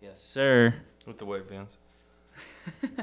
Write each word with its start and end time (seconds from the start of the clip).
Yes, 0.00 0.22
sir. 0.22 0.74
With 1.06 1.18
the 1.18 1.24
white 1.26 1.48
vans. 1.48 1.78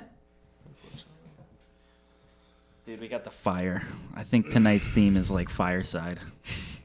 Dude, 2.85 2.99
we 2.99 3.07
got 3.07 3.23
the 3.23 3.31
fire. 3.31 3.83
I 4.15 4.23
think 4.23 4.51
tonight's 4.51 4.87
theme 4.87 5.17
is 5.17 5.31
like 5.31 5.49
fireside. 5.49 6.19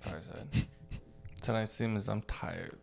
Fireside. 0.00 0.46
Tonight's 1.42 1.76
theme 1.76 1.96
is 1.96 2.08
I'm 2.08 2.22
tired. 2.22 2.78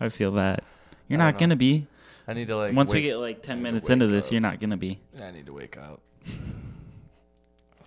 I 0.00 0.08
feel 0.08 0.32
that. 0.32 0.64
You're 1.08 1.20
I 1.20 1.26
not 1.26 1.32
don't 1.34 1.40
gonna 1.40 1.56
be. 1.56 1.86
I 2.26 2.34
need 2.34 2.48
to 2.48 2.56
like. 2.56 2.74
Once 2.74 2.90
we 2.90 2.98
wake- 2.98 3.04
get 3.04 3.16
like 3.18 3.36
I 3.38 3.40
10 3.46 3.56
to 3.58 3.62
minutes 3.62 3.88
into 3.88 4.06
wake 4.06 4.12
this, 4.14 4.26
up. 4.26 4.32
you're 4.32 4.40
not 4.40 4.58
gonna 4.60 4.76
be. 4.76 4.98
I 5.20 5.30
need 5.30 5.46
to 5.46 5.52
wake 5.52 5.76
up. 5.76 6.00
I 6.26 6.30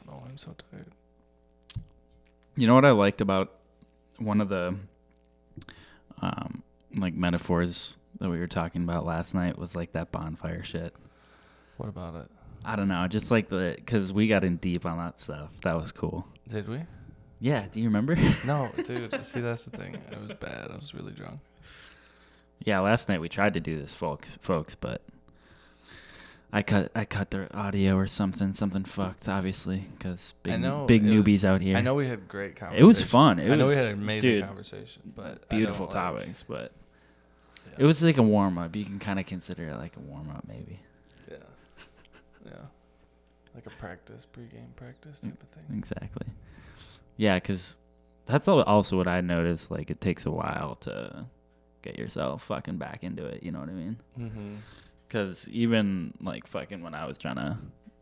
don't 0.05 0.07
know. 0.07 0.23
I'm 0.25 0.37
so 0.37 0.55
tired. 0.71 0.87
You 2.55 2.67
know 2.67 2.75
what 2.75 2.85
I 2.85 2.91
liked 2.91 3.19
about 3.19 3.51
one 4.17 4.39
of 4.39 4.47
the 4.47 4.75
um 6.21 6.63
like 6.97 7.13
metaphors 7.13 7.97
that 8.19 8.29
we 8.29 8.39
were 8.39 8.47
talking 8.47 8.83
about 8.83 9.05
last 9.05 9.33
night 9.33 9.57
was 9.57 9.75
like 9.75 9.91
that 9.93 10.11
bonfire 10.11 10.63
shit. 10.63 10.93
What 11.77 11.89
about 11.89 12.15
it? 12.15 12.31
I 12.63 12.75
don't 12.75 12.87
know, 12.87 13.07
just 13.07 13.29
like 13.31 13.49
the 13.49 13.77
cuz 13.85 14.11
we 14.13 14.27
got 14.27 14.43
in 14.43 14.57
deep 14.57 14.85
on 14.85 14.97
that 14.97 15.19
stuff. 15.19 15.49
That 15.63 15.75
was 15.75 15.91
cool. 15.91 16.25
Did 16.47 16.67
we? 16.67 16.81
Yeah, 17.39 17.65
do 17.71 17.79
you 17.79 17.85
remember? 17.87 18.15
No, 18.45 18.71
dude. 18.83 19.23
see, 19.25 19.41
that's 19.41 19.65
the 19.65 19.71
thing. 19.77 19.95
It 20.11 20.19
was 20.19 20.31
bad. 20.39 20.71
I 20.71 20.75
was 20.75 20.93
really 20.95 21.11
drunk. 21.11 21.39
yeah, 22.59 22.79
last 22.79 23.09
night 23.09 23.19
we 23.21 23.29
tried 23.29 23.53
to 23.55 23.59
do 23.59 23.79
this 23.79 23.93
folks 23.93 24.29
folks, 24.41 24.73
but 24.75 25.01
I 26.53 26.63
cut 26.63 26.91
I 26.95 27.03
cut 27.05 27.31
their 27.31 27.53
audio 27.55 27.97
or 27.97 28.07
something, 28.07 28.53
something 28.53 28.85
fucked 28.85 29.27
obviously 29.27 29.89
cuz 29.99 30.33
big 30.41 30.53
I 30.53 30.57
know 30.57 30.85
big 30.85 31.03
newbies 31.03 31.33
was- 31.33 31.45
out 31.45 31.61
here. 31.61 31.75
I 31.77 31.81
know 31.81 31.93
we 31.95 32.07
had 32.07 32.27
great 32.29 32.55
conversations. 32.55 32.85
It 32.85 32.87
was 32.87 33.01
fun. 33.03 33.39
It 33.39 33.51
I 33.51 33.55
know 33.55 33.65
we 33.65 33.75
was- 33.75 33.85
had 33.85 33.93
an 33.93 34.01
amazing 34.01 34.29
dude, 34.31 34.45
conversation, 34.45 35.01
but 35.15 35.43
I 35.51 35.55
beautiful 35.57 35.85
like- 35.87 35.93
topics, 35.93 36.43
but 36.47 36.71
Yeah. 37.71 37.75
it 37.79 37.85
was 37.85 38.03
like 38.03 38.17
a 38.17 38.23
warm 38.23 38.57
up. 38.57 38.75
You 38.75 38.85
can 38.85 38.99
kind 38.99 39.19
of 39.19 39.25
consider 39.25 39.69
it 39.69 39.77
like 39.77 39.95
a 39.97 39.99
warm 39.99 40.29
up 40.29 40.45
maybe. 40.47 40.79
Yeah. 41.29 41.37
Yeah. 42.45 42.51
Like 43.53 43.65
a 43.65 43.71
practice, 43.71 44.27
pregame 44.31 44.75
practice 44.75 45.19
type 45.19 45.41
of 45.41 45.49
thing. 45.49 45.77
Exactly. 45.77 46.27
Yeah, 47.17 47.35
because 47.35 47.77
that's 48.25 48.47
also 48.47 48.97
what 48.97 49.07
I 49.07 49.21
noticed. 49.21 49.71
Like, 49.71 49.89
it 49.89 50.01
takes 50.01 50.25
a 50.25 50.31
while 50.31 50.75
to 50.81 51.25
get 51.81 51.97
yourself 51.97 52.43
fucking 52.43 52.77
back 52.77 53.03
into 53.03 53.25
it. 53.25 53.43
You 53.43 53.51
know 53.51 53.59
what 53.59 53.69
I 53.69 53.73
mean? 53.73 53.97
Mm-hmm. 54.19 54.55
Because 55.07 55.47
even 55.49 56.13
like 56.19 56.47
fucking 56.47 56.81
when 56.81 56.93
I 56.95 57.05
was 57.05 57.17
trying 57.17 57.35
to 57.35 57.57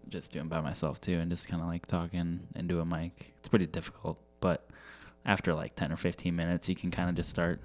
just 0.10 0.32
do 0.32 0.40
them 0.40 0.50
by 0.50 0.62
myself 0.62 1.00
too, 1.02 1.20
and 1.20 1.30
just 1.30 1.48
kind 1.48 1.62
of 1.62 1.68
like 1.68 1.86
talking 1.86 2.40
into 2.56 2.80
a 2.80 2.86
mic, 2.86 3.34
it's 3.38 3.50
pretty 3.50 3.68
difficult. 3.68 4.18
But 4.40 4.68
after 5.26 5.54
like 5.54 5.76
ten 5.76 5.92
or 5.92 5.98
fifteen 5.98 6.36
minutes, 6.36 6.68
you 6.68 6.76
can 6.76 6.92
kind 6.92 7.10
of 7.10 7.16
just 7.16 7.30
start 7.30 7.62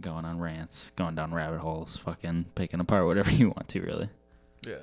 going 0.00 0.24
on 0.24 0.38
rants, 0.40 0.92
going 0.96 1.14
down 1.14 1.32
rabbit 1.34 1.58
holes, 1.60 1.96
fucking 1.96 2.46
picking 2.54 2.80
apart 2.80 3.06
whatever 3.06 3.30
you 3.32 3.48
want 3.48 3.68
to. 3.68 3.80
Really, 3.80 4.08
Yeah. 4.66 4.74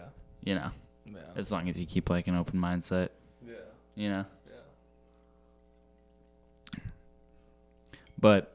you 0.43 0.55
know, 0.55 0.71
Yeah. 1.05 1.19
as 1.35 1.51
long 1.51 1.69
as 1.69 1.77
you 1.77 1.85
keep 1.85 2.09
like 2.09 2.27
an 2.27 2.35
open 2.35 2.59
mindset. 2.59 3.09
yeah. 3.45 3.53
You 3.95 4.09
know. 4.09 4.25
Yeah. 4.49 4.55
But 8.19 8.53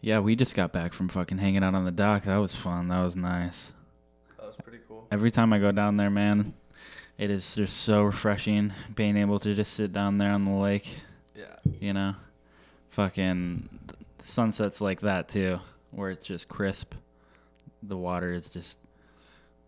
yeah, 0.00 0.18
we 0.20 0.36
just 0.36 0.54
got 0.54 0.72
back 0.72 0.92
from 0.92 1.08
fucking 1.08 1.38
hanging 1.38 1.62
out 1.62 1.74
on 1.74 1.84
the 1.84 1.90
dock. 1.90 2.24
That 2.24 2.36
was 2.38 2.54
fun. 2.54 2.88
That 2.88 3.02
was 3.02 3.14
nice. 3.16 3.72
That 4.38 4.46
was 4.46 4.56
pretty 4.56 4.78
cool. 4.88 5.06
Every 5.10 5.30
time 5.30 5.52
I 5.52 5.58
go 5.58 5.72
down 5.72 5.96
there, 5.96 6.10
man, 6.10 6.54
it 7.18 7.30
is 7.30 7.54
just 7.54 7.76
so 7.78 8.02
refreshing 8.02 8.72
being 8.94 9.16
able 9.16 9.38
to 9.40 9.54
just 9.54 9.74
sit 9.74 9.92
down 9.92 10.18
there 10.18 10.30
on 10.32 10.44
the 10.44 10.52
lake, 10.52 10.88
Yeah. 11.36 11.56
you 11.80 11.92
know. 11.92 12.14
Fucking 12.90 13.68
sunsets 14.24 14.80
like 14.80 15.00
that 15.02 15.28
too, 15.28 15.60
where 15.90 16.10
it's 16.10 16.26
just 16.26 16.48
crisp. 16.48 16.94
The 17.82 17.96
water 17.96 18.32
is 18.32 18.48
just 18.48 18.78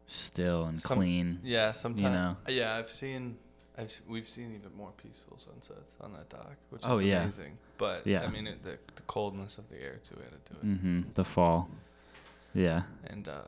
still 0.06 0.64
and 0.66 0.78
Some- 0.78 0.98
clean. 0.98 1.40
Yeah. 1.42 1.72
Sometimes. 1.72 2.02
You 2.02 2.10
know. 2.10 2.36
Yeah, 2.48 2.76
I've 2.76 2.90
seen. 2.90 3.36
I've 3.76 3.92
we've 4.08 4.28
seen 4.28 4.54
even 4.54 4.72
more 4.76 4.92
peaceful 5.02 5.36
sunsets 5.38 5.92
on 6.00 6.12
that 6.12 6.28
dock, 6.28 6.54
which 6.70 6.82
Oh, 6.84 6.98
is 6.98 7.04
yeah. 7.06 7.22
amazing. 7.22 7.58
But 7.76 8.06
Yeah. 8.06 8.22
I 8.22 8.28
mean, 8.28 8.46
it, 8.46 8.62
the 8.62 8.78
the 8.94 9.02
coldness 9.08 9.58
of 9.58 9.68
the 9.68 9.80
air 9.82 9.98
too 10.04 10.14
added 10.24 10.44
to 10.46 10.52
it, 10.54 10.64
Mhm. 10.64 11.14
The 11.14 11.24
fall. 11.24 11.68
Yeah. 12.54 12.82
and 13.08 13.26
uh, 13.26 13.42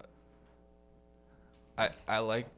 I 1.79 1.91
I 2.09 2.19
like 2.19 2.49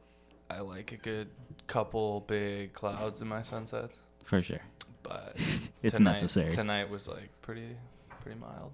I 0.51 0.61
like 0.61 0.93
a 0.93 0.97
good 0.97 1.29
couple 1.67 2.21
big 2.27 2.73
clouds 2.73 3.21
in 3.21 3.29
my 3.29 3.43
sunsets, 3.43 3.99
For 4.25 4.41
sure. 4.43 4.63
but 5.03 5.37
It's 5.83 5.95
tonight, 5.95 6.13
necessary. 6.13 6.51
Tonight 6.51 6.89
was 6.89 7.07
like 7.07 7.29
pretty 7.43 7.77
pretty 8.23 8.39
mild. 8.39 8.73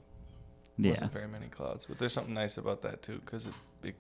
Yeah. 0.77 0.91
wasn't 0.91 1.13
very 1.13 1.29
many 1.29 1.47
clouds, 1.47 1.87
but 1.87 1.99
there's 1.99 2.13
something 2.13 2.35
nice 2.35 2.59
about 2.59 2.83
that 2.83 3.01
too, 3.03 3.21
because 3.25 3.47
it 3.47 3.55
be- 3.81 3.93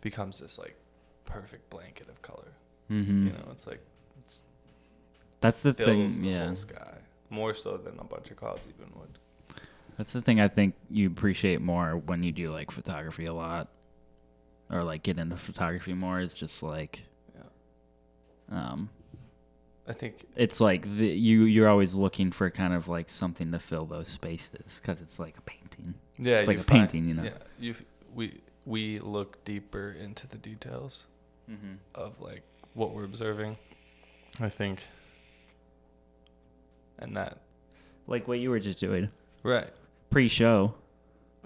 becomes 0.00 0.40
this 0.40 0.58
like 0.58 0.76
perfect 1.26 1.70
blanket 1.70 2.08
of 2.08 2.20
color. 2.22 2.48
Mhm. 2.90 3.24
You 3.26 3.32
know, 3.32 3.48
it's 3.52 3.66
like 3.66 3.80
That's 5.40 5.62
the 5.62 5.72
thing. 5.72 6.20
the 6.22 6.28
Yeah. 6.28 6.54
sky 6.54 6.98
more 7.30 7.54
so 7.54 7.76
than 7.78 7.98
a 7.98 8.04
bunch 8.04 8.30
of 8.30 8.36
clouds 8.36 8.66
even 8.66 8.92
would. 8.98 9.18
That's 9.96 10.12
the 10.12 10.20
thing 10.20 10.40
I 10.40 10.48
think 10.48 10.74
you 10.90 11.06
appreciate 11.06 11.60
more 11.60 11.96
when 11.96 12.22
you 12.22 12.32
do 12.32 12.50
like 12.52 12.70
photography 12.70 13.26
a 13.26 13.32
lot, 13.32 13.68
or 14.70 14.82
like 14.82 15.02
get 15.02 15.18
into 15.18 15.36
photography 15.36 15.94
more. 15.94 16.20
It's 16.20 16.34
just 16.34 16.62
like, 16.62 17.04
Yeah, 17.34 17.42
um, 18.72 18.90
I 19.90 19.92
think 19.92 20.24
it's 20.36 20.60
like 20.60 20.82
the, 20.98 21.06
you 21.08 21.42
you're 21.42 21.68
always 21.68 21.94
looking 21.94 22.30
for 22.30 22.48
kind 22.48 22.72
of 22.72 22.86
like 22.86 23.08
something 23.10 23.50
to 23.50 23.58
fill 23.58 23.86
those 23.86 24.06
spaces 24.08 24.80
because 24.80 25.00
it's 25.00 25.18
like 25.18 25.36
a 25.36 25.42
painting. 25.42 25.94
yeah, 26.16 26.36
It's 26.38 26.46
like 26.48 26.58
a 26.58 26.62
find- 26.62 26.80
painting, 26.88 27.08
you 27.08 27.14
know? 27.14 27.24
Yeah, 27.24 27.38
you 27.58 27.74
we 28.14 28.40
we 28.64 28.98
look 28.98 29.44
deeper 29.44 29.90
into 29.92 30.26
the 30.28 30.38
details 30.38 31.06
Mm-hmm. 31.50 31.74
of 31.96 32.20
like 32.20 32.42
what 32.74 32.94
we're 32.94 33.04
observing. 33.04 33.56
I 34.38 34.48
think, 34.48 34.84
and 37.00 37.16
that 37.16 37.38
Like 38.06 38.28
what 38.28 38.38
you 38.38 38.50
were 38.50 38.60
just 38.60 38.78
doing 38.80 39.08
right. 39.42 39.68
pre-show. 40.10 40.74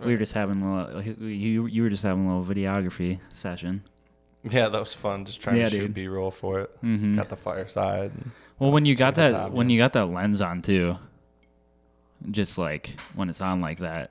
We 0.04 0.12
were 0.12 0.18
just 0.18 0.32
having 0.34 0.60
a 0.60 0.84
little, 0.86 1.02
you 1.30 1.66
you 1.66 1.82
were 1.84 1.88
just 1.88 2.02
having 2.02 2.26
a 2.28 2.36
little 2.38 2.54
videography 2.54 3.20
session. 3.32 3.84
yeah, 4.50 4.68
that 4.68 4.78
was 4.78 4.94
fun. 4.94 5.24
Just 5.24 5.40
trying 5.40 5.56
Yeah, 5.56 5.64
to 5.64 5.70
shoot 5.70 5.78
dude. 5.80 5.94
B 5.94 6.06
roll 6.08 6.30
for 6.30 6.60
it. 6.60 6.82
Mm-hmm. 6.82 7.16
Got 7.16 7.28
the 7.28 7.36
fireside. 7.36 8.12
Well, 8.58 8.70
when 8.70 8.84
you 8.86 8.94
got 8.94 9.16
Check 9.16 9.32
out 9.34 9.42
that 9.42 9.50
the 9.50 9.56
when 9.56 9.70
you 9.70 9.78
got 9.78 9.92
that 9.94 10.06
lens 10.06 10.40
on 10.40 10.62
too, 10.62 10.96
just 12.30 12.56
like 12.58 12.96
when 13.14 13.28
it's 13.28 13.40
on 13.40 13.60
like 13.60 13.78
that, 13.80 14.10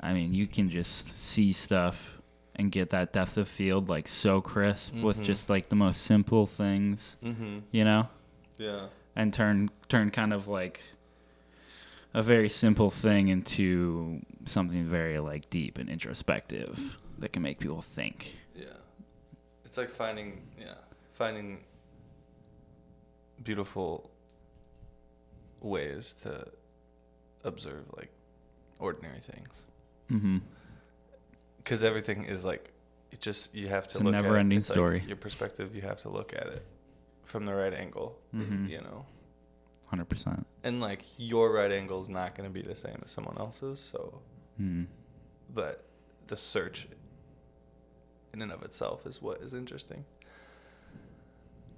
I 0.00 0.12
mean, 0.14 0.34
you 0.34 0.46
can 0.46 0.70
just 0.70 1.16
see 1.18 1.52
stuff 1.52 2.14
and 2.54 2.70
get 2.72 2.90
that 2.90 3.12
depth 3.12 3.36
of 3.36 3.48
field 3.48 3.88
like 3.88 4.08
so 4.08 4.40
crisp 4.40 4.94
with 4.94 5.18
Mhm. 5.18 5.24
just 5.24 5.50
like 5.50 5.68
the 5.68 5.76
most 5.76 6.02
simple 6.02 6.46
things, 6.46 7.16
Mm-hmm. 7.24 7.58
you 7.72 7.84
know, 7.84 8.08
Yeah. 8.56 8.86
and 9.16 9.32
turn 9.32 9.70
turn 9.88 10.10
kind 10.10 10.32
of 10.32 10.48
like 10.48 10.80
a 12.14 12.22
very 12.22 12.48
simple 12.48 12.90
thing 12.90 13.28
into 13.28 14.20
something 14.44 14.84
very 14.84 15.18
like 15.18 15.50
deep 15.50 15.78
and 15.78 15.88
introspective 15.88 16.96
that 17.18 17.32
can 17.32 17.42
make 17.42 17.58
people 17.58 17.82
think. 17.82 18.38
It's 19.78 19.90
like 19.90 19.96
finding 19.96 20.42
yeah, 20.58 20.74
finding 21.12 21.62
beautiful 23.44 24.10
ways 25.60 26.12
to 26.22 26.44
observe 27.44 27.84
like 27.96 28.10
ordinary 28.80 29.20
things. 29.20 29.64
Mm-hmm. 30.10 30.38
Cuz 31.64 31.84
everything 31.84 32.24
is 32.24 32.44
like 32.44 32.72
it 33.12 33.20
just 33.20 33.54
you 33.54 33.68
have 33.68 33.86
to 33.88 33.98
It's 33.98 34.02
a 34.02 34.04
look 34.04 34.14
at 34.14 34.18
it. 34.18 34.22
never-ending 34.22 34.58
It's 34.58 34.68
like 34.70 34.74
story. 34.76 35.04
your 35.06 35.16
perspective, 35.16 35.74
you 35.76 35.82
have 35.82 36.00
to 36.02 36.08
look 36.08 36.32
at 36.34 36.46
it 36.48 36.64
from 37.24 37.44
the 37.46 37.54
right 37.54 37.72
angle, 37.74 38.18
Mhm. 38.34 38.68
you 38.68 38.80
know. 38.80 39.06
Hundred 39.86 40.08
percent. 40.08 40.44
And 40.64 40.80
like 40.80 41.02
your 41.16 41.52
right 41.52 41.70
angle 41.70 42.00
is 42.02 42.08
not 42.08 42.34
going 42.34 42.48
to 42.48 42.52
be 42.52 42.62
the 42.62 42.74
same 42.74 43.00
as 43.04 43.10
someone 43.12 43.38
else's, 43.38 43.78
so 43.78 44.20
Mm. 44.60 44.86
but 45.54 45.84
the 46.26 46.36
search 46.36 46.88
in 48.32 48.42
and 48.42 48.52
of 48.52 48.62
itself 48.62 49.06
is 49.06 49.20
what 49.22 49.40
is 49.40 49.54
interesting. 49.54 50.04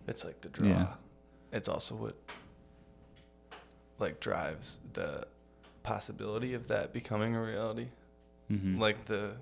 It's 0.06 0.25
like 0.25 0.41
the 0.41 0.49
draw. 0.49 0.69
Yeah. 0.69 0.88
It's 1.52 1.69
also 1.69 1.94
what 1.94 2.17
like 3.99 4.20
drives 4.20 4.79
the 4.94 5.26
possibility 5.82 6.55
of 6.55 6.69
that 6.69 6.93
becoming 6.93 7.35
a 7.37 7.43
reality. 7.43 7.88
Mm-hmm. 8.50 8.81
Like 8.81 9.05
the 9.06 9.37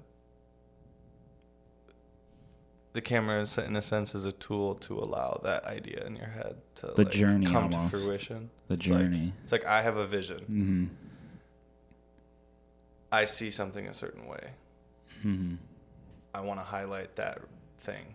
the 2.94 3.00
camera 3.02 3.40
is 3.40 3.56
in 3.58 3.76
a 3.76 3.82
sense 3.82 4.14
is 4.14 4.24
a 4.24 4.32
tool 4.32 4.74
to 4.74 4.98
allow 4.98 5.40
that 5.44 5.64
idea 5.64 6.04
in 6.06 6.16
your 6.16 6.26
head 6.28 6.56
to 6.76 6.86
The 6.96 7.04
like, 7.04 7.12
journey 7.12 7.46
come 7.46 7.64
almost. 7.74 7.90
to 7.92 7.96
fruition. 8.00 8.50
the 8.66 8.74
It's 8.74 8.86
like- 8.88 8.98
journey. 9.00 9.32
It's 9.42 9.52
like 9.52 9.66
I 9.66 9.82
have 9.82 9.96
a 9.96 10.06
vision. 10.06 10.38
mm-hmm. 10.40 10.84
I 13.10 13.24
see 13.24 13.50
something 13.50 13.86
a 13.86 13.94
certain 13.94 14.26
way. 14.26 14.50
Mm-hmm. 15.24 15.54
I 16.34 16.40
want 16.40 16.60
to 16.60 16.64
highlight 16.64 17.16
that 17.16 17.40
thing. 17.78 18.14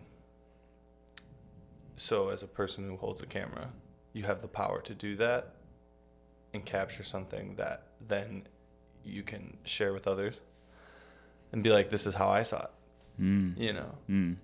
So, 1.96 2.28
as 2.30 2.42
a 2.42 2.46
person 2.46 2.88
who 2.88 2.96
holds 2.96 3.22
a 3.22 3.26
camera, 3.26 3.70
you 4.12 4.24
have 4.24 4.42
the 4.42 4.48
power 4.48 4.80
to 4.82 4.94
do 4.94 5.16
that 5.16 5.54
and 6.52 6.64
capture 6.64 7.04
something 7.04 7.56
that 7.56 7.86
then 8.06 8.46
you 9.04 9.22
can 9.22 9.58
share 9.64 9.92
with 9.92 10.06
others. 10.06 10.40
and 11.52 11.62
be 11.62 11.70
like, 11.70 11.88
"This 11.90 12.04
is 12.04 12.14
how 12.14 12.28
I 12.30 12.42
saw 12.42 12.62
it." 12.62 12.70
Mm. 13.20 13.56
You 13.56 13.72
know. 13.74 13.94
Mm. 14.10 14.36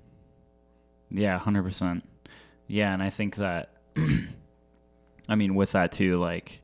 Yeah, 1.11 1.37
hundred 1.39 1.65
percent. 1.65 2.05
Yeah, 2.69 2.95
and 2.95 3.03
I 3.03 3.11
think 3.11 3.35
that, 3.37 3.71
I 5.29 5.35
mean, 5.35 5.57
with 5.57 5.73
that 5.73 5.91
too, 5.91 6.21
like, 6.21 6.61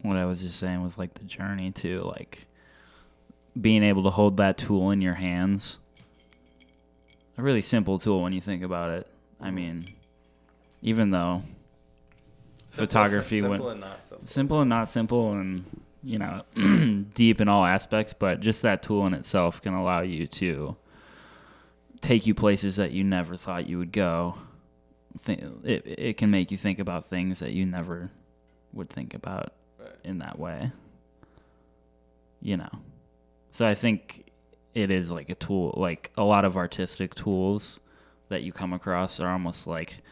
what 0.00 0.16
I 0.16 0.24
was 0.24 0.40
just 0.40 0.58
saying 0.58 0.82
with 0.82 0.96
like 0.96 1.14
the 1.14 1.24
journey 1.24 1.70
too, 1.70 2.00
like, 2.16 2.46
being 3.60 3.82
able 3.82 4.04
to 4.04 4.10
hold 4.10 4.38
that 4.38 4.56
tool 4.56 4.90
in 4.90 5.02
your 5.02 5.14
hands. 5.14 5.78
A 7.38 7.42
really 7.42 7.62
simple 7.62 7.98
tool 7.98 8.22
when 8.22 8.32
you 8.32 8.40
think 8.40 8.62
about 8.62 8.90
it. 8.90 9.06
I 9.40 9.50
mm. 9.50 9.54
mean, 9.54 9.94
even 10.82 11.10
though 11.10 11.42
Photography 12.68 13.40
simple 13.40 13.66
when- 13.66 13.72
and 13.72 13.80
not 13.80 14.04
simple. 14.04 14.26
simple 14.26 14.60
and 14.60 14.68
not 14.70 14.88
simple 14.88 15.32
and 15.32 15.64
you 16.02 16.18
know 16.18 16.42
deep 17.14 17.40
in 17.40 17.48
all 17.48 17.64
aspects 17.64 18.12
but 18.16 18.40
just 18.40 18.62
that 18.62 18.82
tool 18.82 19.06
in 19.06 19.14
itself 19.14 19.60
can 19.62 19.72
allow 19.72 20.02
you 20.02 20.26
to 20.26 20.76
take 22.02 22.26
you 22.26 22.34
places 22.34 22.76
that 22.76 22.92
you 22.92 23.02
never 23.02 23.36
thought 23.36 23.66
you 23.66 23.78
would 23.78 23.90
go 23.92 24.36
Thi- 25.22 25.42
it, 25.64 25.84
it 25.86 26.16
can 26.18 26.30
make 26.30 26.50
you 26.50 26.56
think 26.58 26.78
about 26.78 27.06
things 27.06 27.38
that 27.38 27.52
you 27.52 27.64
never 27.66 28.10
would 28.72 28.90
think 28.90 29.14
about 29.14 29.52
Right. 29.80 29.90
in 30.04 30.18
that 30.18 30.38
way 30.38 30.70
you 32.42 32.56
know 32.58 32.70
so 33.52 33.66
i 33.66 33.74
think 33.74 34.25
it 34.76 34.90
is 34.90 35.10
like 35.10 35.30
a 35.30 35.34
tool 35.34 35.72
like 35.78 36.10
a 36.18 36.22
lot 36.22 36.44
of 36.44 36.54
artistic 36.54 37.14
tools 37.14 37.80
that 38.28 38.42
you 38.42 38.52
come 38.52 38.74
across 38.74 39.18
are 39.18 39.30
almost 39.30 39.66
like 39.66 40.02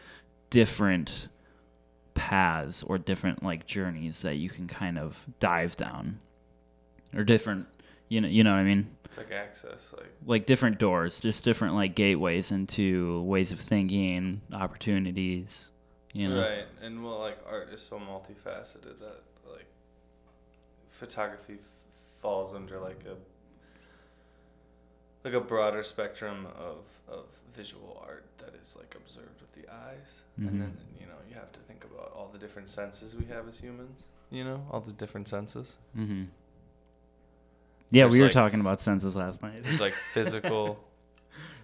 different 0.49 1.27
paths 2.15 2.81
or 2.81 2.97
different 2.97 3.43
like 3.43 3.67
journeys 3.67 4.23
that 4.23 4.37
you 4.37 4.49
can 4.49 4.67
kind 4.67 4.97
of 4.97 5.15
dive 5.39 5.75
down 5.77 6.19
or 7.15 7.23
different 7.23 7.67
you 8.09 8.19
know 8.19 8.27
you 8.27 8.43
know 8.43 8.51
what 8.51 8.57
i 8.57 8.63
mean 8.63 8.87
It's 9.05 9.17
like 9.17 9.31
access, 9.31 9.93
like 9.95 10.11
like 10.25 10.45
different 10.47 10.79
doors 10.79 11.19
just 11.21 11.43
different 11.43 11.75
like 11.75 11.93
gateways 11.93 12.51
into 12.51 13.21
ways 13.21 13.51
of 13.51 13.59
thinking 13.59 14.41
opportunities 14.51 15.59
you 16.11 16.27
know 16.27 16.39
right. 16.41 16.65
And 16.81 17.03
well, 17.03 17.19
like 17.19 17.37
art 17.47 17.69
is 17.71 17.81
so 17.81 17.99
multifaceted 17.99 18.99
that 18.99 19.21
like 19.51 19.67
photography 20.89 21.57
f- 21.59 21.67
falls 22.21 22.55
under 22.55 22.79
like 22.79 23.03
a 23.05 23.15
like 25.25 25.33
a 25.33 25.41
broader 25.41 25.83
spectrum 25.83 26.47
of 26.57 26.77
of 27.07 27.25
visual 27.53 28.01
art 28.07 28.25
that 28.37 28.53
is 28.61 28.75
like 28.79 28.95
observed 28.95 29.41
with 29.41 29.51
the 29.53 29.65
eyes, 29.73 30.21
Mhm. 30.39 30.47
and 30.47 30.61
then 30.61 30.77
you 30.99 31.05
know 31.07 31.19
you 31.29 31.35
have 31.35 31.51
to 31.53 31.59
think 31.61 31.83
about 31.83 32.11
all 32.15 32.29
the 32.31 32.37
different 32.39 32.69
senses 32.69 33.15
we 33.15 33.25
have 33.25 33.47
as 33.47 33.59
humans. 33.59 34.03
You 34.31 34.43
know, 34.43 34.65
all 34.71 34.81
the 34.81 34.93
different 34.93 35.27
senses. 35.27 35.75
mm-hmm. 35.97 36.23
yeah 37.91 38.03
There's, 38.03 38.13
we 38.13 38.19
were 38.19 38.25
like, 38.25 38.33
talking 38.33 38.59
about 38.59 38.81
senses 38.81 39.15
last 39.15 39.41
night 39.41 39.63
There's 39.63 39.79
like 39.81 39.93
physical. 40.13 40.79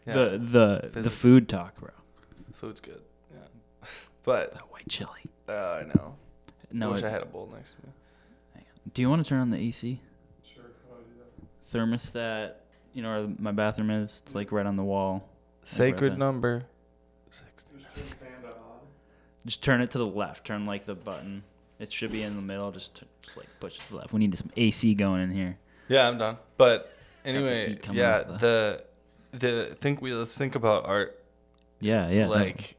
Yeah, 0.06 0.13
the 0.13 0.90
the 0.94 1.02
the 1.02 1.10
food 1.10 1.48
talk 1.50 1.80
bro 1.80 1.90
food's 2.54 2.80
good. 2.80 3.02
Yeah, 3.34 3.48
but 4.24 4.54
that 4.54 4.72
white 4.72 4.88
chili 4.90 5.24
uh, 5.50 5.81
I 5.81 5.84
know. 5.84 6.16
I 6.50 6.54
no 6.72 6.92
wish 6.92 7.00
it- 7.00 7.06
I 7.06 7.10
had 7.10 7.22
a 7.22 7.25
bowl 7.25 7.50
next 7.54 7.75
to 7.75 7.88
me. 7.88 7.94
do 8.94 9.02
you 9.02 9.10
want 9.10 9.24
to 9.24 9.28
turn 9.30 9.40
on 9.42 9.50
the 9.52 9.58
ac 9.60 10.00
Sure, 10.44 10.63
how 10.90 10.96
do 10.96 11.02
I 11.02 11.04
do 11.04 11.13
that? 11.19 11.78
thermostat 11.78 12.56
you 12.94 13.02
know 13.02 13.26
where 13.26 13.36
my 13.40 13.52
bathroom 13.52 13.90
is 13.90 14.22
it's 14.26 14.36
like 14.36 14.52
right 14.52 14.66
on 14.66 14.76
the 14.76 14.84
wall 14.84 15.28
Sacred 15.64 16.18
number. 16.18 16.64
Sixty. 17.30 17.86
Just 19.46 19.64
turn 19.64 19.82
it 19.82 19.92
to 19.92 19.98
the 20.00 20.06
left. 20.08 20.46
Turn 20.46 20.66
like 20.66 20.86
the 20.86 20.96
button. 20.96 21.44
It 21.80 21.92
should 21.92 22.12
be 22.12 22.22
in 22.24 22.36
the 22.36 22.42
middle. 22.42 22.72
Just, 22.72 22.96
t- 22.96 23.06
just 23.24 23.38
like 23.38 23.48
push 23.60 23.78
to 23.78 23.90
the 23.90 23.96
left. 23.98 24.12
We 24.14 24.20
need 24.20 24.36
some 24.38 24.50
AC 24.58 24.94
going 24.96 25.22
in 25.22 25.32
here. 25.32 25.58
Yeah, 25.88 26.08
I'm 26.08 26.18
done. 26.18 26.38
But 26.58 26.92
anyway, 27.26 27.78
yeah, 27.92 28.24
off 28.28 28.40
the 28.40 28.84
the 29.32 29.78
think 29.80 30.02
we 30.02 30.14
let's 30.14 30.36
think 30.38 30.56
about 30.56 30.86
art 30.86 31.20
Yeah, 31.80 32.10
yeah. 32.10 32.28
like 32.28 32.76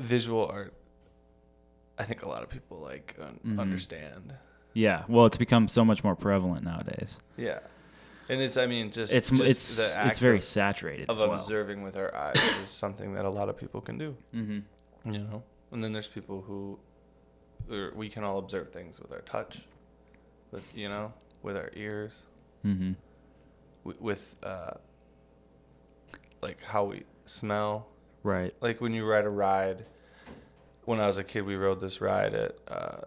visual 0.00 0.46
art. 0.46 0.72
I 1.98 2.04
think 2.04 2.22
a 2.22 2.28
lot 2.28 2.42
of 2.42 2.48
people 2.48 2.78
like 2.78 3.16
un- 3.20 3.40
Mhm. 3.44 3.60
understand. 3.60 4.34
Yeah. 4.74 5.04
Well, 5.08 5.26
it's 5.26 5.36
become 5.36 5.68
so 5.68 5.84
much 5.84 6.02
more 6.04 6.14
prevalent 6.16 6.64
nowadays. 6.64 7.18
Yeah, 7.36 7.60
and 8.28 8.40
it's 8.40 8.56
I 8.56 8.66
mean 8.66 8.90
just 8.90 9.12
It's 9.14 9.30
just 9.30 9.42
it's 9.42 9.76
the 9.76 9.96
act 9.96 10.10
it's 10.10 10.18
very 10.18 10.38
of, 10.38 10.44
saturated 10.44 11.08
of 11.10 11.18
as 11.20 11.28
well. 11.28 11.32
observing 11.38 11.82
with 11.82 11.96
our 11.96 12.14
eyes 12.14 12.36
is 12.62 12.68
something 12.70 13.14
that 13.14 13.24
a 13.24 13.30
lot 13.30 13.48
of 13.48 13.56
people 13.56 13.80
can 13.80 13.98
do. 13.98 14.16
mm-hmm. 14.34 15.12
You 15.12 15.18
know, 15.20 15.42
and 15.72 15.82
then 15.82 15.92
there's 15.92 16.08
people 16.08 16.42
who 16.42 16.78
we 17.94 18.08
can 18.08 18.24
all 18.24 18.38
observe 18.38 18.70
things 18.72 18.98
with 19.00 19.12
our 19.12 19.20
touch, 19.22 19.66
with 20.50 20.64
you 20.74 20.88
know, 20.88 21.12
with 21.42 21.56
our 21.56 21.70
ears, 21.74 22.24
Mm-hmm. 22.64 22.92
wi- 23.84 24.00
with 24.00 24.34
uh, 24.42 24.72
like 26.42 26.62
how 26.62 26.84
we 26.84 27.04
smell. 27.24 27.88
Right. 28.22 28.52
Like 28.60 28.80
when 28.80 28.92
you 28.92 29.06
ride 29.06 29.24
a 29.24 29.30
ride. 29.30 29.84
When 30.84 31.00
I 31.00 31.06
was 31.06 31.18
a 31.18 31.24
kid, 31.24 31.42
we 31.42 31.54
rode 31.54 31.80
this 31.80 32.00
ride 32.00 32.32
at, 32.34 32.56
uh, 32.66 33.00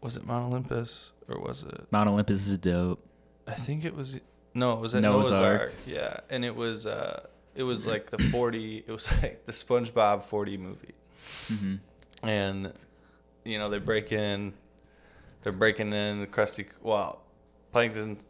was 0.00 0.16
it 0.16 0.26
Mount 0.26 0.46
Olympus 0.46 1.12
or 1.28 1.40
was 1.40 1.64
it? 1.64 1.86
Mount 1.90 2.08
Olympus 2.08 2.46
is 2.46 2.58
dope. 2.58 3.04
I 3.46 3.54
think 3.54 3.84
it 3.84 3.94
was. 3.94 4.20
No, 4.54 4.72
it 4.72 4.80
was 4.80 4.94
at 4.94 5.02
Noah's 5.02 5.30
Noah's, 5.30 5.40
Ark. 5.40 5.60
Ark. 5.60 5.72
Yeah, 5.86 6.20
and 6.30 6.44
it 6.44 6.54
was. 6.54 6.86
Uh, 6.86 7.26
it 7.54 7.62
was 7.62 7.86
like 7.92 8.10
the 8.10 8.18
4D. 8.18 8.84
It 8.86 8.92
was 8.92 9.10
like 9.22 9.44
the 9.46 9.52
SpongeBob 9.52 10.24
4D 10.24 10.58
movie. 10.58 10.94
Mm-hmm. 11.52 12.26
and 12.26 12.72
you 13.44 13.58
know 13.58 13.68
they 13.68 13.78
break 13.78 14.12
in 14.12 14.54
they're 15.42 15.52
breaking 15.52 15.92
in 15.92 16.20
the 16.20 16.26
krusty 16.26 16.66
well 16.82 17.22
plankton's 17.72 18.24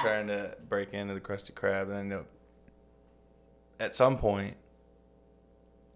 trying 0.00 0.26
to 0.26 0.56
break 0.68 0.92
into 0.92 1.14
the 1.14 1.20
krusty 1.20 1.52
krab 1.52 1.82
and 1.82 1.92
then 1.92 2.08
know, 2.08 2.24
at 3.78 3.94
some 3.94 4.18
point 4.18 4.56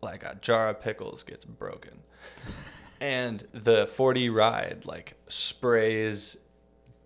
like 0.02 0.22
a 0.22 0.36
jar 0.40 0.68
of 0.68 0.80
pickles 0.80 1.22
gets 1.22 1.44
broken 1.44 2.00
and 3.02 3.42
the 3.52 3.86
40 3.86 4.30
ride 4.30 4.84
like 4.86 5.14
sprays 5.28 6.38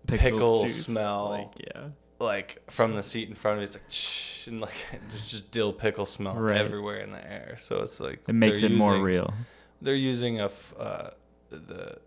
Pickle 0.05 0.69
smell. 0.69 1.29
Like, 1.31 1.67
yeah. 1.75 1.87
like 2.19 2.61
from 2.71 2.95
the 2.95 3.03
seat 3.03 3.27
in 3.27 3.35
front 3.35 3.57
of 3.57 3.61
you 3.61 3.65
it's 3.65 3.75
like 3.75 3.89
shh, 3.91 4.47
and 4.47 4.61
like 4.61 4.73
there's 5.09 5.25
just 5.29 5.51
dill 5.51 5.73
pickle 5.73 6.05
smell 6.05 6.35
Right. 6.35 6.55
everywhere 6.57 6.99
in 6.99 7.11
the 7.11 7.23
air 7.31 7.55
so 7.57 7.81
it's 7.81 7.99
like 7.99 8.19
It 8.27 8.33
makes 8.35 8.63
it 8.63 8.71
more 8.71 8.97
real. 8.99 9.33
they're 9.81 9.95
using 9.95 10.39
a 10.39 10.45
f- 10.45 10.73
uh, 10.79 11.09
the 11.49 11.97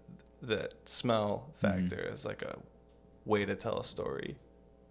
the 0.42 0.70
smell 0.86 1.50
Mhm. 1.52 1.60
factor 1.60 2.08
as 2.10 2.24
like 2.24 2.40
a 2.42 2.56
way 3.26 3.44
to 3.44 3.54
tell 3.54 3.78
a 3.78 3.84
story 3.84 4.36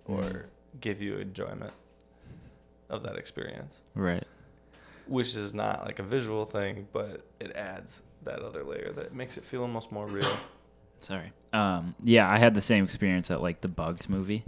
or 0.06 0.22
Mhm. 0.22 0.46
give 0.82 1.02
you 1.02 1.18
enjoyment 1.18 1.74
of 2.90 3.02
that 3.04 3.16
experience 3.16 3.82
Right. 3.96 4.24
which 5.08 5.36
is 5.36 5.56
not 5.56 5.86
like 5.86 5.98
a 5.98 6.04
visual 6.04 6.46
thing 6.46 6.88
but 6.94 7.22
it 7.40 7.52
adds 7.56 8.04
that 8.24 8.40
other 8.40 8.64
layer 8.64 8.92
that 8.96 9.14
makes 9.14 9.38
it 9.38 9.46
feel 9.46 9.62
almost 9.62 9.92
more 9.92 10.08
real 10.08 10.32
Sorry. 11.02 11.32
Um. 11.54 11.96
Yeah, 12.04 12.30
I 12.30 12.38
had 12.38 12.54
the 12.54 12.62
same 12.62 12.84
experience 12.84 13.32
at 13.32 13.42
like 13.42 13.62
the 13.62 13.68
Bugs 13.70 14.10
movie. 14.10 14.44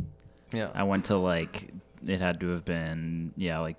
yeah 0.52 0.70
I 0.76 0.84
went 0.84 1.06
to 1.06 1.18
like 1.18 1.72
it 2.06 2.20
had 2.20 2.40
to 2.42 2.50
have 2.50 2.66
been 2.66 3.34
yeah 3.38 3.60
like 3.60 3.78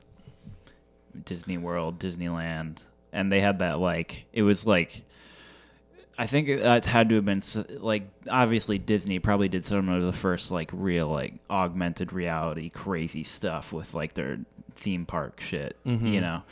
Disney 1.27 1.59
World, 1.59 1.99
Disneyland, 1.99 2.79
and 3.13 3.31
they 3.31 3.41
had 3.41 3.59
that 3.59 3.79
like 3.79 4.25
it 4.33 4.43
was 4.43 4.65
like 4.67 5.03
I 6.19 6.27
think 6.27 6.49
it, 6.49 6.61
it 6.61 6.85
had 6.87 7.09
to 7.11 7.17
have 7.17 7.25
been 7.25 7.43
like 7.81 8.05
obviously 8.31 8.79
Disney 8.79 9.19
probably 9.19 9.49
did 9.49 9.65
some 9.65 9.89
of 9.89 10.03
the 10.03 10.13
first 10.13 10.51
like 10.51 10.71
real 10.73 11.09
like 11.09 11.35
augmented 11.51 12.13
reality 12.13 12.71
crazy 12.71 13.25
stuff 13.25 13.73
with 13.73 13.93
like 13.95 14.15
their 14.15 14.39
theme 14.75 15.05
park 15.05 15.41
shit, 15.41 15.77
Mhm. 15.85 16.13
you 16.13 16.21
know. 16.23 16.43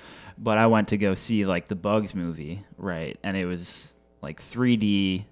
But 0.42 0.56
I 0.58 0.66
went 0.68 0.88
to 0.88 0.96
go 0.96 1.14
see 1.14 1.44
like 1.44 1.68
the 1.68 1.74
Bugs 1.74 2.14
movie, 2.14 2.64
right? 2.78 3.18
And 3.22 3.36
it 3.36 3.44
was 3.44 3.92
like 4.22 4.40
3D 4.40 5.26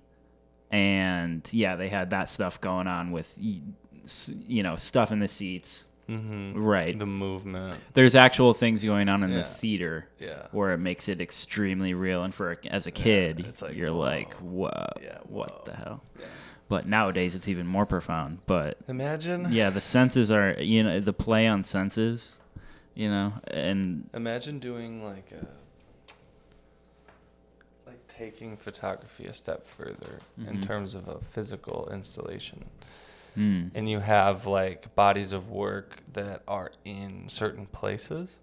and 0.71 1.49
yeah, 1.53 1.77
they 1.77 1.89
had 1.89 2.11
that 2.11 2.29
stuff 2.29 2.61
going 2.61 2.87
on 2.87 3.11
with 3.11 3.33
you 3.39 4.63
know, 4.63 4.77
stuff 4.77 5.11
in 5.13 5.19
the 5.19 5.29
seats. 5.29 5.85
mm-hmm. 6.09 6.59
Right. 6.59 6.99
the 6.99 7.05
movement 7.07 7.81
There's 7.95 8.15
actual 8.15 8.55
things 8.55 8.83
going 8.85 9.09
on 9.09 9.23
in 9.23 9.31
Yeah. 9.31 9.39
the 9.39 9.45
theater 9.45 10.09
yeah 10.19 10.47
where 10.53 10.73
it 10.73 10.79
makes 10.79 11.09
it 11.09 11.21
extremely 11.21 11.93
real 11.95 12.23
and 12.25 12.35
for 12.35 12.59
as 12.71 12.87
a 12.87 12.91
Yeah, 12.91 12.95
kid 13.05 13.41
it's 13.47 13.61
like, 13.61 13.77
you're 13.77 13.91
like 13.91 14.33
whoa. 14.35 14.71
whoa 14.71 14.87
Yeah, 15.03 15.19
what 15.25 15.67
the 15.67 15.75
hell 15.75 16.03
yeah 16.19 16.25
but 16.71 16.87
nowadays 16.87 17.35
it's 17.35 17.49
even 17.49 17.67
more 17.67 17.85
profound 17.85 18.39
but 18.47 18.79
imagine 18.89 19.53
yeah 19.53 19.69
the 19.69 19.83
senses 19.83 20.31
are 20.31 20.55
you 20.59 20.83
know 20.83 20.99
the 21.01 21.13
play 21.13 21.47
on 21.47 21.63
senses 21.65 22.31
you 22.99 23.09
know 23.09 23.33
and 23.47 24.11
Imagine 24.13 24.59
doing 24.59 24.93
like 25.05 25.31
a 25.33 25.47
like 27.87 28.07
taking 28.09 28.57
photography 28.57 29.27
a 29.27 29.33
step 29.33 29.67
further 29.67 30.19
in 30.37 30.59
Mhm. 30.59 30.63
terms 30.63 30.95
of 30.95 31.09
a 31.09 31.19
physical 31.21 31.89
installation. 31.93 32.67
mm, 33.37 33.71
And 33.75 33.89
you 33.89 34.01
have 34.01 34.47
like 34.47 34.95
bodies 34.95 35.33
of 35.33 35.49
work 35.51 36.03
that 36.13 36.43
are 36.49 36.73
in 36.85 37.29
certain 37.29 37.67
places. 37.67 38.41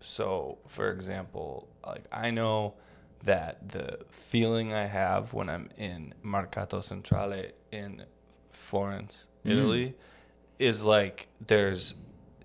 So, 0.00 0.58
for 0.66 0.90
example, 0.90 1.68
like 1.86 2.04
I 2.10 2.30
know 2.30 2.74
that 3.22 3.68
the 3.68 4.00
feeling 4.10 4.72
I 4.72 4.86
have 4.86 5.32
when 5.32 5.48
I'm 5.48 5.68
in 5.76 6.12
Mercato 6.22 6.80
Centrale 6.80 7.52
in 7.70 8.04
Florence, 8.50 9.28
Mm. 9.44 9.50
Italy, 9.52 9.94
is 10.58 10.84
like 10.84 11.28
there's 11.46 11.94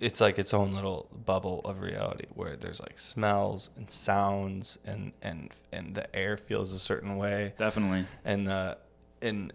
it's 0.01 0.21
like 0.21 0.37
its 0.39 0.53
own 0.53 0.73
little 0.73 1.09
bubble 1.25 1.61
of 1.65 1.81
reality 1.81 2.25
where 2.33 2.55
there's 2.55 2.79
like 2.79 2.97
smells 2.99 3.69
and 3.75 3.89
sounds 3.89 4.77
and 4.85 5.11
and 5.21 5.51
and 5.71 5.95
the 5.95 6.15
air 6.15 6.37
feels 6.37 6.73
a 6.73 6.79
certain 6.79 7.17
way 7.17 7.53
Definitely. 7.57 8.05
and 8.25 8.47
the 8.47 8.77
and 9.21 9.51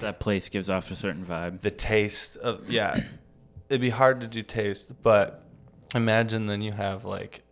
That 0.00 0.20
place 0.20 0.48
gives 0.48 0.68
off 0.70 0.90
a 0.90 0.96
certain 0.96 1.24
vibe. 1.24 1.60
the 1.62 1.70
taste 1.70 2.36
of 2.36 2.68
yeah 2.70 3.04
it'd 3.68 3.80
be 3.80 3.90
hard 3.90 4.20
to 4.20 4.26
do 4.26 4.42
taste 4.42 4.92
but 5.02 5.44
imagine 5.94 6.46
then 6.46 6.60
you 6.60 6.72
have 6.72 7.04
like 7.04 7.42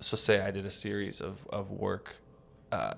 so 0.00 0.16
say 0.16 0.40
i 0.40 0.50
did 0.50 0.64
a 0.66 0.70
series 0.70 1.20
of 1.20 1.46
of 1.50 1.70
work 1.70 2.16
uh 2.72 2.94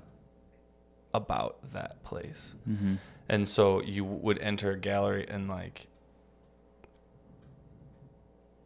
about 1.15 1.57
that 1.73 2.03
place 2.05 2.55
Mm-hmm. 2.69 2.95
and 3.29 3.49
so 3.49 3.83
you 3.83 4.05
would 4.05 4.39
enter 4.39 4.71
a 4.73 4.79
gallery 4.79 5.27
and 5.29 5.49
like 5.49 5.88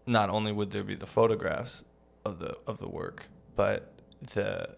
not 0.06 0.28
only 0.30 0.52
would 0.52 0.71
there 0.71 0.82
be 0.85 0.94
the 0.94 1.06
photographs 1.06 1.85
of 2.25 2.38
the 2.38 2.56
of 2.66 2.78
the 2.78 2.88
work 2.88 3.26
but 3.56 3.92
the 4.35 4.76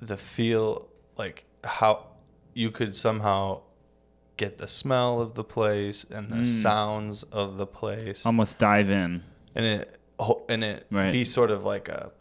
the 0.00 0.16
feel 0.16 0.88
like 1.16 1.44
how 1.64 2.06
you 2.54 2.70
could 2.70 2.94
somehow 2.94 3.60
get 4.36 4.58
the 4.58 4.68
smell 4.68 5.20
of 5.20 5.34
the 5.34 5.44
place 5.44 6.04
and 6.04 6.30
the 6.30 6.36
Mm. 6.36 6.44
sounds 6.62 7.22
of 7.24 7.56
the 7.56 7.66
place 7.66 8.26
Almost 8.26 8.58
dive 8.58 8.90
in. 8.90 9.22
and 9.54 9.64
it 9.64 9.98
and 10.48 10.62
it 10.64 10.86
Right. 10.90 11.12
be 11.12 11.24
sort 11.24 11.50
of 11.50 11.64
like 11.64 11.88
a 11.88 12.12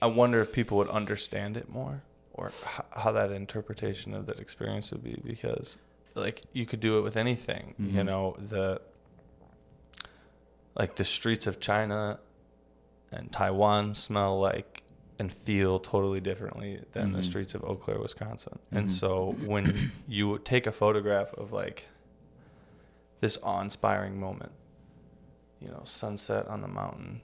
I 0.00 0.06
wonder 0.06 0.40
if 0.40 0.52
people 0.52 0.78
would 0.78 0.88
understand 0.88 1.56
it 1.56 1.68
more 1.68 2.02
or 2.32 2.52
how 2.90 3.12
that 3.12 3.30
interpretation 3.30 4.14
of 4.14 4.26
that 4.26 4.40
experience 4.40 4.90
would 4.90 5.04
be 5.04 5.20
because 5.24 5.76
like 6.14 6.42
you 6.52 6.66
could 6.66 6.80
do 6.80 6.98
it 6.98 7.02
with 7.02 7.16
anything 7.16 7.74
you 7.78 8.00
Mhm. 8.02 8.06
know 8.06 8.36
the 8.38 8.80
like 10.74 10.96
the 10.96 11.04
streets 11.04 11.46
of 11.46 11.60
China 11.60 12.18
and 13.10 13.30
Taiwan 13.32 13.94
smell 13.94 14.38
like 14.40 14.82
and 15.18 15.30
feel 15.32 15.78
totally 15.78 16.20
differently 16.20 16.80
than 16.92 17.12
the 17.12 17.18
Mhm. 17.20 17.24
streets 17.24 17.54
of 17.54 17.62
Eau 17.64 17.76
Claire, 17.76 18.00
Wisconsin. 18.00 18.58
Mhm. 18.72 18.78
And 18.78 18.92
so 18.92 19.32
when 19.44 19.92
you 20.08 20.38
take 20.38 20.66
a 20.66 20.72
photograph 20.72 21.32
of 21.34 21.52
like 21.52 21.88
this 23.20 23.38
awe-inspiring 23.42 24.18
moment, 24.18 24.52
you 25.60 25.68
know, 25.68 25.82
sunset 25.84 26.48
on 26.48 26.60
the 26.60 26.68
mountain, 26.68 27.20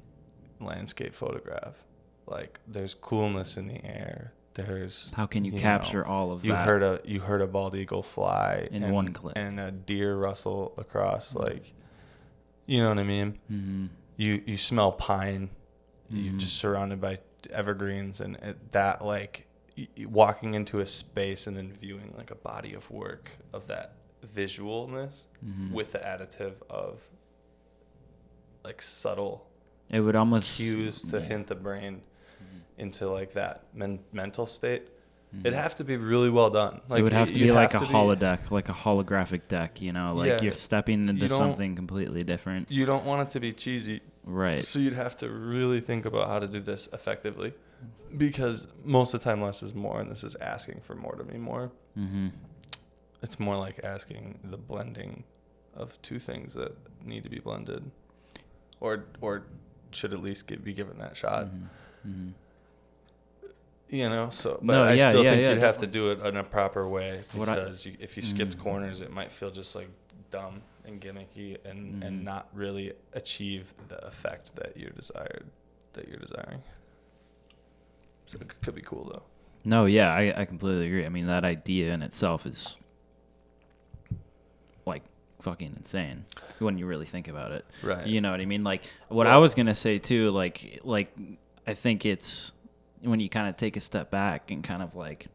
landscape 0.61 1.15
photograph, 1.15 1.83
like 2.27 2.61
there's 2.69 2.95
coolness 2.95 3.57
in 3.57 3.67
the 3.69 3.85
air. 3.85 4.33
There's 4.55 5.13
How 5.13 5.27
can 5.27 5.45
you, 5.45 5.53
know, 5.53 5.59
capture 5.59 6.05
all 6.07 6.31
of 6.33 6.45
you 6.45 6.53
that? 6.53 6.59
You 6.61 6.65
heard 6.73 6.83
a 6.83 7.01
you 7.05 7.21
heard 7.21 7.41
a 7.41 7.47
bald 7.47 7.75
eagle 7.77 8.03
fly 8.03 8.69
In 8.71 8.83
and, 8.83 8.93
one 8.95 9.13
click. 9.13 9.37
and 9.37 9.59
a 9.59 9.71
deer 9.71 10.17
rustle 10.17 10.75
across 10.77 11.35
like 11.35 11.73
you 12.69 12.81
know 12.83 12.91
what 12.91 12.99
I 12.99 13.05
mean? 13.05 13.39
mm-hmm. 13.51 13.87
You 14.17 14.43
you 14.47 14.57
smell 14.57 14.93
pine. 14.93 15.51
You're 16.11 16.33
Mhm. 16.35 16.39
just 16.39 16.57
surrounded 16.57 17.01
by 17.01 17.19
evergreens 17.51 18.21
and 18.21 18.37
it, 18.37 18.73
that 18.73 19.05
like 19.05 19.47
walking 20.07 20.55
into 20.55 20.81
a 20.81 20.87
space 20.87 21.47
and 21.47 21.57
then 21.57 21.73
viewing 21.73 22.15
like 22.17 22.31
a 22.31 22.35
body 22.35 22.75
of 22.75 22.91
work 22.91 23.31
of 23.53 23.67
that 23.69 23.93
visualness 24.35 25.25
Mhm. 25.45 25.71
with 25.73 25.93
the 25.93 25.99
additive 25.99 26.55
of 26.71 27.09
like 28.65 28.83
subtle 28.83 29.47
it 29.91 30.01
would 30.01 30.17
almost 30.17 30.57
cues 30.57 31.01
to 31.03 31.19
yeah. 31.19 31.25
hint 31.25 31.47
the 31.47 31.55
brain 31.55 32.03
into 32.77 33.09
like 33.09 33.33
that 33.33 33.65
men- 33.75 34.01
mental 34.13 34.47
state. 34.47 34.89
Mhm. 35.35 35.41
It'd 35.41 35.53
have 35.53 35.75
to 35.77 35.85
be 35.85 35.97
really 35.97 36.31
well 36.31 36.49
done. 36.51 36.81
Like 36.89 37.01
it 37.01 37.03
would 37.03 37.13
have 37.13 37.31
to 37.33 37.39
be 37.39 37.53
like 37.53 37.75
a 37.75 37.79
to 37.81 37.87
be- 37.87 37.93
holodeck, 37.93 38.51
like 38.51 38.69
a 38.69 38.73
holographic 38.73 39.43
deck. 39.49 39.81
You 39.83 39.93
know, 39.93 40.15
like 40.15 40.29
Yeah. 40.29 40.43
you're 40.43 40.55
stepping 40.55 41.09
into 41.09 41.27
You 41.27 41.29
something 41.29 41.77
completely 41.77 42.25
different. 42.25 42.71
You 42.71 42.87
don't 42.87 43.05
want 43.05 43.29
it 43.29 43.33
to 43.33 43.41
be 43.41 43.53
cheesy, 43.53 44.01
Right. 44.25 44.65
so 44.65 44.79
you'd 44.79 44.95
have 44.95 45.17
to 45.19 45.29
really 45.29 45.81
think 45.83 46.07
about 46.07 46.29
how 46.29 46.39
to 46.39 46.47
do 46.49 46.61
this 46.61 46.89
effectively, 46.95 47.53
because 48.17 48.69
most 48.85 49.13
of 49.13 49.21
the 49.21 49.25
time 49.25 49.43
less 49.43 49.63
is 49.63 49.75
more, 49.75 50.01
and 50.01 50.11
this 50.11 50.25
is 50.25 50.35
asking 50.37 50.81
for 50.81 50.95
more 50.95 51.15
to 51.17 51.25
be 51.25 51.37
more. 51.37 51.73
Mm-hmm. 51.99 52.29
It's 53.23 53.39
more 53.39 53.57
like 53.57 53.81
asking 53.85 54.39
the 54.45 54.57
blending 54.57 55.25
of 55.75 56.01
two 56.03 56.19
things 56.19 56.55
that 56.55 56.73
need 57.05 57.23
to 57.25 57.29
be 57.29 57.39
blended, 57.39 57.91
or 58.81 59.05
or 59.21 59.45
should 59.91 60.13
at 60.13 60.21
least 60.21 60.47
get, 60.47 60.63
be 60.65 60.73
given 60.73 60.99
that 60.99 61.17
shot. 61.17 61.49
hmm 62.03 62.29
You 63.91 64.09
know, 64.11 64.29
so 64.31 64.59
but 64.61 64.73
No, 64.75 64.83
I 64.85 64.93
yeah, 64.95 65.09
still 65.09 65.25
yeah, 65.25 65.31
think 65.31 65.43
yeah, 65.43 65.51
you'd 65.51 65.59
have 65.61 65.79
to 65.79 65.87
do 65.87 66.11
it 66.11 66.21
in 66.21 66.37
a 66.37 66.45
proper 66.45 66.87
way 66.87 67.23
What 67.35 67.49
I- 67.49 67.55
because 67.55 67.87
you, 67.87 67.97
if 68.01 68.17
you 68.17 68.23
skipped 68.23 68.59
Mm. 68.59 68.61
corners, 68.61 69.01
it 69.01 69.11
might 69.11 69.33
feel 69.33 69.51
just 69.51 69.75
like 69.75 69.89
dumb 70.31 70.61
and 70.85 71.01
gimmicky 71.01 71.57
and 71.65 72.03
Mhm. 72.03 72.07
and 72.07 72.25
not 72.25 72.49
really 72.53 72.93
achieve 73.15 73.73
the 73.89 74.05
effect 74.07 74.55
that 74.57 74.77
you 74.77 74.91
desired 74.95 75.47
that 75.95 76.07
you're 76.09 76.19
desiring. 76.19 76.63
So 78.27 78.37
it 78.41 78.61
could 78.61 78.75
be 78.75 78.83
cool 78.83 79.05
though. 79.05 79.23
No, 79.65 79.87
yeah, 79.87 80.13
I, 80.13 80.43
I 80.43 80.45
completely 80.45 80.87
agree. 80.87 81.07
I 81.07 81.09
mean, 81.09 81.27
that 81.27 81.45
idea 81.45 81.93
in 81.95 82.03
itself 82.03 82.45
is 82.47 82.77
like 84.87 85.03
fucking 85.41 85.75
insane 85.77 86.25
when 86.59 86.79
you 86.79 86.87
really 86.87 87.07
think 87.07 87.29
about 87.29 87.53
it. 87.53 87.65
Right. 87.83 88.07
You 88.07 88.21
know 88.21 88.31
what 88.31 88.41
I 88.41 88.45
mean? 88.47 88.65
Like 88.65 88.85
what 89.09 89.27
I 89.27 89.39
was 89.39 89.55
gonna 89.55 89.75
say 89.75 89.99
too. 89.99 90.31
Like 90.31 90.81
like 90.85 91.11
I 91.67 91.75
think 91.75 92.05
it's 92.07 92.53
when 93.03 93.21
you 93.21 93.29
kind 93.29 93.49
of 93.49 93.57
take 93.57 93.77
a 93.77 93.81
step 93.81 94.11
back 94.11 94.51
and 94.51 94.63
kind 94.65 94.83
of 94.83 94.95
like 94.95 95.27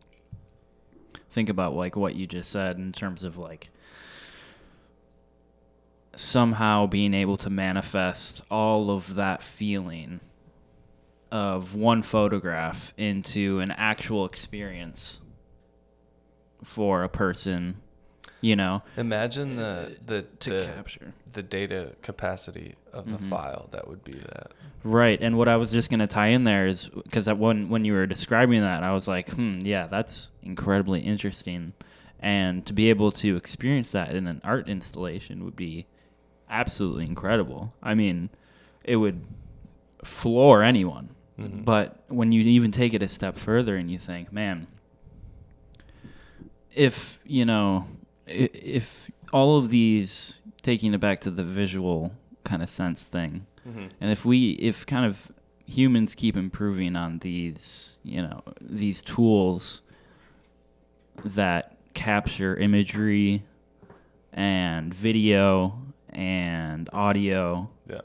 think 1.31 1.49
about 1.49 1.75
like 1.75 1.95
what 1.95 2.15
you 2.15 2.27
just 2.27 2.51
said 2.51 2.77
in 2.77 2.91
terms 2.91 3.23
of 3.23 3.37
like 3.37 3.69
somehow 6.15 6.85
being 6.85 7.13
able 7.13 7.37
to 7.37 7.49
manifest 7.49 8.41
all 8.51 8.91
of 8.91 9.15
that 9.15 9.41
feeling 9.41 10.19
of 11.31 11.73
one 11.73 12.03
photograph 12.03 12.93
into 12.97 13.59
an 13.59 13.71
actual 13.71 14.25
experience 14.25 15.19
for 16.63 17.03
a 17.03 17.09
person, 17.09 17.81
you 18.43 18.55
know, 18.57 18.83
Imagine 18.97 19.55
the 19.55 19.95
the 20.05 20.23
to 20.41 20.49
the, 20.49 20.65
capture. 20.75 21.13
the 21.31 21.41
data 21.41 21.93
capacity 22.01 22.75
of 22.91 23.05
the 23.09 23.17
Mhm. 23.17 23.29
file 23.29 23.69
that 23.71 23.87
would 23.87 24.03
be 24.03 24.11
that. 24.13 24.51
Right, 24.83 25.17
and 25.21 25.37
what 25.37 25.47
I 25.47 25.55
was 25.55 25.71
just 25.71 25.89
gonna 25.89 26.07
tie 26.07 26.27
in 26.27 26.43
there 26.43 26.67
is 26.67 26.89
because 26.89 27.27
when 27.27 27.69
when 27.69 27.85
you 27.85 27.93
were 27.93 28.05
describing 28.05 28.59
that, 28.61 28.83
I 28.83 28.91
was 28.93 29.07
like, 29.07 29.29
hmm, 29.31 29.59
yeah, 29.63 29.87
that's 29.87 30.29
incredibly 30.43 30.99
interesting, 30.99 31.71
and 32.19 32.65
to 32.65 32.73
be 32.73 32.89
able 32.89 33.11
to 33.13 33.37
experience 33.37 33.93
that 33.93 34.13
in 34.13 34.27
an 34.27 34.41
art 34.43 34.67
installation 34.67 35.45
would 35.45 35.55
be 35.55 35.85
absolutely 36.49 37.05
incredible. 37.05 37.73
I 37.81 37.93
mean, 37.95 38.29
it 38.83 38.97
would 38.97 39.21
floor 40.03 40.63
anyone. 40.63 41.09
Mhm. 41.39 41.63
But 41.63 42.03
when 42.09 42.33
you 42.33 42.41
even 42.43 42.71
take 42.73 42.93
it 42.93 43.01
a 43.01 43.07
step 43.07 43.37
further 43.37 43.77
and 43.77 43.89
you 43.89 43.97
think, 43.97 44.33
man, 44.33 44.67
if 46.75 47.19
you 47.25 47.45
know, 47.45 47.87
if 48.27 49.09
all 49.31 49.57
of 49.57 49.69
these 49.69 50.41
taking 50.61 50.93
it 50.93 50.99
back 50.99 51.19
to 51.21 51.31
the 51.31 51.43
visual 51.43 52.13
kind 52.43 52.61
of 52.63 52.69
sense 52.69 53.03
thing, 53.05 53.45
Mhm. 53.67 53.89
and 54.01 54.11
if 54.11 54.25
we, 54.25 54.51
if 54.53 54.85
kind 54.85 55.05
of 55.05 55.31
humans 55.65 56.15
keep 56.15 56.35
improving 56.37 56.95
on 56.95 57.19
these, 57.19 57.97
you 58.03 58.21
know, 58.21 58.41
these 58.61 59.01
tools 59.01 59.81
that 61.23 61.77
capture 61.93 62.55
imagery 62.57 63.43
and 64.31 64.93
video 64.93 65.79
and 66.09 66.89
audio, 66.91 67.69
Yeah. 67.89 68.01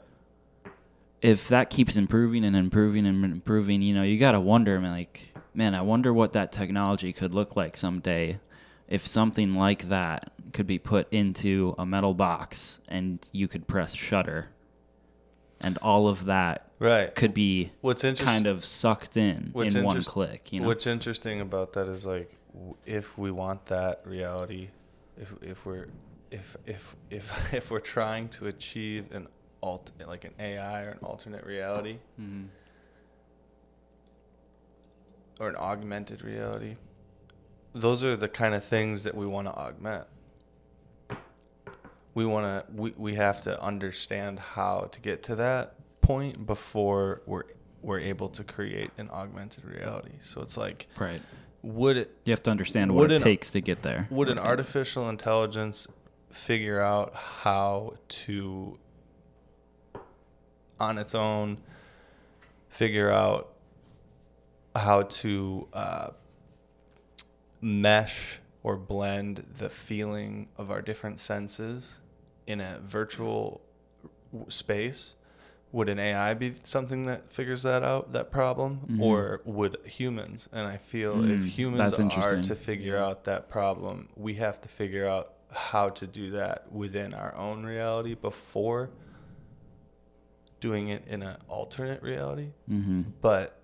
if 1.21 1.47
that 1.49 1.69
keeps 1.69 1.97
improving 1.97 2.43
and 2.45 2.55
improving 2.55 3.05
and 3.05 3.23
improving, 3.25 3.81
you 3.81 3.93
know, 3.93 4.03
you 4.03 4.17
got 4.17 4.31
to 4.33 4.39
wonder, 4.39 4.79
man, 4.79 4.91
like, 4.91 5.33
man, 5.53 5.75
I 5.75 5.81
wonder 5.81 6.13
what 6.13 6.33
that 6.33 6.51
technology 6.51 7.11
could 7.11 7.33
look 7.35 7.55
like 7.55 7.75
someday 7.75 8.39
if 8.89 9.07
something 9.07 9.53
like 9.55 9.87
that 9.89 10.31
could 10.51 10.67
be 10.67 10.79
put 10.79 11.07
into 11.13 11.75
a 11.77 11.85
metal 11.85 12.13
box 12.13 12.79
and 12.89 13.19
you 13.31 13.47
could 13.47 13.67
press 13.67 13.93
shutter 13.95 14.49
and 15.61 15.77
all 15.77 16.07
of 16.09 16.25
that 16.25 16.65
Right. 16.79 17.13
could 17.13 17.33
be 17.33 17.71
What's 17.81 18.03
interesting 18.03 18.33
kind 18.33 18.47
of 18.47 18.65
sucked 18.65 19.15
in 19.15 19.49
What's 19.53 19.75
in 19.75 19.83
one 19.83 20.01
click, 20.03 20.51
you 20.51 20.59
know. 20.61 20.67
What's 20.67 20.87
interesting 20.87 21.39
about 21.39 21.73
that 21.73 21.87
is 21.87 22.05
like, 22.05 22.35
if 22.85 23.17
we 23.17 23.29
want 23.31 23.67
that 23.67 24.01
reality, 24.05 24.69
if 25.17 25.33
if 25.41 25.65
we're 25.65 25.87
if 26.31 26.55
if 26.65 26.95
if 27.11 27.53
if 27.53 27.69
we're 27.69 27.79
trying 27.81 28.29
to 28.29 28.47
achieve 28.47 29.13
an 29.13 29.27
alt 29.61 29.91
like 30.07 30.23
an 30.23 30.33
AI 30.39 30.83
or 30.83 30.89
an 30.91 30.99
alternate 31.03 31.45
reality 31.45 31.97
Mhm. 32.19 32.47
or 35.39 35.49
an 35.49 35.55
augmented 35.57 36.23
reality, 36.23 36.77
those 37.73 38.03
are 38.03 38.15
the 38.17 38.27
kind 38.29 38.53
of 38.55 38.63
things 38.63 39.03
that 39.03 39.15
we 39.15 39.25
want 39.25 39.47
to 39.47 39.53
augment. 39.53 40.05
We 42.15 42.25
want 42.25 42.45
to 42.67 42.73
we, 42.73 42.93
we 42.97 43.15
have 43.15 43.41
to 43.41 43.61
understand 43.61 44.39
how 44.39 44.89
to 44.91 44.99
get 44.99 45.23
to 45.23 45.35
that 45.35 45.75
point 46.01 46.45
before 46.45 47.21
we're 47.25 47.43
we're 47.81 47.99
able 47.99 48.27
to 48.29 48.43
create 48.43 48.91
an 48.97 49.09
augmented 49.11 49.63
reality. 49.63 50.13
So 50.21 50.41
it's 50.41 50.57
like 50.57 50.87
Right. 50.97 51.21
would 51.61 51.95
it 51.97 52.17
You 52.25 52.31
have 52.33 52.43
to 52.43 52.51
understand 52.51 52.91
what 52.93 53.03
it 53.03 53.03
Wouldn't- 53.03 53.23
takes 53.23 53.51
to 53.51 53.61
get 53.61 53.83
there. 53.83 54.07
would 54.09 54.27
an 54.29 54.39
artificial 54.39 55.07
intelligence 55.07 55.87
figure 56.29 56.81
out 56.81 57.13
how 57.15 57.93
to 58.09 58.77
on 60.79 60.97
its 60.97 61.13
own 61.15 61.57
figure 62.69 63.09
out 63.11 63.53
how 64.75 65.03
to 65.03 65.67
uh, 65.73 66.09
mesh 67.61 68.39
or 68.63 68.75
blend 68.77 69.45
the 69.57 69.69
feeling 69.69 70.47
of 70.57 70.69
our 70.71 70.81
different 70.81 71.19
senses 71.19 71.99
in 72.47 72.59
a 72.61 72.79
virtual 72.83 73.61
space 74.47 75.15
would 75.71 75.87
an 75.87 75.99
ai 75.99 76.33
be 76.33 76.53
something 76.63 77.03
that 77.03 77.31
figures 77.31 77.61
that 77.63 77.83
out 77.83 78.11
that 78.11 78.31
problem? 78.31 78.79
Mhm. 78.89 79.01
or 79.01 79.41
would 79.45 79.77
humans? 79.85 80.49
And 80.51 80.65
i 80.67 80.77
feel 80.77 81.15
Mm, 81.17 81.35
if 81.35 81.45
humans 81.45 81.93
are 81.99 82.41
to 82.41 82.55
figure 82.55 82.97
out 82.97 83.23
that 83.25 83.49
problem 83.49 84.09
we 84.15 84.33
have 84.35 84.59
to 84.61 84.67
figure 84.69 85.07
out 85.07 85.33
how 85.51 85.89
to 85.89 86.05
do 86.07 86.31
that 86.31 86.71
within 86.71 87.13
our 87.13 87.35
own 87.35 87.65
reality 87.65 88.15
before 88.15 88.89
doing 90.59 90.89
it 90.89 91.03
in 91.07 91.21
an 91.23 91.37
alternate 91.47 92.01
reality. 92.03 92.49
Mhm. 92.69 93.05
but 93.21 93.58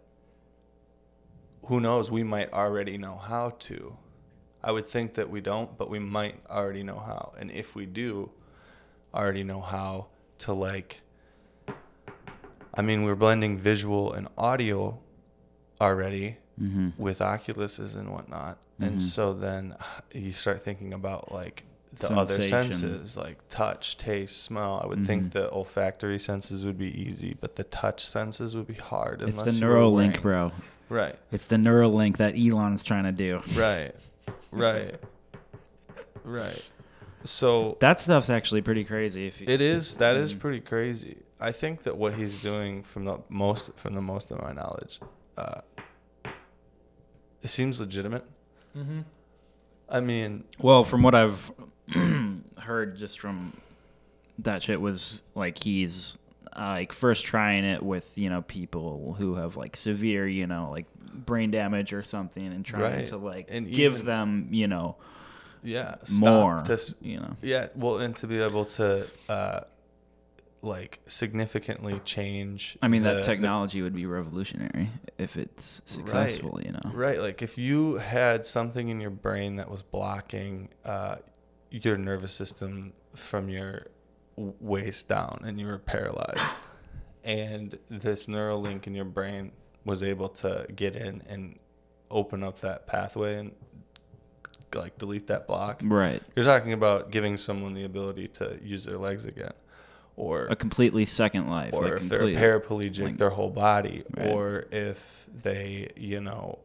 who 1.65 1.79
knows 1.79 2.10
we 2.12 2.24
might 2.24 2.51
already 2.53 2.98
know 2.98 3.15
how 3.17 3.50
to 3.60 3.95
i 4.63 4.72
would 4.72 4.86
think 4.86 5.13
that 5.15 5.29
we 5.29 5.41
don't 5.41 5.77
but 5.77 5.89
we 5.89 6.00
might 6.00 6.39
already 6.50 6.84
know 6.84 7.00
how 7.00 7.34
and 7.39 7.51
if 7.51 7.75
we 7.75 7.86
do 7.86 8.29
already 9.13 9.43
know 9.43 9.62
how 9.62 10.07
to 10.39 10.53
like 10.53 11.01
i 12.74 12.81
mean 12.81 13.03
we're 13.03 13.15
blending 13.15 13.57
visual 13.57 14.13
and 14.13 14.27
audio 14.38 14.98
already 15.81 16.38
Mhm. 16.62 16.98
with 16.98 17.19
oculuses 17.19 17.95
and 17.98 18.10
whatnot 18.13 18.57
Mhm. 18.79 18.88
and 18.88 19.01
so 19.01 19.34
then 19.34 19.75
you 20.13 20.31
start 20.34 20.62
thinking 20.62 20.93
about 20.93 21.31
like 21.31 21.63
the 22.00 22.13
other 22.13 22.41
senses 22.41 23.15
like 23.17 23.38
touch 23.50 23.98
taste 23.98 24.43
smell 24.43 24.79
i 24.84 24.88
would 24.88 25.05
think 25.05 25.24
Mhm. 25.24 25.31
the 25.31 25.50
olfactory 25.51 26.19
senses 26.19 26.65
would 26.65 26.77
be 26.77 26.91
easy 27.01 27.34
but 27.39 27.55
the 27.55 27.63
touch 27.65 28.05
senses 28.05 28.55
would 28.55 28.67
be 28.67 28.74
hard 28.75 29.22
It's 29.22 29.36
the 29.36 29.41
unless 29.41 29.60
you 29.60 29.67
were 29.67 29.74
Neuralink, 29.75 29.93
wearing- 29.93 30.22
bro. 30.22 30.51
Right. 30.89 31.15
It's 31.32 31.48
the 31.48 31.56
Neuralink 31.56 32.18
that 32.18 32.36
Elon's 32.38 32.84
trying 32.84 33.06
to 33.06 33.12
do. 33.12 33.42
right. 33.56 33.94
Right. 34.51 34.96
Right. 36.24 36.62
So 37.24 37.77
That 37.82 38.00
stuff's 38.00 38.30
actually 38.30 38.62
pretty 38.62 38.84
crazy. 38.84 39.27
If 39.27 39.42
you, 39.42 39.48
it 39.50 39.62
is. 39.62 39.96
that 39.98 40.15
is 40.15 40.34
pretty 40.34 40.60
crazy. 40.60 41.18
I 41.39 41.51
think 41.51 41.84
that 41.84 41.98
what 41.98 42.13
he's 42.13 42.42
doing 42.42 42.84
from 42.84 43.06
the 43.06 43.18
most 43.30 43.72
from 43.77 43.96
the 43.96 44.01
most 44.01 44.32
of 44.32 44.42
my 44.42 44.54
knowledge 44.54 45.00
uh 45.38 45.62
it 47.42 47.50
seems 47.50 47.80
legitimate. 47.80 48.25
Mm-hmm. 48.77 49.01
i 49.89 50.00
mean 50.00 50.44
Well, 50.60 50.84
from 50.84 51.04
what 51.04 51.13
I've 51.15 51.51
heard, 52.60 52.98
just 52.98 53.20
from 53.20 53.54
that 54.39 54.63
shit 54.63 54.82
was 54.82 55.24
like 55.36 55.62
he's 55.63 56.18
like 56.57 56.93
first 56.93 57.25
trying 57.25 57.63
it 57.65 57.83
with 57.83 58.17
you 58.17 58.29
know 58.29 58.41
people 58.41 59.15
who 59.17 59.35
have 59.35 59.57
like 59.57 59.75
severe 59.75 60.27
you 60.27 60.47
know 60.47 60.69
like 60.71 60.85
brain 61.13 61.51
damage 61.51 61.93
or 61.93 62.03
something, 62.03 62.45
and 62.45 62.65
trying 62.65 62.81
Right. 62.81 63.07
to 63.07 63.17
like 63.17 63.47
And 63.50 63.69
give 63.69 63.93
even- 63.95 64.05
them 64.05 64.47
you 64.51 64.67
know 64.67 64.95
yeah 65.63 65.95
more. 66.19 66.63
this 66.65 66.95
you 67.01 67.19
know. 67.19 67.35
Yeah, 67.41 67.67
well, 67.75 67.97
and 67.97 68.15
to 68.17 68.27
be 68.27 68.39
able 68.39 68.65
to 68.65 69.07
uh, 69.29 69.62
like 70.62 71.00
significantly 71.07 72.00
change. 72.05 72.77
I 72.81 72.88
mean, 72.88 73.03
the- 73.03 73.09
that 73.09 73.15
the- 73.17 73.24
technology 73.24 73.81
would 73.81 73.93
be 73.95 74.05
revolutionary 74.05 74.89
if 75.17 75.38
it's 75.38 75.81
successful. 75.85 76.59
You 76.63 76.71
know. 76.71 76.91
right, 76.93 77.19
like 77.19 77.41
if 77.41 77.57
you 77.57 77.95
had 77.95 78.45
something 78.45 78.89
in 78.89 79.00
your 79.00 79.09
brain 79.12 79.57
that 79.57 79.69
was 79.69 79.83
blocking 79.83 80.69
uh, 80.83 81.17
your 81.71 81.97
nervous 81.97 82.33
system 82.33 82.93
from 83.15 83.50
your 83.50 83.88
waist 84.38 85.08
down, 85.08 85.41
and 85.45 85.60
you 85.60 85.67
were 85.67 85.78
paralyzed, 85.80 86.58
and 87.24 87.78
this 87.89 88.28
neural 88.28 88.60
link 88.62 88.88
in 88.88 88.93
your 88.95 89.06
brain 89.06 89.52
was 89.86 90.02
able 90.04 90.30
to 90.30 90.65
get 90.76 90.95
in 90.95 91.21
and 91.28 91.60
open 92.12 92.43
up 92.43 92.60
that 92.62 92.88
pathway 92.88 93.38
and 93.39 93.52
like 94.74 94.98
delete 94.98 95.28
that 95.28 95.48
block. 95.48 95.80
Right. 95.84 96.21
You're 96.36 96.43
talking 96.45 96.74
about 96.74 97.12
giving 97.12 97.38
someone 97.38 97.74
the 97.74 97.84
ability 97.86 98.28
to 98.30 98.60
use 98.62 98.84
their 98.84 98.98
legs 98.98 99.26
again, 99.26 99.54
or 100.17 100.48
A 100.48 100.56
completely 100.56 101.06
second 101.06 101.50
life. 101.50 101.74
or 101.74 101.84
like 101.84 101.93
if 102.02 102.10
they're 102.10 102.21
paraplegic, 102.21 103.04
like- 103.04 103.17
their 103.17 103.30
whole 103.30 103.50
body, 103.52 104.04
Right. 104.17 104.32
or 104.32 104.65
if 104.71 105.28
they, 105.34 105.89
you 105.95 106.19
know, 106.19 106.60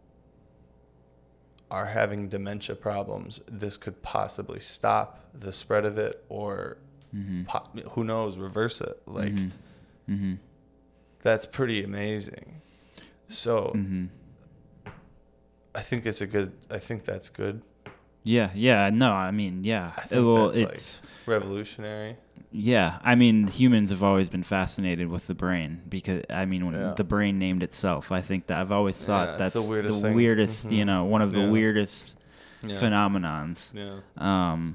are 1.70 1.86
having 1.86 2.28
dementia 2.28 2.74
problems, 2.74 3.40
this 3.46 3.76
could 3.76 4.02
possibly 4.02 4.58
stop 4.58 5.20
the 5.32 5.52
spread 5.52 5.84
of 5.84 5.98
it, 5.98 6.24
or 6.28 6.78
Mhm. 7.14 7.46
po- 7.46 7.66
who 7.90 8.04
knows, 8.04 8.38
reverse 8.38 8.80
it. 8.80 9.00
Like 9.06 9.32
Mhm. 9.34 9.50
Mhm. 10.08 10.38
that's 11.22 11.46
pretty 11.46 11.82
amazing. 11.82 12.60
So 13.28 13.72
Mhm. 13.74 14.08
I 15.74 15.80
think 15.82 16.04
it's 16.06 16.20
a 16.20 16.26
good. 16.26 16.52
I 16.70 16.78
think 16.78 17.04
that's 17.04 17.28
good, 17.28 17.62
Yeah, 18.22 18.50
yeah, 18.54 18.90
no, 18.90 19.12
I 19.12 19.30
mean, 19.30 19.64
yeah. 19.64 19.92
I 19.96 20.02
think 20.02 20.26
well, 20.26 20.46
that's, 20.46 20.58
like- 20.58 20.68
it's 20.72 21.02
revolutionary. 21.26 22.16
yeah. 22.52 22.98
I 23.02 23.14
mean, 23.14 23.46
humans 23.46 23.90
have 23.90 24.02
always 24.02 24.28
been 24.28 24.42
fascinated 24.42 25.08
with 25.08 25.26
the 25.26 25.34
brain 25.34 25.82
because 25.88 26.22
I 26.28 26.44
mean, 26.44 26.66
when 26.66 26.74
Yeah. 26.74 26.94
the 26.96 27.04
brain 27.04 27.38
named 27.38 27.62
itself, 27.62 28.10
I 28.12 28.20
think 28.20 28.48
that 28.48 28.58
I've 28.58 28.72
always 28.72 28.96
thought 29.02 29.28
Yeah, 29.30 29.36
that's 29.36 29.54
the 29.54 29.60
the 29.62 29.68
weirdest 29.68 30.02
weirdest, 30.02 30.62
thing. 30.64 30.72
you 30.78 30.84
know, 30.84 31.04
one 31.04 31.22
of 31.22 31.32
the 31.32 31.48
weirdest 31.50 32.14
Yeah. 32.66 32.78
phenomenons. 32.80 33.70
Yeah. 33.72 34.00
Um, 34.18 34.74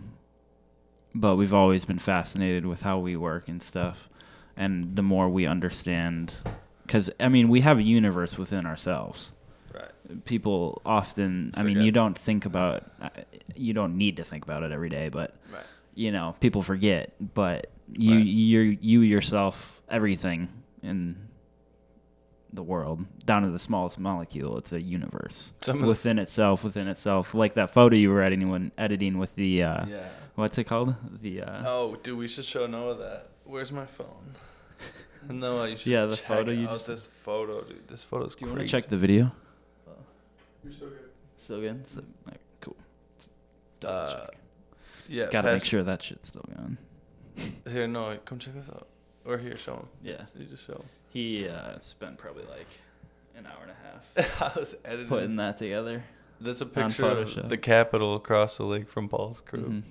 but 1.15 1.37
we've 1.37 1.53
always 1.53 1.85
been 1.85 1.97
fascinated 1.97 2.65
with 2.65 2.81
how 2.81 2.99
we 2.99 3.15
work 3.15 3.47
and 3.47 3.63
stuff, 3.63 4.09
and 4.55 4.95
the 4.95 5.01
more 5.01 5.27
we 5.29 5.47
understand, 5.47 6.33
because 6.85 7.09
I 7.19 7.29
mean, 7.29 7.49
we 7.49 7.61
have 7.61 7.79
a 7.79 7.83
universe 7.83 8.37
within 8.37 8.65
ourselves. 8.65 9.31
Right. 9.73 10.25
People 10.25 10.81
often, 10.85 11.51
I 11.55 11.63
mean, 11.63 11.81
you 11.81 11.91
don't 11.91 12.17
think 12.17 12.45
about, 12.45 12.83
uh, 13.01 13.09
you 13.55 13.73
don't 13.73 13.97
need 13.97 14.17
to 14.17 14.23
think 14.23 14.43
about 14.43 14.61
it 14.63 14.71
every 14.71 14.89
day, 14.89 15.09
but 15.09 15.33
Right. 15.51 15.63
you 15.95 16.11
know, 16.11 16.35
people 16.39 16.61
forget, 16.61 17.13
but 17.33 17.71
you 17.93 18.15
Right. 18.15 18.25
you're 18.25 18.63
you 18.63 19.01
yourself 19.01 19.81
everything 19.89 20.49
in 20.83 21.15
the 22.55 22.63
world 22.63 23.05
down 23.25 23.43
to 23.43 23.49
the 23.51 23.59
smallest 23.59 23.99
molecule. 23.99 24.57
It's 24.57 24.71
a 24.71 24.81
universe 24.81 25.51
Some 25.61 25.81
of 25.81 25.87
within 25.87 26.17
itself, 26.19 26.63
within 26.63 26.87
itself. 26.87 27.33
Like 27.33 27.53
that 27.55 27.71
photo 27.73 27.95
you 27.95 28.09
were 28.09 28.21
editing 28.21 28.49
when 28.49 28.71
editing 28.77 29.17
with 29.17 29.35
the 29.35 29.63
uh, 29.63 29.85
Yeah. 29.85 30.07
what's 30.35 30.57
it 30.57 30.63
called? 30.65 30.95
The 31.21 31.41
uh, 31.43 31.63
Oh, 31.65 31.95
dude, 32.01 32.17
we 32.17 32.27
should 32.27 32.45
show 32.45 32.65
Noah 32.67 32.95
that. 32.95 33.27
Where's 33.43 33.71
my 33.71 33.85
phone? 33.85 34.33
no, 35.29 35.63
you 35.65 35.75
should 35.77 35.91
Yeah, 35.91 36.05
the 36.05 36.15
check 36.15 36.25
photo 36.25 36.51
you 36.51 36.67
out 36.67 36.73
just- 36.73 36.87
this 36.87 37.07
photo, 37.07 37.61
dude. 37.63 37.87
This 37.87 38.03
photo's 38.03 38.35
do 38.35 38.45
you 38.45 38.51
want 38.51 38.61
to 38.63 38.67
check 38.67 38.87
the 38.87 38.97
video? 38.97 39.31
You're 40.63 40.73
so 40.73 40.87
good. 40.87 40.99
Still 41.37 41.61
good. 41.61 41.87
So, 41.87 42.01
alright, 42.25 42.39
cool. 42.61 42.75
Uh, 43.85 44.25
yeah. 45.07 45.27
Gotta 45.29 45.53
make 45.53 45.63
sure 45.63 45.83
that 45.83 46.01
shit's 46.01 46.29
still 46.29 46.45
going. 46.55 46.77
Here, 47.69 47.87
no, 47.87 48.17
come 48.25 48.39
check 48.39 48.55
this 48.55 48.69
out. 48.69 48.87
Or 49.25 49.37
here, 49.37 49.57
show 49.57 49.73
him. 49.75 49.87
Yeah. 50.03 50.21
You 50.35 50.45
just 50.45 50.65
show 50.65 50.73
He 51.15 51.47
uh, 51.47 51.79
spent 51.79 52.17
probably 52.17 52.43
like 52.43 52.67
an 53.37 53.45
hour 53.47 53.61
and 53.61 53.71
a 53.71 54.21
half. 54.27 54.41
I 54.55 54.59
was 54.59 54.75
editing. 54.83 55.07
putting 55.07 55.35
that 55.37 55.57
together. 55.57 56.03
That's 56.41 56.59
a 56.59 56.65
picture 56.65 57.05
of 57.07 57.47
the 57.47 57.57
Capitol 57.57 58.15
across 58.15 58.57
the 58.57 58.65
lake 58.65 58.89
from 58.89 59.07
Paul's 59.07 59.39
crew. 59.39 59.61
Mhm. 59.69 59.83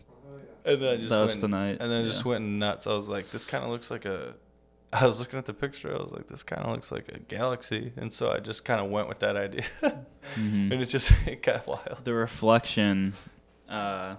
And 0.66 0.82
then 0.82 0.94
I 0.94 0.96
just 0.96 1.08
That 1.08 1.20
was 1.20 1.30
went, 1.32 1.40
tonight. 1.40 1.76
and 1.80 1.90
then 1.90 2.02
I 2.04 2.06
just 2.06 2.26
went 2.26 2.44
nuts. 2.44 2.86
I 2.86 2.92
was 2.92 3.08
like, 3.08 3.30
this 3.30 3.46
kind 3.46 3.64
of 3.64 3.70
looks 3.70 3.90
like 3.90 4.04
a. 4.04 4.34
I 4.92 5.06
was 5.06 5.18
looking 5.18 5.38
at 5.38 5.46
the 5.46 5.54
picture. 5.54 5.92
I 5.94 6.02
was 6.02 6.12
like, 6.12 6.26
this 6.26 6.42
kind 6.42 6.62
of 6.62 6.70
looks 6.72 6.92
like 6.92 7.08
a 7.08 7.18
galaxy, 7.20 7.92
and 7.96 8.12
so 8.12 8.30
I 8.30 8.38
just 8.40 8.64
kind 8.66 8.80
of 8.84 8.90
went 8.90 9.08
with 9.08 9.20
that 9.20 9.34
idea, 9.36 9.64
Mhm. 10.36 10.72
and 10.72 10.74
it 10.74 10.86
just 10.90 11.10
it 11.26 11.42
got 11.42 11.66
wild. 11.66 12.04
the 12.04 12.14
reflection 12.14 13.14
uh, 13.68 14.16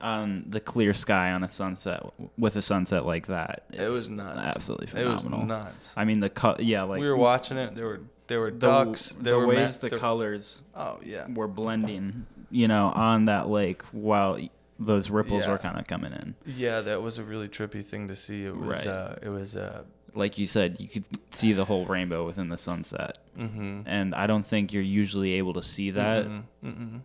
on 0.00 0.44
the 0.48 0.60
clear 0.60 0.94
sky 0.94 1.32
on 1.32 1.42
a 1.42 1.48
sunset 1.48 2.02
with 2.36 2.56
a 2.56 2.62
sunset 2.62 3.04
like 3.04 3.26
that. 3.26 3.64
It 3.72 3.88
was 3.88 4.08
nuts. 4.08 4.56
Absolutely 4.56 5.00
It 5.00 5.06
was 5.08 5.24
phenomenal. 5.24 5.46
nuts. 5.46 5.92
I 5.96 6.04
mean 6.04 6.20
the 6.20 6.30
co- 6.30 6.56
yeah, 6.58 6.82
like 6.84 7.00
we 7.00 7.08
were 7.08 7.16
watching 7.16 7.56
it. 7.58 7.74
There 7.74 7.86
were 7.86 8.00
there 8.28 8.40
were 8.40 8.50
the, 8.50 8.58
ducks. 8.58 9.10
the 9.10 9.22
There 9.22 9.38
were 9.38 9.46
ways 9.46 9.76
ma- 9.76 9.80
the 9.80 9.88
there- 9.88 9.98
colors 9.98 10.62
Oh 10.74 10.98
yeah. 11.02 11.26
were 11.32 11.48
blending, 11.48 12.26
you 12.50 12.68
know, 12.68 12.92
on 12.94 13.24
that 13.24 13.48
lake 13.48 13.82
while 13.92 14.38
those 14.78 15.10
ripples 15.10 15.42
Yeah. 15.44 15.50
were 15.50 15.58
kind 15.58 15.78
of 15.78 15.86
coming 15.86 16.12
in. 16.12 16.34
Yeah, 16.46 16.80
that 16.82 17.02
was 17.02 17.18
a 17.18 17.24
really 17.24 17.48
trippy 17.48 17.84
thing 17.84 18.06
to 18.08 18.14
see. 18.16 18.44
It 18.44 18.56
was 18.56 18.86
Right. 18.86 18.86
uh 18.86 19.14
it 19.22 19.28
was 19.30 19.56
uh 19.56 19.82
Like 20.14 20.38
you 20.38 20.46
said, 20.46 20.78
you 20.80 20.88
could 20.88 21.04
see 21.34 21.52
the 21.52 21.64
whole 21.64 21.84
rainbow 21.86 22.24
within 22.26 22.48
the 22.48 22.58
sunset, 22.58 23.18
mhm. 23.38 23.82
and 23.86 24.14
I 24.14 24.26
don't 24.26 24.44
think 24.46 24.72
you're 24.72 24.82
usually 24.82 25.32
able 25.34 25.54
to 25.54 25.62
see 25.62 25.90
that 25.92 26.24
Mm-mm, 26.26 26.42
mm-mm. 26.64 27.00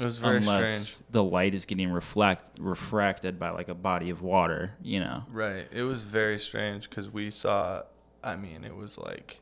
It 0.00 0.04
was 0.04 0.18
very 0.18 0.38
unless 0.38 0.86
strange. 0.88 1.06
the 1.10 1.22
light 1.22 1.54
is 1.54 1.66
getting 1.66 1.90
reflect 1.90 2.50
refracted 2.58 3.38
by 3.38 3.50
like 3.50 3.68
a 3.68 3.74
body 3.74 4.10
of 4.10 4.22
water, 4.22 4.74
you 4.82 4.98
know. 5.00 5.22
Right. 5.30 5.66
It 5.72 5.82
was 5.82 6.02
very 6.04 6.38
strange 6.38 6.90
cuz 6.90 7.08
we 7.10 7.30
saw 7.30 7.82
I 8.22 8.36
mean, 8.36 8.64
it 8.64 8.74
was 8.74 8.98
like 8.98 9.40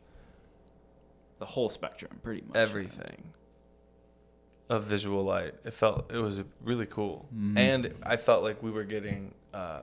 The 1.39 1.47
whole 1.47 1.69
spectrum, 1.71 2.21
pretty 2.23 2.43
much. 2.43 2.57
everything. 2.57 3.33
of 4.69 4.85
visual 4.85 5.23
light. 5.25 5.55
It 5.65 5.73
felt 5.75 6.11
it 6.13 6.19
was 6.19 6.41
really 6.63 6.87
cool, 6.87 7.29
Mhm. 7.35 7.59
and 7.59 7.95
I 8.03 8.17
felt 8.17 8.43
like 8.43 8.63
we 8.63 8.71
were 8.71 8.85
getting. 8.85 9.35
Uh, 9.53 9.83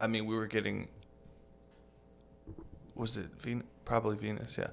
I 0.00 0.06
mean, 0.06 0.24
we 0.26 0.34
were 0.34 0.46
getting. 0.46 0.88
Was 2.94 3.16
it 3.18 3.26
Venus? 3.38 3.66
Probably 3.84 4.16
Venus. 4.16 4.56
Yeah. 4.56 4.68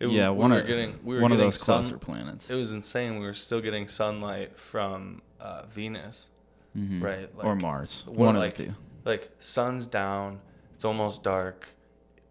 It, 0.00 0.08
yeah, 0.10 0.30
we 0.30 0.36
one 0.38 0.50
were 0.52 0.60
of 0.60 0.66
getting 0.66 0.98
we 1.04 1.16
were 1.16 1.22
one 1.22 1.32
of 1.32 1.38
those 1.38 1.58
sun, 1.60 1.82
closer 1.82 1.98
planets. 1.98 2.48
It 2.50 2.54
was 2.54 2.72
insane. 2.72 3.18
We 3.18 3.26
were 3.26 3.34
still 3.34 3.60
getting 3.60 3.88
sunlight 3.88 4.56
from 4.58 5.22
uh, 5.40 5.64
Venus, 5.66 6.30
Mhm. 6.76 7.02
right? 7.02 7.28
or 7.38 7.56
Mars. 7.56 8.02
one 8.06 8.16
One 8.16 8.36
like- 8.36 8.52
of 8.52 8.58
the 8.58 8.64
two. 8.66 8.74
Like 9.04 9.30
sun's 9.38 9.86
down, 9.86 10.40
it's 10.74 10.84
almost 10.84 11.22
dark. 11.22 11.68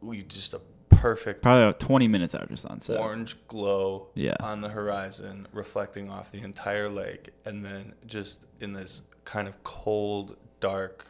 We 0.01 0.21
just 0.23 0.53
a 0.53 0.61
perfect 0.89 1.41
Probably 1.43 1.63
about 1.63 1.79
20 1.79 2.07
minutes 2.07 2.33
after 2.35 2.55
sunset. 2.55 2.99
orange 2.99 3.35
glow 3.47 4.07
Yeah. 4.15 4.35
on 4.39 4.61
the 4.61 4.69
horizon, 4.69 5.47
reflecting 5.51 6.09
off 6.09 6.31
the 6.31 6.41
entire 6.41 6.89
lake, 6.89 7.31
and 7.45 7.63
then 7.65 7.93
just 8.05 8.45
in 8.61 8.73
this 8.73 9.01
kind 9.25 9.47
of 9.47 9.63
cold, 9.63 10.37
dark, 10.59 11.05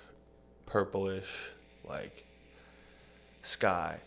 purplish, 0.65 1.52
like 1.88 2.26
sky 3.43 4.00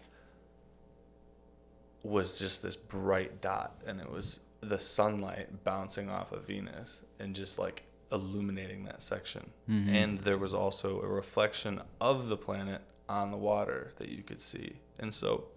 was 2.02 2.38
just 2.38 2.62
this 2.62 2.76
bright 2.76 3.40
dot, 3.40 3.80
and 3.86 4.00
it 4.00 4.10
was 4.10 4.40
the 4.60 4.78
sunlight 4.78 5.64
bouncing 5.64 6.08
off 6.10 6.32
of 6.32 6.46
Venus 6.46 7.02
and 7.18 7.34
just 7.34 7.58
like 7.58 7.84
illuminating 8.12 8.84
that 8.84 9.02
section. 9.02 9.50
Mhm. 9.68 9.88
And 9.88 10.18
there 10.20 10.38
was 10.38 10.52
also 10.54 11.00
a 11.02 11.06
reflection 11.06 11.80
of 12.00 12.28
the 12.28 12.36
planet 12.36 12.82
on 13.08 13.30
the 13.30 13.36
water 13.36 13.92
that 13.98 14.08
you 14.08 14.22
could 14.22 14.40
see, 14.40 14.80
and 14.98 15.12
so 15.12 15.48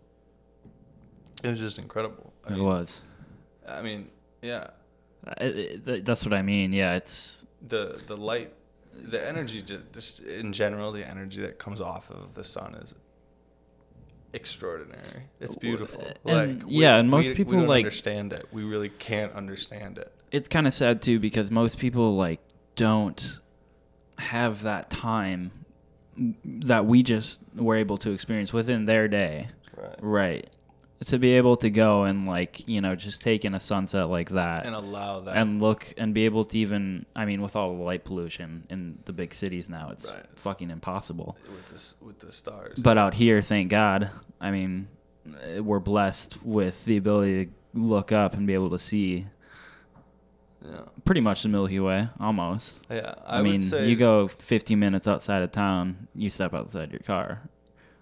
it 1.43 1.49
was 1.49 1.59
just 1.59 1.77
incredible. 1.79 2.33
I 2.45 2.49
it 2.49 2.55
mean, 2.55 2.63
was. 2.63 3.01
I 3.67 3.81
mean, 3.81 4.09
yeah, 4.41 4.69
it- 5.37 5.87
it- 5.87 6.05
that's 6.05 6.25
what 6.25 6.33
I 6.33 6.41
mean. 6.41 6.73
Yeah, 6.73 6.95
it's 6.95 7.45
the 7.67 8.01
the 8.07 8.17
light, 8.17 8.53
the 8.93 9.25
energy, 9.27 9.61
ju- 9.61 9.83
just 9.93 10.19
in 10.21 10.51
general, 10.53 10.91
the 10.91 11.07
energy 11.07 11.41
that 11.41 11.59
comes 11.59 11.79
off 11.81 12.09
of 12.11 12.33
the 12.33 12.43
sun 12.43 12.75
is 12.75 12.93
extraordinary. 14.33 15.23
It's 15.39 15.55
uh, 15.55 15.59
beautiful. 15.59 16.05
And- 16.25 16.61
like 16.63 16.69
yeah, 16.71 16.97
and 16.97 17.09
most 17.09 17.29
we, 17.29 17.35
people, 17.35 17.51
we 17.51 17.57
don't 17.59 17.67
like- 17.67 17.85
understand 17.85 18.33
it. 18.33 18.47
We 18.51 18.63
really 18.63 18.89
can't 18.89 19.31
understand 19.33 19.97
it. 19.97 20.11
it's 20.31 20.47
kind 20.47 20.67
of 20.67 20.73
sad 20.73 21.01
too 21.01 21.19
because 21.19 21.51
most 21.51 21.77
people 21.77 22.15
like 22.15 22.39
don't 22.75 23.39
have 24.17 24.63
that 24.63 24.89
time 24.89 25.51
that 26.45 26.85
we 26.85 27.03
just 27.03 27.39
were 27.55 27.75
able 27.75 27.97
to 27.97 28.11
experience 28.11 28.53
within 28.53 28.85
their 28.85 29.07
day. 29.07 29.49
Right. 29.75 29.95
Right. 29.99 30.49
To 31.07 31.19
be 31.19 31.33
able 31.33 31.55
to 31.57 31.69
go 31.69 32.03
and 32.03 32.27
like, 32.27 32.67
you 32.67 32.79
know, 32.81 32.95
just 32.95 33.21
take 33.21 33.45
in 33.45 33.53
a 33.53 33.59
sunset 33.59 34.09
like 34.09 34.29
that 34.29 34.65
And 34.65 34.73
allow 34.75 35.19
that. 35.21 35.35
and 35.37 35.61
look 35.61 35.93
and 35.97 36.13
be 36.13 36.25
able 36.25 36.45
to 36.45 36.57
even 36.57 37.05
I 37.15 37.25
mean 37.25 37.41
with 37.41 37.55
all 37.55 37.75
the 37.75 37.83
light 37.83 38.03
pollution 38.05 38.65
in 38.69 38.99
the 39.05 39.13
big 39.13 39.33
cities 39.33 39.67
now 39.69 39.89
it's 39.91 40.05
Right. 40.09 40.25
fucking 40.35 40.69
impossible. 40.69 41.37
with 41.49 41.67
the 41.69 42.05
with 42.05 42.19
the 42.19 42.31
stars. 42.31 42.79
But 42.79 42.97
out 42.97 43.13
here, 43.15 43.41
thank 43.41 43.69
God, 43.69 44.09
I 44.39 44.51
mean, 44.51 44.87
eh, 45.43 45.59
we're 45.59 45.79
blessed 45.79 46.43
with 46.43 46.85
the 46.85 46.97
ability 46.97 47.45
to 47.45 47.51
look 47.73 48.11
up 48.11 48.33
and 48.33 48.45
be 48.47 48.53
able 48.53 48.69
to 48.71 48.79
see 48.79 49.27
yeah, 50.65 50.79
pretty 51.03 51.19
much 51.21 51.43
the 51.43 51.49
Milky 51.49 51.79
Way, 51.79 52.07
almost. 52.19 52.79
yeah. 52.89 53.15
I, 53.25 53.39
I, 53.39 53.41
mean, 53.41 53.53
would 53.53 53.63
say 53.63 53.89
you 53.89 53.97
go 53.97 54.29
15 54.29 54.79
minutes 54.79 55.07
outside 55.07 55.41
of 55.41 55.51
town, 55.51 56.07
you 56.15 56.29
step 56.29 56.53
outside 56.53 56.91
your 56.91 57.01
car, 57.01 57.41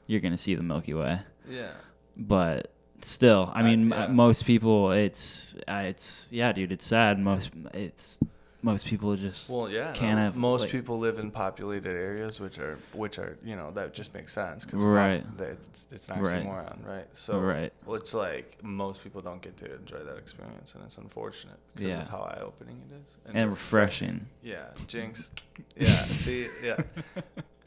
you're 0.06 0.20
gonna 0.22 0.38
see 0.38 0.54
the 0.54 0.62
Milky 0.62 0.94
Way. 0.94 1.22
Yeah, 1.50 1.72
But 2.16 2.72
still, 3.06 3.52
I 3.54 3.60
I- 3.62 3.64
mean, 3.64 3.92
m 3.94 4.16
most 4.16 4.46
people, 4.46 4.92
it's, 4.92 5.56
uh, 5.68 5.84
it's, 5.86 6.28
yeah, 6.32 6.52
dude, 6.52 6.72
it's 6.72 6.86
sad. 6.86 7.20
Most, 7.20 7.52
it's, 7.74 8.18
most 8.64 8.86
people 8.86 9.16
just 9.16 9.50
well, 9.50 9.68
yeah. 9.72 9.92
can't 9.94 10.18
no, 10.20 10.24
have 10.26 10.36
most 10.36 10.62
like- 10.62 10.72
people 10.72 11.00
live 11.00 11.18
in 11.18 11.32
populated 11.32 11.90
areas, 11.90 12.40
which 12.40 12.60
are 12.60 12.78
which 12.94 13.18
are 13.18 13.36
you 13.44 13.56
know 13.56 13.72
that 13.72 13.92
just 13.92 14.14
makes 14.14 14.32
sense 14.34 14.66
because 14.66 14.82
Right. 14.82 15.26
it's, 15.40 15.88
it's 15.90 16.08
an 16.10 16.22
Right. 16.22 16.46
oxymoron, 16.46 16.86
right? 16.86 17.08
So 17.14 17.40
Right. 17.40 17.74
well, 17.88 17.96
it's 17.96 18.14
like 18.14 18.64
most 18.64 19.02
people 19.04 19.20
don't 19.20 19.42
get 19.42 19.58
to 19.58 19.76
enjoy 19.76 20.04
that 20.04 20.18
experience, 20.18 20.76
and 20.76 20.84
it's 20.86 21.00
unfortunate 21.00 21.58
because 21.74 21.90
Yeah. 21.90 22.02
of 22.04 22.10
how 22.10 22.20
eye 22.20 22.40
opening 22.44 22.80
it 22.92 22.96
is 23.04 23.18
and 23.34 23.50
refreshing. 23.50 24.28
Yeah, 24.44 24.66
Jinx. 24.86 25.32
Yeah, 25.76 26.06
see, 26.06 26.48
yeah. 26.64 26.78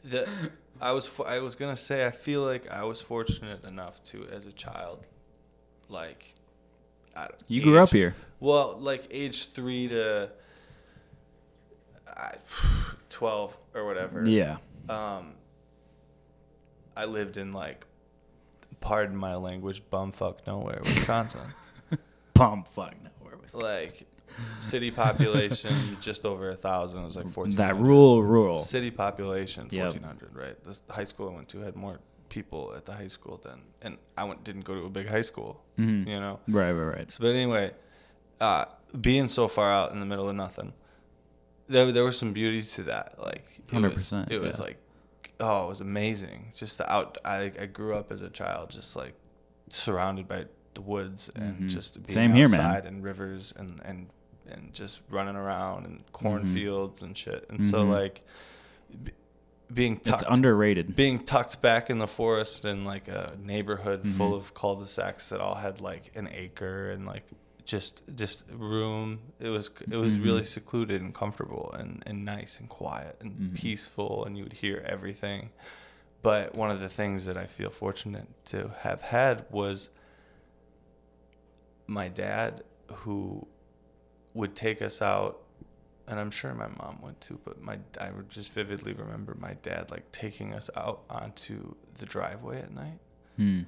The, 0.05 0.29
I 0.79 0.91
was 0.93 1.11
I 1.25 1.39
was 1.39 1.55
gonna 1.55 1.75
say 1.75 2.05
I 2.05 2.11
feel 2.11 2.41
like 2.45 2.71
I 2.71 2.83
was 2.85 3.01
fortunate 3.01 3.65
enough 3.65 4.01
to 4.11 4.27
as 4.31 4.47
a 4.47 4.51
child, 4.53 4.99
like, 5.89 6.33
I 7.15 7.21
don't- 7.27 7.35
You 7.47 7.61
grew 7.61 7.79
up 7.79 7.89
here. 7.91 8.15
Well, 8.39 8.77
like 8.79 9.07
age 9.11 9.49
three 9.51 9.87
to 9.89 10.29
I, 12.07 12.35
twelve 13.09 13.55
or 13.73 13.85
whatever. 13.85 14.27
Yeah. 14.27 14.57
Um. 14.89 15.33
I 16.97 17.03
lived 17.05 17.35
in 17.35 17.51
like, 17.51 17.85
pardon 18.79 19.17
my 19.17 19.35
language, 19.35 19.83
bumfuck 19.91 20.37
nowhere, 20.47 20.79
Wisconsin. 20.85 21.41
bumfuck 22.35 22.75
nowhere, 22.75 22.95
no. 23.03 23.09
Where 23.21 23.35
was 23.41 23.53
like, 23.53 24.05
city 24.61 24.91
population 24.91 25.97
just 26.01 26.23
over 26.25 26.51
a 26.51 26.55
thousand. 26.55 27.01
It 27.01 27.03
was 27.05 27.17
like 27.17 27.29
fourteen. 27.29 27.57
that 27.57 27.75
rural 27.77 28.23
rural? 28.23 28.59
City 28.63 28.91
population 28.91 29.67
Yep. 29.71 29.83
fourteen 29.87 30.03
hundred. 30.03 30.33
Right. 30.35 30.55
This 30.65 30.79
the 30.79 30.93
high 30.93 31.03
school 31.03 31.29
I 31.29 31.33
went 31.35 31.49
to 31.49 31.59
had 31.59 31.75
more 31.75 31.99
people 32.29 32.73
at 32.75 32.85
the 32.85 32.93
high 32.93 33.07
school 33.07 33.39
then, 33.43 33.61
and 33.81 33.97
I 34.17 34.23
went 34.23 34.43
didn't 34.43 34.65
go 34.65 34.75
to 34.75 34.85
a 34.85 34.89
big 34.89 35.07
high 35.07 35.21
school. 35.23 35.63
Mhm. 35.77 36.07
You 36.07 36.15
know. 36.19 36.39
Right, 36.47 36.71
right, 36.71 36.95
right. 36.97 37.11
So, 37.11 37.19
but 37.21 37.35
anyway, 37.35 37.71
uh, 38.41 38.65
being 38.99 39.27
so 39.27 39.47
far 39.47 39.71
out 39.71 39.91
in 39.91 39.99
the 39.99 40.05
middle 40.05 40.27
of 40.29 40.35
nothing, 40.35 40.73
there 41.67 41.91
there 41.91 42.03
was 42.03 42.17
some 42.17 42.33
beauty 42.33 42.61
to 42.63 42.83
that. 42.83 43.15
Like 43.19 43.61
100%, 43.71 44.31
It 44.31 44.39
was 44.39 44.55
yeah. 44.57 44.61
like, 44.63 44.77
oh, 45.39 45.65
it 45.65 45.69
was 45.69 45.81
amazing. 45.81 46.51
Just 46.55 46.77
the 46.79 46.91
out. 46.91 47.17
I 47.25 47.51
I 47.59 47.65
grew 47.67 47.95
up 47.95 48.11
as 48.11 48.21
a 48.21 48.29
child, 48.29 48.69
just 48.69 48.95
like 48.95 49.13
surrounded 49.69 50.27
by 50.27 50.45
the 50.75 50.81
woods 50.81 51.29
and 51.35 51.61
Mhm. 51.63 51.69
just 51.69 52.01
being 52.05 52.15
Same 52.17 52.33
here, 52.33 52.49
man. 52.49 52.59
outside 52.59 52.85
and 52.85 53.03
rivers 53.03 53.53
and 53.57 53.81
and 53.85 54.09
and 54.47 54.73
just 54.73 55.01
running 55.09 55.35
around 55.35 55.85
and 55.85 55.99
Mm-hmm. 55.99 56.11
cornfields 56.11 57.01
and 57.01 57.17
shit. 57.17 57.45
And 57.49 57.63
so 57.63 57.83
Mhm. 57.85 57.89
like. 57.91 58.21
Being 59.73 59.97
tucked, 59.99 60.21
It's 60.21 60.31
underrated. 60.31 60.95
being 60.95 61.23
tucked 61.25 61.61
back 61.61 61.89
in 61.89 61.97
the 61.97 62.07
forest 62.07 62.65
in 62.65 62.85
like 62.85 63.07
a 63.07 63.35
neighborhood 63.41 64.07
full 64.07 64.33
Mhm. 64.33 64.37
of 64.37 64.53
cul-de-sacs 64.53 65.29
that 65.29 65.41
all 65.41 65.55
had 65.55 65.81
like 65.81 66.15
an 66.15 66.27
acre 66.31 66.91
and 66.91 67.05
like 67.05 67.23
just 67.65 68.03
just 68.15 68.43
room 68.51 69.19
it 69.39 69.49
was 69.49 69.71
it 69.89 69.95
was 69.97 70.19
really 70.19 70.41
Mhm. 70.43 70.45
secluded 70.45 71.01
and 71.01 71.15
comfortable 71.15 71.71
and 71.73 72.03
and 72.05 72.23
nice 72.23 72.59
and 72.59 72.69
quiet 72.69 73.17
and 73.21 73.33
Mhm. 73.33 73.55
peaceful 73.55 74.23
and 74.23 74.37
you 74.37 74.43
would 74.43 74.53
hear 74.53 74.83
everything 74.85 75.49
but 76.21 76.53
one 76.53 76.69
of 76.69 76.79
the 76.79 76.87
things 76.89 77.25
that 77.25 77.35
I 77.37 77.47
feel 77.47 77.71
fortunate 77.71 78.27
to 78.45 78.67
have 78.81 79.01
had 79.01 79.45
was 79.51 79.89
my 81.87 82.07
dad 82.07 82.63
who 82.97 83.47
would 84.35 84.55
take 84.55 84.81
us 84.81 85.01
out 85.01 85.41
and 86.07 86.19
I'm 86.19 86.31
sure 86.31 86.53
my 86.53 86.67
mom 86.67 86.99
would 87.01 87.19
too, 87.21 87.39
but 87.43 87.61
my 87.61 87.79
I 87.99 88.11
would 88.11 88.29
just 88.29 88.51
vividly 88.53 88.93
remember 88.93 89.35
my 89.39 89.53
dad 89.63 89.91
like 89.91 90.11
taking 90.11 90.53
us 90.53 90.69
out 90.75 91.03
onto 91.09 91.75
the 91.97 92.05
driveway 92.05 92.61
at 92.61 92.71
night, 92.73 92.99
Hmm. 93.37 93.61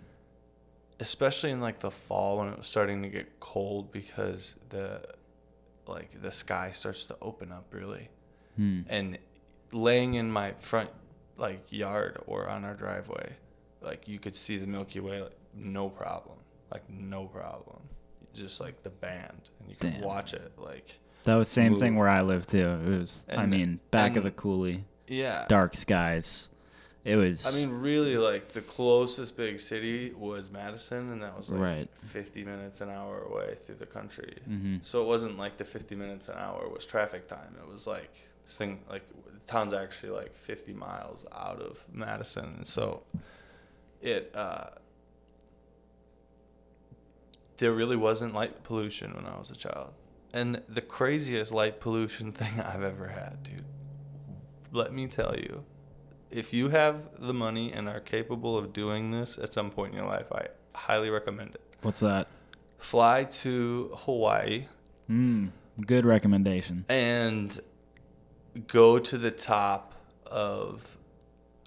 especially 0.99 1.51
in 1.51 1.61
like 1.61 1.79
the 1.79 1.91
fall 1.91 2.37
when 2.39 2.47
it 2.49 2.57
was 2.57 2.67
starting 2.67 3.01
to 3.03 3.09
get 3.09 3.39
cold 3.39 3.91
because 3.91 4.55
the 4.69 5.01
like 5.85 6.21
the 6.21 6.31
sky 6.31 6.71
starts 6.71 7.05
to 7.05 7.17
open 7.21 7.51
up 7.51 7.65
really, 7.71 8.09
Hmm. 8.55 8.81
and 8.89 9.17
laying 9.71 10.15
in 10.15 10.31
my 10.31 10.51
front 10.53 10.89
like 11.37 11.71
yard 11.71 12.21
or 12.25 12.49
on 12.49 12.65
our 12.65 12.73
driveway, 12.73 13.35
like 13.81 14.07
you 14.07 14.19
could 14.19 14.35
see 14.35 14.57
the 14.57 14.67
Milky 14.67 14.99
Way 14.99 15.21
like 15.21 15.37
no 15.53 15.89
problem, 15.89 16.37
like 16.73 16.89
no 16.89 17.25
problem, 17.27 17.81
just 18.33 18.59
like 18.59 18.83
the 18.83 18.89
band, 18.89 19.49
and 19.59 19.69
you 19.69 19.75
could 19.75 19.93
Damn. 19.93 20.01
watch 20.01 20.33
it 20.33 20.51
like 20.57 20.99
That 21.27 21.35
was 21.35 21.49
the 21.49 21.55
same 21.55 21.75
thing 21.75 21.97
where 21.97 22.07
I 22.07 22.21
lived 22.21 22.51
too. 22.51 22.59
It 22.65 22.99
was, 22.99 23.13
I 23.29 23.45
mean, 23.45 23.81
back 23.91 24.15
of 24.15 24.23
the 24.23 24.31
coulee, 24.31 24.85
yeah. 25.07 25.45
dark 25.49 25.75
skies. 25.75 26.47
It 27.03 27.17
was. 27.17 27.45
I 27.45 27.51
mean, 27.51 27.69
really, 27.69 28.17
like 28.17 28.53
the 28.53 28.61
closest 28.61 29.35
big 29.35 29.59
city 29.59 30.13
was 30.13 30.49
Madison, 30.49 31.11
and 31.11 31.21
that 31.21 31.35
was 31.35 31.49
like 31.49 31.59
Right. 31.59 31.89
50 32.05 32.45
minutes 32.45 32.79
an 32.79 32.89
hour 32.89 33.23
away 33.23 33.55
through 33.55 33.75
the 33.75 33.85
country. 33.85 34.37
Mhm. 34.49 34.85
So 34.85 35.03
it 35.03 35.05
wasn't 35.07 35.37
like 35.37 35.57
the 35.57 35.65
50 35.65 35.95
minutes 35.95 36.29
an 36.29 36.37
hour 36.37 36.69
was 36.69 36.85
traffic 36.85 37.27
time. 37.27 37.57
It 37.61 37.67
was 37.69 37.87
like 37.87 38.13
this 38.45 38.55
thing, 38.55 38.79
like 38.89 39.03
the 39.25 39.39
town's 39.51 39.73
actually 39.73 40.11
like 40.11 40.33
50 40.33 40.71
miles 40.71 41.25
out 41.33 41.59
of 41.59 41.83
Madison, 41.91 42.53
and 42.59 42.65
so 42.67 43.03
it 44.01 44.31
uh, 44.33 44.69
there 47.57 47.73
really 47.73 47.97
wasn't 47.97 48.33
light 48.33 48.63
pollution 48.63 49.13
when 49.13 49.25
I 49.25 49.37
was 49.37 49.51
a 49.51 49.55
child. 49.57 49.93
And 50.37 50.61
the 50.69 50.81
craziest 50.81 51.51
light 51.51 51.79
pollution 51.79 52.31
thing 52.39 52.59
I've 52.61 52.83
ever 52.83 53.07
had, 53.07 53.43
dude. 53.43 53.65
Let 54.71 54.93
me 54.93 55.07
tell 55.07 55.35
you, 55.35 55.63
if 56.29 56.53
you 56.53 56.69
have 56.69 57.09
the 57.19 57.33
money 57.33 57.71
and 57.71 57.87
are 57.87 57.99
capable 58.01 58.57
of 58.57 58.73
doing 58.73 59.11
this 59.11 59.37
at 59.37 59.53
some 59.53 59.69
point 59.71 59.93
in 59.93 59.97
your 59.97 60.07
life, 60.07 60.27
I 60.31 60.47
highly 60.75 61.09
recommend 61.09 61.55
it. 61.55 61.61
What's 61.81 62.01
that? 62.01 62.27
Fly 62.77 63.23
to 63.43 63.91
Hawaii, 64.03 64.65
Hmm. 65.07 65.47
Good 65.85 66.05
recommendation. 66.05 66.85
and 66.89 67.57
go 68.67 68.99
to 68.99 69.17
the 69.17 69.31
top 69.31 69.93
of 70.25 70.97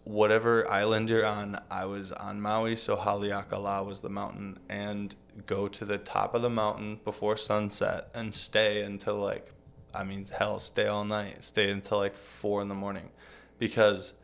whatever 0.04 0.68
island 0.70 1.08
you're 1.08 1.24
on. 1.24 1.58
I 1.70 1.84
was 1.86 2.12
on 2.12 2.40
Maui, 2.40 2.76
so 2.76 2.96
Haleakala 2.96 3.84
was 3.86 4.00
the 4.00 4.10
mountain, 4.10 4.58
and 4.68 5.14
go 5.46 5.68
to 5.68 5.84
the 5.84 5.98
top 5.98 6.34
of 6.34 6.42
the 6.42 6.50
mountain 6.50 7.00
before 7.04 7.36
sunset 7.36 8.08
and 8.14 8.34
stay 8.34 8.82
until 8.82 9.16
like, 9.16 9.52
I 9.94 10.04
mean, 10.04 10.26
hell, 10.26 10.58
stay 10.58 10.86
all 10.86 11.04
night, 11.04 11.42
stay 11.44 11.70
until 11.70 11.98
like 11.98 12.14
four 12.14 12.62
in 12.62 12.68
the 12.68 12.74
morning, 12.74 13.10
because 13.58 14.14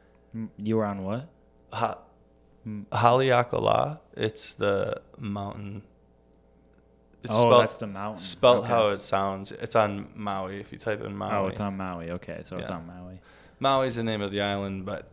You 0.59 0.77
were 0.77 0.85
on 0.85 1.03
what? 1.05 1.29
ha-. 1.73 1.99
Haleakala, 2.93 4.01
it's 4.17 4.55
the 4.55 5.01
mountain. 5.19 5.83
It's 7.23 7.35
oh, 7.35 7.41
spelled, 7.41 7.63
that's 7.63 7.77
the 7.79 7.87
mountain. 7.87 8.21
spelled 8.21 8.59
Okay. 8.65 8.69
how 8.69 8.89
it 8.89 9.01
sounds. 9.01 9.53
It's 9.53 9.75
on 9.77 10.11
Maui. 10.15 10.61
If 10.61 10.73
you 10.73 10.79
type 10.79 11.01
in 11.01 11.07
oh, 11.07 11.11
Maui, 11.11 11.33
Oh, 11.33 11.47
it's 11.49 11.61
on 11.61 11.77
Maui. 11.77 12.11
Okay, 12.13 12.43
so 12.45 12.57
it's 12.59 12.71
on 12.71 12.87
Maui. 12.87 13.21
Maui's 13.59 13.97
the 13.97 14.05
name 14.05 14.21
of 14.21 14.31
the 14.31 14.41
island, 14.41 14.85
but 14.85 15.09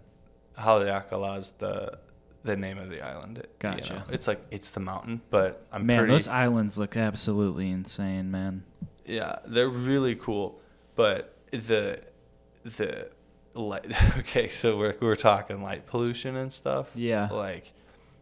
Haleakala 0.57 1.39
is 1.39 1.51
the 1.57 1.97
the 2.43 2.55
name 2.57 2.77
of 2.77 2.89
the 2.89 3.01
island. 3.01 3.37
you 3.37 3.43
Gotcha. 3.59 3.93
know. 3.95 4.01
It's 4.11 4.27
like 4.27 4.41
it's 4.51 4.69
the 4.71 4.79
mountain, 4.79 5.21
but 5.29 5.65
I'm 5.71 5.85
man, 5.85 5.99
pretty. 5.99 6.13
those 6.13 6.27
islands 6.27 6.77
look 6.77 6.97
absolutely 6.97 7.69
insane, 7.71 8.29
man. 8.31 8.63
yeah, 9.05 9.39
they're 9.45 9.69
really 9.69 10.15
cool, 10.15 10.59
but 10.95 11.35
the 11.51 11.99
the 12.63 13.09
light. 13.53 13.85
Okay, 14.19 14.47
so 14.47 14.77
we're 14.77 14.95
we're 14.99 15.15
talking 15.15 15.61
light 15.63 15.85
pollution 15.87 16.35
and 16.35 16.51
stuff. 16.51 16.87
Yeah. 16.95 17.29
Like, 17.31 17.71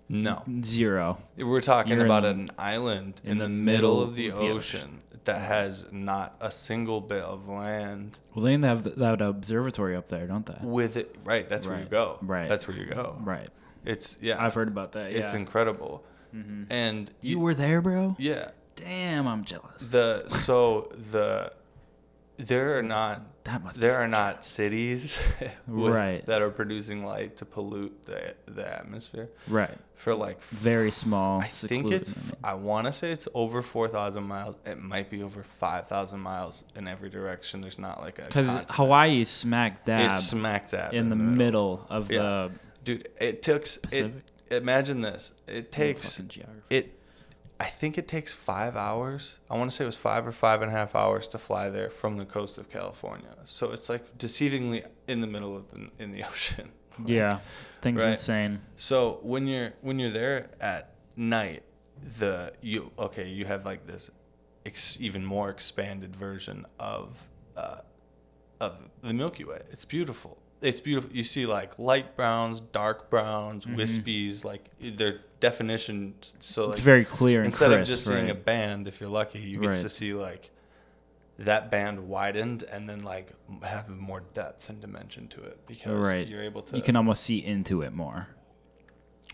no, 0.10 0.44
Zero. 0.64 1.20
we're 1.38 1.62
talking 1.62 1.94
You're 1.94 2.06
about 2.06 2.26
in- 2.26 2.42
an 2.42 2.50
island 2.58 3.22
in, 3.24 3.32
in 3.34 3.38
the, 3.38 3.44
the 3.46 3.50
middle, 3.50 3.96
middle 3.96 4.02
of 4.04 4.16
the 4.16 4.28
of 4.30 4.36
the 4.40 4.50
ocean 4.50 5.02
that 5.24 5.42
has 5.42 5.86
not 5.92 6.36
a 6.42 6.50
single 6.52 7.00
bit 7.00 7.22
of 7.24 7.48
land 7.48 8.18
Well, 8.34 8.44
they 8.44 8.58
have 8.68 8.84
that 8.98 9.22
observatory 9.22 9.96
up 9.96 10.10
there, 10.10 10.26
don't 10.28 10.46
they? 10.46 10.58
with 10.64 10.98
it. 10.98 11.16
Right, 11.24 11.48
that's 11.48 11.66
where 11.68 11.80
you 11.80 11.86
go. 11.86 12.18
right. 12.22 12.50
that's 12.50 12.68
where 12.68 12.76
you 12.76 12.86
go. 12.88 13.16
Right. 13.22 13.48
It's 13.86 14.18
yeah. 14.22 14.44
I've 14.44 14.54
heard 14.54 14.68
about 14.68 14.92
that. 14.94 15.12
It's 15.12 15.34
yeah. 15.34 15.40
incredible. 15.40 16.04
Mhm. 16.36 16.68
And 16.70 17.12
You 17.22 17.40
were 17.40 17.54
there, 17.54 17.82
bro? 17.82 18.16
yeah. 18.20 18.52
Damn, 18.76 19.28
I'm 19.28 19.44
jealous. 19.44 19.82
The 19.82 20.28
so 20.30 20.90
the 21.12 21.52
there 22.38 22.78
are 22.78 22.84
not 22.84 23.22
That 23.44 23.64
must. 23.64 23.80
there 23.80 23.96
are 23.98 24.08
not 24.08 24.46
cities 24.46 25.20
with, 25.68 25.94
Right. 25.94 26.24
that 26.28 26.42
are 26.44 26.52
producing 26.52 27.04
light 27.06 27.38
to 27.38 27.46
pollute 27.46 28.06
the 28.06 28.36
the 28.48 28.66
atmosphere 28.80 29.30
Right. 29.48 29.78
for 29.96 30.14
like 30.16 30.38
f- 30.38 30.50
Very 30.52 30.92
small. 30.92 31.42
I 31.42 31.48
think 31.48 31.92
it's 31.92 32.12
I 32.16 32.22
mean. 32.22 32.32
I 32.44 32.54
want 32.54 32.86
to 32.88 32.94
say 32.94 33.12
it's 33.12 33.28
over 33.34 33.62
4,000 33.62 34.24
miles. 34.24 34.56
It 34.66 34.80
might 34.80 35.10
be 35.10 35.22
over 35.24 35.42
5,000 35.44 36.20
miles 36.20 36.64
in 36.76 36.88
every 36.88 37.10
direction. 37.10 37.62
There's 37.62 37.80
not 37.80 38.00
like 38.02 38.20
a 38.20 38.26
Because. 38.26 38.48
Hawaii 38.72 39.22
is 39.22 39.30
smack 39.30 39.86
dab 39.86 40.12
it's 40.12 40.28
smack 40.28 40.70
dab 40.70 40.94
in 40.94 41.10
the 41.10 41.16
middle, 41.16 41.86
of 41.90 42.12
Yeah. 42.12 42.22
the 42.22 42.52
Dude, 42.84 43.10
it 43.20 43.42
took 43.42 43.68
it 43.92 44.14
imagine 44.50 45.02
this. 45.02 45.34
It 45.48 45.72
takes 45.72 46.20
it 46.70 46.98
i 47.60 47.66
think 47.66 47.98
it 47.98 48.08
takes 48.08 48.34
five 48.34 48.76
hours. 48.76 49.36
I 49.48 49.56
want 49.56 49.70
to 49.70 49.78
say 49.78 49.84
it 49.84 49.88
was 49.88 49.96
five 49.96 50.26
or 50.26 50.32
five 50.32 50.64
and 50.64 50.72
a 50.72 50.74
half 50.74 50.96
hours 50.96 51.28
to 51.30 51.38
fly 51.38 51.70
there 51.70 51.92
from 51.92 52.18
the 52.18 52.26
coast 52.26 52.58
of 52.58 52.70
california. 52.70 53.36
So 53.46 53.72
it's 53.72 53.88
like 53.88 54.18
deceivingly 54.18 54.84
in 55.08 55.22
the 55.22 55.28
middle 55.28 55.56
of 55.56 55.70
the 55.70 55.90
in 56.00 56.12
the 56.12 56.24
ocean. 56.30 56.72
Like, 56.98 57.10
yeah, 57.10 57.40
things 57.82 58.02
right. 58.02 58.12
insane. 58.12 58.62
so 58.78 59.20
when 59.22 59.48
you're 59.48 59.74
when 59.82 60.00
you're 60.00 60.10
there 60.10 60.50
at 60.60 60.96
night 61.16 61.64
the 62.18 62.54
you 62.62 62.92
okay 62.98 63.30
you 63.30 63.46
have 63.46 63.64
like 63.64 63.86
this 63.86 64.10
ex, 64.66 64.98
even 65.00 65.24
more 65.24 65.50
expanded 65.50 66.16
version 66.16 66.66
of 66.80 67.28
uh 67.56 67.82
of 68.60 68.90
the 69.02 69.14
milky 69.14 69.44
way. 69.44 69.62
It's 69.72 69.86
beautiful 69.86 70.41
it's 70.62 70.80
beautiful 70.82 71.12
you 71.12 71.24
see 71.24 71.46
like 71.46 71.78
light 71.80 72.16
browns 72.16 72.60
dark 72.60 73.10
browns 73.10 73.66
Mhm. 73.66 73.76
wispies 73.78 74.44
like 74.46 74.70
their 74.80 75.20
definition 75.40 76.14
so 76.40 76.70
it's 76.70 76.80
very 76.80 77.04
clear 77.04 77.40
and 77.40 77.48
instead 77.48 77.72
of 77.72 77.84
just 77.86 78.06
seeing 78.06 78.30
a 78.30 78.36
band 78.36 78.88
if 78.88 79.02
you're 79.02 79.10
lucky 79.10 79.40
you 79.40 79.60
get 79.60 79.68
Right. 79.70 79.78
to 79.82 79.90
see 79.90 80.14
like 80.14 80.52
that 81.40 81.72
band 81.72 82.08
widened 82.08 82.62
and 82.64 82.88
then 82.88 83.00
like 83.00 83.34
have 83.64 83.90
more 83.90 84.22
depth 84.36 84.70
and 84.70 84.80
dimension 84.80 85.28
to 85.30 85.42
it 85.44 85.60
because 85.68 86.08
Right. 86.08 86.28
you're 86.28 86.44
able 86.44 86.62
to 86.64 86.76
You 86.78 86.84
can 86.84 86.96
almost 86.96 87.24
see 87.24 87.44
into 87.44 87.82
it 87.82 87.92
more. 87.94 88.28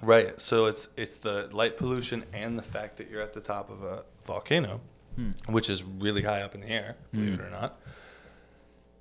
right 0.03 0.39
so 0.39 0.67
it's 0.67 0.87
it's 0.95 1.17
the 1.17 1.49
light 1.51 1.75
pollution 1.75 2.23
and 2.31 2.57
the 2.57 2.63
fact 2.63 2.95
that 2.97 3.09
you're 3.09 3.21
at 3.21 3.33
the 3.33 3.41
top 3.41 3.69
of 3.69 3.83
a 3.83 4.05
volcano 4.25 4.79
Hmm. 5.15 5.31
which 5.49 5.69
is 5.69 5.83
really 5.83 6.21
high 6.21 6.41
up 6.41 6.53
in 6.55 6.61
the 6.61 6.69
air 6.69 6.95
believe 7.11 7.35
Hmm. 7.35 7.41
it 7.41 7.47
or 7.47 7.49
not 7.49 7.81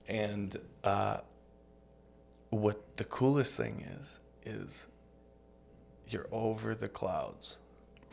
and 0.08 0.56
uh 0.84 1.18
what 2.56 2.96
the 2.96 3.04
coolest 3.04 3.56
thing 3.56 3.84
is 4.00 4.18
is 4.44 4.88
you're 6.08 6.26
over 6.32 6.74
the 6.74 6.88
clouds 6.88 7.58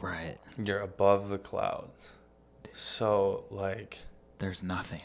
Right. 0.01 0.38
you're 0.63 0.82
above 0.82 1.29
the 1.29 1.38
clouds 1.38 2.13
so 2.73 3.45
like 3.49 3.99
There's 4.39 4.63
nothing. 4.63 5.01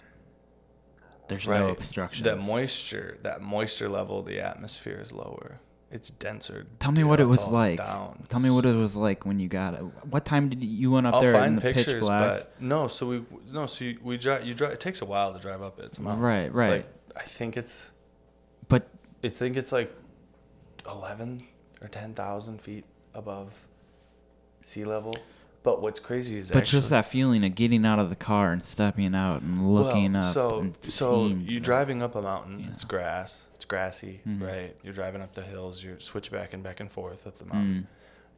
There's 1.28 1.46
right 1.46 1.60
no 1.60 1.68
obstruction. 1.70 2.24
that 2.24 2.38
moisture 2.38 3.18
that 3.22 3.42
moisture 3.42 3.88
level 3.88 4.20
of 4.20 4.26
the 4.26 4.40
atmosphere 4.40 4.98
is 5.00 5.12
lower 5.12 5.60
it's 5.90 6.08
denser 6.10 6.66
Tell 6.80 6.90
me 6.90 6.98
Dude, 6.98 7.06
what 7.08 7.20
it 7.20 7.24
was 7.26 7.46
like. 7.48 7.78
down. 7.78 8.24
Tell 8.28 8.40
me 8.40 8.50
what 8.50 8.64
it 8.66 8.74
was 8.74 8.94
like 8.96 9.24
when 9.24 9.38
you 9.40 9.48
got 9.48 9.72
it. 9.74 9.80
What 10.10 10.24
time 10.26 10.50
did 10.50 10.62
you, 10.62 10.68
you 10.68 10.90
went 10.90 11.06
up 11.06 11.20
there 11.22 11.34
I'll 11.34 11.40
there 11.40 11.40
in 11.40 11.40
find 11.40 11.56
the 11.56 11.60
pitch 11.62 11.76
pictures, 11.76 12.04
black? 12.04 12.20
but 12.20 12.60
no. 12.60 12.88
So 12.88 13.06
we 13.06 13.24
no. 13.50 13.64
So 13.64 13.86
you, 13.86 13.98
we 14.02 14.18
drive. 14.18 14.44
You 14.46 14.52
drive. 14.52 14.72
It 14.72 14.80
takes 14.80 15.00
a 15.00 15.06
while 15.06 15.32
to 15.32 15.40
drive 15.40 15.62
up 15.62 15.78
it. 15.78 15.86
It's 15.86 15.96
a 15.96 16.02
mountain. 16.02 16.20
Right, 16.22 16.52
right. 16.52 16.70
like- 16.70 16.86
I 17.16 17.22
think 17.22 17.56
it's. 17.56 17.88
But 18.68 18.86
I 19.22 19.28
think 19.28 19.56
it's 19.56 19.72
like, 19.72 19.92
eleven 20.86 21.42
or 21.82 21.88
ten 21.88 22.14
thousand 22.14 22.60
feet 22.60 22.84
above 23.14 23.52
sea 24.64 24.84
level. 24.84 25.14
But 25.64 25.82
what's 25.82 26.00
crazy 26.00 26.38
is 26.38 26.50
but 26.50 26.62
actually, 26.62 26.78
just 26.78 26.90
that 26.90 27.06
feeling 27.06 27.44
of 27.44 27.54
getting 27.54 27.84
out 27.84 27.98
of 27.98 28.10
the 28.10 28.16
car 28.16 28.52
and 28.52 28.64
stepping 28.64 29.14
out 29.14 29.42
and 29.42 29.74
looking 29.74 30.12
well, 30.12 30.24
up. 30.24 30.32
So 30.32 30.72
so 30.80 31.26
you're 31.26 31.60
driving 31.60 32.00
up 32.02 32.14
a 32.14 32.22
mountain. 32.22 32.60
Yeah. 32.60 32.66
It's 32.72 32.84
grass. 32.84 33.46
It's 33.54 33.64
grassy, 33.64 34.20
Mhm. 34.26 34.40
right? 34.40 34.76
You're 34.82 34.94
driving 34.94 35.20
up 35.20 35.34
the 35.34 35.42
hills. 35.42 35.82
You're 35.82 35.98
switchbacking 36.00 36.62
back 36.62 36.80
and 36.80 36.90
forth 36.90 37.26
up 37.26 37.38
the 37.38 37.44
mountain, 37.44 37.88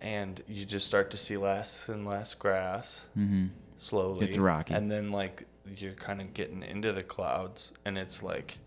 and 0.00 0.42
you 0.48 0.64
just 0.64 0.86
start 0.86 1.10
to 1.10 1.16
see 1.18 1.36
less 1.36 1.88
and 1.88 2.06
less 2.06 2.34
grass. 2.34 3.04
Mm, 3.16 3.22
mm-hmm. 3.22 3.46
slowly. 3.78 4.26
It's 4.26 4.38
rocky. 4.38 4.74
And 4.74 4.90
then 4.90 5.12
like 5.12 5.46
you're 5.76 5.92
kind 5.92 6.20
of 6.20 6.32
getting 6.34 6.62
into 6.62 6.90
the 6.92 7.02
clouds, 7.02 7.70
and 7.84 7.98
it's 7.98 8.22
like 8.22 8.58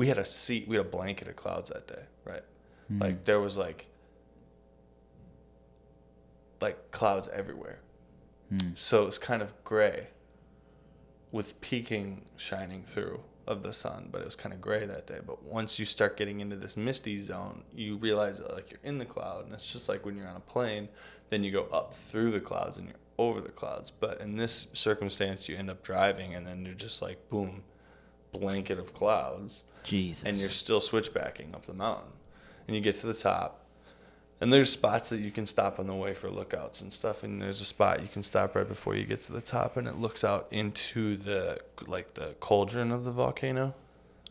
we 0.00 0.06
had 0.06 0.16
a 0.16 0.24
seat, 0.24 0.66
we 0.66 0.76
had 0.76 0.86
a 0.86 0.88
blanket 0.88 1.28
of 1.28 1.36
clouds 1.36 1.68
that 1.68 1.86
day, 1.86 2.04
right? 2.24 2.42
Mm-hmm. 2.90 3.02
Like 3.02 3.24
there 3.26 3.38
was 3.38 3.58
like 3.58 3.86
like 6.62 6.90
clouds 6.90 7.28
everywhere. 7.28 7.80
Mm. 8.50 8.78
So 8.78 9.06
it's 9.06 9.18
kind 9.18 9.42
of 9.42 9.52
gray 9.62 10.06
with 11.32 11.60
peaking 11.60 12.22
shining 12.38 12.82
through 12.82 13.20
of 13.46 13.62
the 13.62 13.74
sun, 13.74 14.08
but 14.10 14.22
it 14.22 14.24
was 14.24 14.36
kind 14.36 14.54
of 14.54 14.62
gray 14.62 14.86
that 14.86 15.06
day. 15.06 15.18
But 15.24 15.42
once 15.42 15.78
you 15.78 15.84
start 15.84 16.16
getting 16.16 16.40
into 16.40 16.56
this 16.56 16.78
misty 16.78 17.18
zone, 17.18 17.62
you 17.74 17.98
realize 17.98 18.38
that 18.38 18.54
like 18.54 18.70
you're 18.70 18.80
in 18.82 18.96
the 18.96 19.04
cloud, 19.04 19.44
and 19.44 19.52
it's 19.52 19.70
just 19.70 19.86
like 19.86 20.06
when 20.06 20.16
you're 20.16 20.28
on 20.28 20.36
a 20.36 20.40
plane, 20.54 20.88
then 21.28 21.44
you 21.44 21.52
go 21.52 21.64
up 21.64 21.92
through 21.92 22.30
the 22.30 22.40
clouds 22.40 22.78
and 22.78 22.86
you're 22.88 22.96
over 23.18 23.42
the 23.42 23.50
clouds. 23.50 23.90
But 23.90 24.22
in 24.22 24.38
this 24.38 24.68
circumstance, 24.72 25.46
you 25.46 25.58
end 25.58 25.68
up 25.68 25.82
driving, 25.82 26.36
and 26.36 26.46
then 26.46 26.64
you're 26.64 26.72
just 26.72 27.02
like 27.02 27.28
boom, 27.28 27.64
blanket 28.32 28.78
of 28.78 28.94
clouds, 28.94 29.64
Jesus. 29.84 30.24
and 30.24 30.38
you're 30.38 30.48
still 30.48 30.80
switchbacking 30.80 31.54
up 31.54 31.66
the 31.66 31.74
mountain, 31.74 32.12
and 32.66 32.76
you 32.76 32.82
get 32.82 32.96
to 32.96 33.06
the 33.06 33.14
top. 33.14 33.56
And 34.42 34.50
there's 34.50 34.70
spots 34.70 35.10
that 35.10 35.20
you 35.20 35.30
can 35.30 35.44
stop 35.44 35.78
on 35.78 35.86
the 35.86 35.94
way 35.94 36.14
for 36.14 36.30
lookouts 36.30 36.80
and 36.80 36.90
stuff. 36.90 37.22
And 37.24 37.42
there's 37.42 37.60
a 37.60 37.64
spot 37.66 38.00
you 38.00 38.08
can 38.08 38.22
stop 38.22 38.54
right 38.56 38.66
before 38.66 38.94
you 38.96 39.04
get 39.04 39.22
to 39.24 39.32
the 39.32 39.42
top, 39.42 39.76
and 39.76 39.86
it 39.86 39.96
looks 39.98 40.24
out 40.24 40.48
into 40.50 41.16
the 41.18 41.58
like 41.86 42.14
the 42.14 42.34
cauldron 42.40 42.90
of 42.90 43.04
the 43.04 43.10
volcano, 43.12 43.74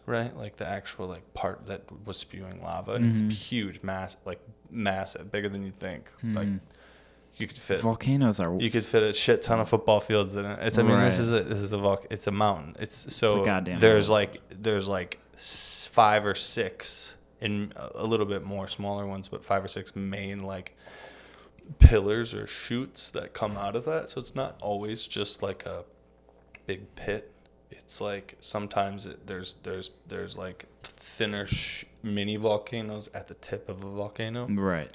right? 0.08 0.36
Like 0.36 0.58
the 0.58 0.68
actual 0.68 1.06
like 1.08 1.32
part 1.36 1.68
that 1.68 1.84
was 2.08 2.18
spewing 2.18 2.64
lava, 2.64 2.94
and 2.94 3.12
Mhm. 3.12 3.30
it's 3.30 3.40
huge, 3.52 3.84
mass 3.84 4.18
like 4.26 4.40
massive, 4.72 5.32
bigger 5.32 5.48
than 5.50 5.64
you 5.64 5.72
think. 5.72 6.12
Like 6.24 6.48
Mhm. 6.48 6.60
You 7.40 7.48
could 7.48 7.58
fit 7.58 7.80
volcanoes 7.82 8.40
are. 8.40 8.54
you 8.60 8.70
could 8.70 8.86
fit 8.86 9.02
a 9.02 9.14
shit 9.14 9.42
ton 9.42 9.60
of 9.60 9.70
football 9.70 10.00
fields 10.00 10.36
in 10.36 10.46
it. 10.46 10.60
It's 10.62 10.78
I 10.78 10.84
mean 10.84 11.00
this 11.00 11.20
is 11.20 11.32
a 11.32 11.42
this 11.42 11.60
is 11.60 11.72
a 11.72 11.78
volc- 11.78 12.08
it's 12.10 12.28
a 12.28 12.32
mountain. 12.32 12.76
It's 12.80 13.16
so 13.16 13.44
goddamn 13.44 13.80
there's 13.80 14.10
mountain. 14.10 14.32
like 14.50 14.62
there's 14.62 14.88
like 14.88 15.20
five 15.38 16.26
or 16.26 16.36
six 16.36 17.16
and 17.42 17.74
a 17.78 18.06
little 18.06 18.26
bit 18.26 18.44
more 18.44 18.68
smaller 18.68 19.06
ones, 19.08 19.30
but 19.30 19.44
five 19.46 19.64
or 19.64 19.70
six 19.70 19.96
main 19.96 20.44
like 20.44 20.76
pillars 21.80 22.34
or 22.34 22.48
shoots 22.48 23.10
that 23.12 23.34
come 23.34 23.56
out 23.56 23.76
of 23.76 23.86
that. 23.86 24.10
So 24.10 24.20
it's 24.20 24.36
not 24.36 24.58
always 24.62 25.08
just 25.08 25.42
like 25.42 25.66
a 25.66 25.86
big 26.68 26.94
pit. 26.96 27.32
It's 27.72 28.02
like 28.02 28.36
sometimes 28.40 29.06
it, 29.06 29.28
there's 29.28 29.56
there's 29.64 29.92
there's 30.08 30.38
like 30.38 30.66
thinner 30.84 31.46
sh- 31.46 31.86
mini 32.04 32.36
volcanoes 32.36 33.10
at 33.14 33.28
the 33.28 33.36
tip 33.36 33.70
of 33.70 33.84
a 33.84 33.90
volcano 33.90 34.48
right. 34.48 34.92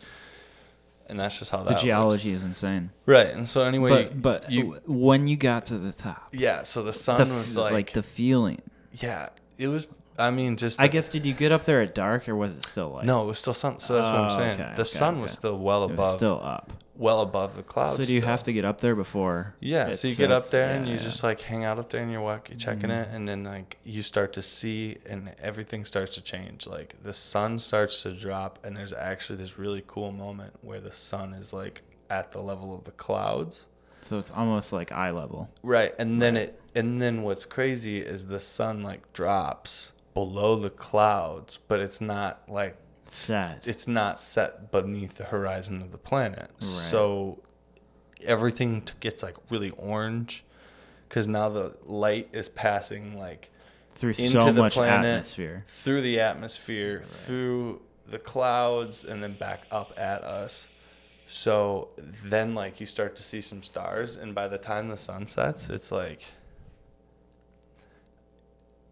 And 1.08 1.18
that's 1.20 1.38
just 1.38 1.50
how 1.50 1.58
The 1.58 1.64
that 1.64 1.70
works. 1.74 1.82
geology 1.82 2.32
is 2.32 2.42
insane. 2.44 2.90
right 3.06 3.28
and 3.28 3.46
so 3.46 3.62
anyway 3.62 3.90
but 4.04 4.22
but 4.22 4.50
you 4.50 4.80
when 4.86 5.26
you 5.26 5.36
got 5.36 5.66
to 5.66 5.78
the 5.78 5.92
top, 5.92 6.28
yeah 6.32 6.62
so 6.62 6.82
the 6.82 6.86
the 6.86 6.92
sun 6.98 7.20
f- 7.20 7.28
was 7.30 7.56
like, 7.56 7.92
the 7.92 8.02
feeling. 8.02 8.60
yeah 8.92 9.28
it 9.58 9.68
was 9.68 9.86
i 10.18 10.30
mean 10.30 10.56
just 10.56 10.80
I 10.80 10.86
the- 10.86 10.92
guess 10.92 11.08
did 11.08 11.26
you 11.26 11.34
get 11.34 11.52
up 11.52 11.64
there 11.64 11.80
at 11.82 11.94
dark 11.94 12.28
or 12.28 12.36
was 12.36 12.52
it 12.54 12.64
still 12.64 12.90
light? 12.90 13.04
no 13.04 13.22
it 13.22 13.26
was 13.26 13.38
still 13.38 13.52
sun 13.52 13.78
so 13.80 13.94
that's 13.94 14.06
what 14.06 14.14
i'm 14.16 14.30
Oh, 14.30 14.36
saying 14.36 14.54
okay, 14.60 14.72
the 14.76 14.82
okay, 14.82 14.84
sun 14.84 15.20
was 15.20 15.32
still 15.32 15.58
well 15.58 15.84
it 15.84 15.88
was 15.88 15.94
above 15.94 16.16
still 16.16 16.40
up. 16.42 16.72
Well 16.96 17.20
above 17.22 17.56
the 17.56 17.62
clouds 17.62 17.96
so 17.96 18.04
do 18.04 18.12
you 18.12 18.20
still. 18.20 18.28
have 18.30 18.42
to 18.44 18.52
get 18.52 18.64
up 18.64 18.80
there 18.80 18.94
before? 18.94 19.54
Yeah, 19.60 19.92
so 19.92 20.06
you 20.08 20.14
get 20.14 20.30
up 20.30 20.50
there 20.50 20.70
and 20.76 20.86
you 20.86 20.94
yeah. 20.94 21.02
just 21.02 21.22
like 21.24 21.40
hang 21.40 21.64
out 21.64 21.78
up 21.78 21.90
there 21.90 22.02
and 22.02 22.10
you're 22.12 22.20
walking, 22.20 22.56
checking 22.58 22.90
Mhm. 22.90 23.02
it, 23.02 23.08
and 23.12 23.26
then 23.28 23.44
like 23.44 23.78
you 23.84 24.02
start 24.02 24.32
to 24.34 24.42
see 24.42 24.98
and 25.06 25.34
everything 25.40 25.84
starts 25.84 26.14
to 26.14 26.20
change. 26.20 26.66
Like 26.66 26.94
the 27.02 27.12
sun 27.12 27.58
starts 27.58 28.02
to 28.02 28.12
drop, 28.12 28.58
and 28.64 28.76
there's 28.76 28.92
actually 28.92 29.38
this 29.38 29.58
really 29.58 29.82
cool 29.86 30.12
moment 30.12 30.54
where 30.62 30.80
the 30.80 30.92
sun 30.92 31.32
is 31.32 31.52
like 31.52 31.82
at 32.10 32.32
the 32.32 32.40
level 32.40 32.74
of 32.76 32.84
the 32.84 32.92
clouds. 32.92 33.66
So 34.08 34.18
it's 34.18 34.30
almost 34.30 34.72
like 34.72 34.92
eye 34.92 35.10
level. 35.10 35.50
Right, 35.62 35.94
and 35.98 36.20
then 36.22 36.36
it 36.36 36.60
and 36.74 37.00
then 37.00 37.22
what's 37.22 37.44
crazy 37.46 37.98
is 37.98 38.26
the 38.26 38.40
sun 38.40 38.82
like 38.82 39.12
drops 39.12 39.92
below 40.12 40.54
the 40.56 40.70
clouds, 40.70 41.58
but 41.66 41.80
it's 41.80 42.00
not 42.00 42.42
like 42.48 42.76
Set. 43.10 43.66
it's 43.66 43.86
not 43.86 44.20
set 44.20 44.70
beneath 44.72 45.14
the 45.14 45.24
horizon 45.24 45.82
of 45.82 45.92
the 45.92 45.98
planet. 45.98 46.50
Right. 46.50 46.62
So 46.62 47.38
everything 48.24 48.82
t- 48.82 48.92
gets 49.00 49.22
like 49.22 49.36
really 49.50 49.70
orange 49.70 50.44
because 51.08 51.28
now 51.28 51.48
the 51.48 51.76
light 51.84 52.28
is 52.32 52.48
passing 52.48 53.16
like 53.18 53.50
Through 53.94 54.14
into 54.18 54.40
so 54.40 54.52
the 54.52 54.62
much 54.62 54.74
planet. 54.74 55.04
atmosphere. 55.18 55.64
through 55.66 56.02
the 56.02 56.18
atmosphere, 56.20 57.02
through 57.02 57.82
the 58.06 58.18
clouds, 58.18 59.04
and 59.04 59.22
then 59.22 59.34
back 59.34 59.62
up 59.70 59.92
at 59.96 60.22
us. 60.24 60.68
So 61.26 61.88
then, 61.96 62.54
like, 62.54 62.80
you 62.80 62.86
start 62.86 63.16
to 63.16 63.22
see 63.22 63.40
some 63.40 63.62
stars, 63.62 64.16
and 64.16 64.34
by 64.34 64.46
the 64.46 64.58
time 64.58 64.88
the 64.88 64.96
sun 64.96 65.26
sets, 65.26 65.70
it's 65.70 65.90
like 65.90 66.22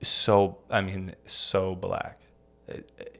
so. 0.01 0.59
I 0.71 0.81
mean, 0.81 1.15
so 1.27 1.75
black. 1.75 2.19
It, 2.69 3.12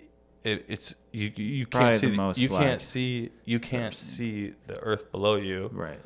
it, 0.45 0.65
it's 0.69 0.95
you. 1.13 1.33
You 1.37 1.67
Probably 1.67 1.91
can't 1.91 2.01
see. 2.01 2.07
the 2.11 2.17
most 2.17 2.39
you 2.39 2.49
black 2.49 2.63
can't 2.65 2.83
see. 2.83 3.31
You 3.45 3.61
can't 3.61 3.97
see 3.97 4.53
the 4.67 4.79
earth 4.81 5.11
below 5.13 5.37
you. 5.37 5.71
Right. 5.73 6.01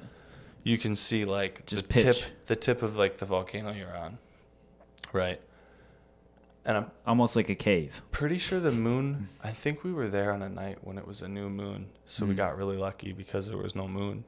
You 0.64 0.78
can 0.78 0.94
see 0.94 1.24
like 1.24 1.64
Just 1.66 1.86
the 1.88 1.94
tip, 1.94 2.16
the 2.46 2.56
tip 2.56 2.82
of 2.82 2.96
like 2.96 3.18
the 3.18 3.24
volcano 3.26 3.72
you're 3.72 3.96
on, 3.96 4.18
right? 5.12 5.40
And 6.64 6.76
I'm 6.78 6.90
Almost 7.06 7.36
like 7.36 7.48
a 7.48 7.54
cave. 7.54 8.02
pretty 8.10 8.38
sure 8.38 8.58
the 8.58 8.72
moon 8.72 9.28
i 9.44 9.50
think 9.52 9.84
we 9.84 9.92
were 9.92 10.08
there 10.08 10.32
on 10.32 10.42
a 10.42 10.48
night 10.48 10.78
when 10.82 10.98
it 10.98 11.06
was 11.06 11.22
a 11.22 11.28
new 11.28 11.48
moon 11.48 11.86
so 12.06 12.26
we 12.26 12.34
Mm. 12.34 12.38
got 12.38 12.56
really 12.56 12.76
lucky 12.76 13.12
because 13.12 13.46
there 13.48 13.56
was 13.56 13.76
no 13.76 13.86
moon 13.86 14.24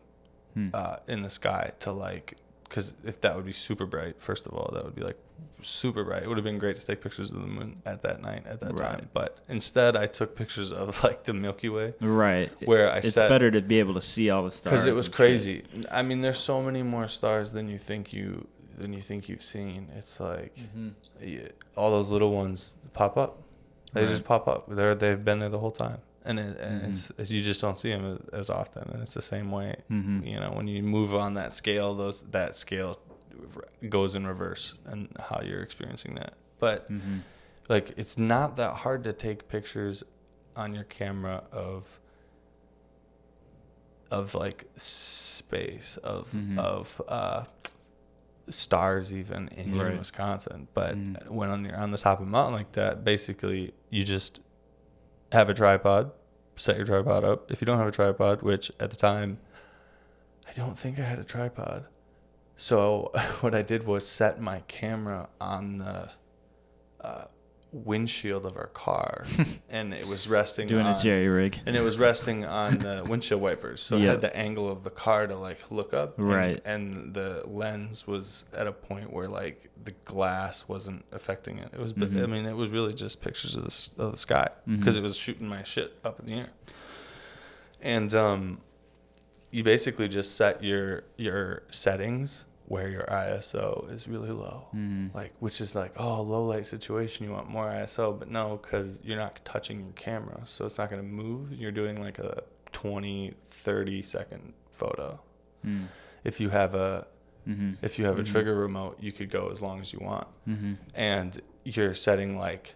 Hmm. 0.55 0.68
uh, 0.73 0.97
in 1.09 1.23
the 1.23 1.31
sky 1.31 1.73
to 1.81 1.90
like 1.90 2.37
because 2.69 2.95
if 3.05 3.21
that 3.21 3.35
would 3.37 3.47
be 3.47 3.53
super 3.53 3.87
bright 3.87 4.21
first 4.21 4.47
of 4.47 4.53
all 4.55 4.71
that 4.73 4.85
would 4.85 4.95
be 4.95 5.03
like 5.03 5.19
super 5.63 6.05
bright 6.05 6.23
it 6.23 6.29
would 6.29 6.37
have 6.37 6.45
been 6.45 6.59
great 6.59 6.77
to 6.77 6.85
take 6.87 7.01
pictures 7.01 7.33
of 7.33 7.41
the 7.41 7.47
moon 7.47 7.81
at 7.85 8.03
that 8.03 8.21
night 8.23 8.45
at 8.47 8.61
that 8.61 8.77
time 8.77 9.09
but 9.13 9.39
instead 9.49 9.97
i 9.97 10.07
took 10.07 10.37
pictures 10.37 10.73
of 10.73 11.03
like 11.07 11.25
the 11.25 11.33
milky 11.33 11.69
way 11.69 11.95
Right. 12.01 12.51
where 12.67 12.91
i 12.93 12.99
it's 12.99 13.13
set 13.15 13.29
better 13.29 13.51
to 13.51 13.61
be 13.61 13.79
able 13.81 13.95
to 13.95 14.01
see 14.01 14.31
all 14.31 14.45
the 14.45 14.51
stars. 14.53 14.65
because 14.73 14.87
it 14.87 14.95
was 14.95 15.07
and 15.07 15.15
shit. 15.15 15.17
crazy 15.17 15.65
i 15.91 16.03
mean 16.03 16.21
there's 16.21 16.39
so 16.39 16.63
many 16.63 16.83
more 16.83 17.09
stars 17.09 17.51
than 17.53 17.69
you 17.69 17.79
think 17.79 18.13
you 18.13 18.47
than 18.77 18.93
you 18.93 19.01
think 19.03 19.29
you've 19.29 19.43
seen 19.43 19.89
it's 19.97 20.21
like 20.21 20.55
Mm-hmm. 20.57 20.89
yeah, 21.21 21.49
all 21.77 21.91
those 21.91 22.11
little 22.13 22.31
ones 22.33 22.77
pop 22.93 23.17
up. 23.17 23.43
They 23.93 24.03
Right. 24.03 24.09
just 24.11 24.23
pop 24.25 24.47
up. 24.47 24.67
They're 24.69 24.95
they've 24.95 25.25
been 25.25 25.39
there 25.41 25.49
the 25.49 25.59
whole 25.59 25.73
time, 25.73 25.99
and, 26.29 26.38
it, 26.38 26.61
and 26.61 26.83
Mhm. 26.83 26.88
it's, 26.88 27.11
it's 27.19 27.31
you 27.31 27.43
just 27.43 27.61
don't 27.61 27.79
see 27.79 27.91
them 27.91 28.23
as 28.33 28.51
often. 28.51 28.88
And 28.93 29.03
it's 29.03 29.14
the 29.14 29.23
same 29.23 29.51
way, 29.51 29.77
Mhm. 29.91 30.25
you 30.27 30.38
know, 30.38 30.53
when 30.53 30.69
you 30.69 30.83
move 30.83 31.14
on 31.14 31.35
that 31.35 31.53
scale, 31.53 31.95
those 31.95 32.23
that 32.31 32.57
scale 32.57 32.99
goes 33.88 34.14
in 34.14 34.27
reverse, 34.27 34.75
and 34.85 35.09
how 35.29 35.41
you're 35.45 35.62
experiencing 35.62 36.14
that. 36.17 36.35
But 36.59 36.91
Mhm. 36.91 37.23
like, 37.69 37.95
it's 37.97 38.17
not 38.19 38.57
that 38.57 38.75
hard 38.85 39.05
to 39.05 39.12
take 39.12 39.49
pictures 39.49 40.05
on 40.57 40.75
your 40.75 40.85
camera 40.85 41.45
of 41.53 41.99
of 44.11 44.35
like 44.35 44.64
space 44.77 45.99
of 45.99 46.33
Mhm. 46.33 46.59
of 46.59 47.03
uh 47.09 47.45
stars 48.49 49.14
even 49.14 49.49
in 49.49 49.77
Right. 49.79 49.99
Wisconsin. 49.99 50.69
But 50.73 50.95
Mhm. 50.97 51.29
when 51.29 51.51
on 51.51 51.64
you're 51.64 51.77
on 51.77 51.91
the 51.91 51.99
top 51.99 52.19
of 52.21 52.27
a 52.27 52.31
mountain 52.31 52.55
like 52.55 52.73
that, 52.73 53.05
basically 53.05 53.75
you 53.91 54.03
just 54.03 54.41
have 55.33 55.51
a 55.51 55.55
tripod, 55.55 56.11
set 56.59 56.77
your 56.77 56.87
tripod 56.87 57.25
up. 57.25 57.51
If 57.51 57.61
you 57.61 57.66
don't 57.66 57.79
have 57.79 57.88
a 57.88 57.92
tripod, 57.92 58.42
which 58.42 58.71
at 58.81 58.90
the 58.90 58.97
time 58.97 59.38
I 60.49 60.53
don't 60.53 60.79
think 60.79 60.99
I 60.99 61.03
had 61.03 61.18
a 61.18 61.25
tripod. 61.25 61.87
So 62.57 63.12
what 63.40 63.55
I 63.55 63.62
did 63.62 63.87
was 63.87 64.07
set 64.07 64.40
my 64.40 64.61
camera 64.68 65.29
on 65.40 65.79
the 65.79 66.11
uh, 67.01 67.25
windshield 67.71 68.47
of 68.47 68.57
our 68.57 68.69
car, 68.69 69.27
and 69.69 69.93
it 69.93 70.07
was 70.07 70.27
resting 70.29 70.69
Doing 70.69 70.87
on, 70.87 70.99
a 70.99 71.03
jerry 71.03 71.29
rig. 71.29 71.61
and 71.67 71.77
it 71.77 71.83
was 71.83 71.99
resting 71.99 72.45
on 72.47 72.79
the 72.79 73.05
windshield 73.09 73.43
wipers. 73.43 73.83
So 73.83 73.97
it 73.97 74.03
had 74.03 74.21
the 74.23 74.35
angle 74.35 74.71
of 74.71 74.85
the 74.85 74.91
car 74.91 75.27
to 75.27 75.37
like 75.37 75.71
look 75.71 75.93
up. 75.93 76.19
and- 76.19 76.29
Right. 76.29 76.63
And, 76.65 77.13
the 77.15 77.43
lens 77.47 78.07
was 78.07 78.45
at 78.55 78.67
a 78.67 78.73
point 78.73 79.13
where 79.13 79.29
like 79.29 79.71
the 79.85 79.93
glass 80.07 80.67
wasn't 80.67 81.05
affecting 81.13 81.59
it. 81.59 81.71
It 81.75 81.79
was, 81.79 81.93
I 81.93 81.97
Mhm. 81.97 82.29
mean, 82.31 82.47
it 82.47 82.57
was 82.57 82.71
really 82.71 82.95
just 82.95 83.21
pictures 83.21 83.55
of 83.57 83.65
the, 83.65 84.03
of 84.05 84.11
the 84.13 84.17
sky 84.19 84.49
because 84.67 84.97
it 84.97 85.03
was 85.03 85.17
shooting 85.17 85.47
my 85.49 85.63
shit 85.63 85.95
up 86.05 86.21
in 86.21 86.27
the 86.27 86.35
air. 86.35 86.49
And 87.81 88.15
um, 88.15 88.61
you 89.51 89.63
basically 89.63 90.09
just 90.09 90.37
set 90.37 90.63
your 90.65 91.05
your 91.17 91.63
settings 91.71 92.45
where 92.69 92.89
your 92.89 93.05
ISO 93.11 93.91
is 93.91 94.07
really 94.07 94.31
low 94.31 94.67
Mhm. 94.75 95.15
like 95.15 95.33
which 95.41 95.59
is 95.61 95.75
like 95.75 95.93
oh 95.97 96.21
low 96.23 96.45
light 96.45 96.67
situation 96.67 97.25
you 97.27 97.33
want 97.33 97.49
more 97.49 97.67
iso 97.71 98.17
but 98.19 98.29
no 98.31 98.59
because 98.63 99.01
you're 99.03 99.17
not 99.19 99.41
touching 99.45 99.81
your 99.81 99.93
camera 99.93 100.41
so 100.45 100.67
it's 100.67 100.77
not 100.79 100.91
going 100.91 101.01
to 101.03 101.09
move 101.23 101.51
you're 101.53 101.73
doing 101.83 101.97
like 102.01 102.19
a 102.19 102.43
20 102.73 103.33
30 103.47 104.03
second 104.03 104.53
photo 104.71 105.19
Mm. 105.67 105.87
if 106.25 106.41
you 106.41 106.51
have 106.51 106.75
a 106.75 107.07
Mhm. 107.49 107.79
if 107.83 107.99
you 107.99 108.05
have 108.05 108.19
a 108.19 108.23
Mhm. 108.23 108.31
trigger 108.33 108.55
remote 108.55 108.99
you 109.01 109.13
could 109.13 109.31
go 109.31 109.49
as 109.49 109.61
long 109.63 109.81
as 109.81 109.93
you 109.95 109.99
want 110.01 110.29
Mhm. 110.47 110.77
and 110.95 111.41
you're 111.65 111.95
setting 111.95 112.39
like 112.39 112.75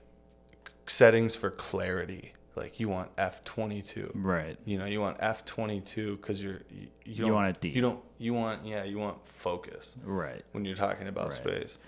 settings 0.87 1.37
for 1.37 1.51
clarity 1.51 2.33
like 2.57 2.81
you 2.81 2.89
want 2.89 3.15
f22 3.17 4.11
Right. 4.15 4.59
you 4.65 4.79
know 4.79 4.85
you 4.87 5.01
want 5.01 5.19
f22 5.21 6.17
because 6.17 6.43
you're 6.43 6.61
you, 6.71 6.81
you 7.05 7.15
You 7.15 7.25
don't 7.27 7.33
want 7.35 7.57
it 7.57 7.61
deep. 7.61 7.75
you 7.77 7.81
don't 7.83 8.01
you 8.23 8.33
want 8.35 8.65
yeah 8.65 8.85
you 8.85 8.99
want 8.99 9.27
focus 9.27 9.97
Right. 10.05 10.45
when 10.53 10.65
you're 10.65 10.77
talking 10.77 11.09
about 11.09 11.27
Right. 11.27 11.35
space. 11.35 11.79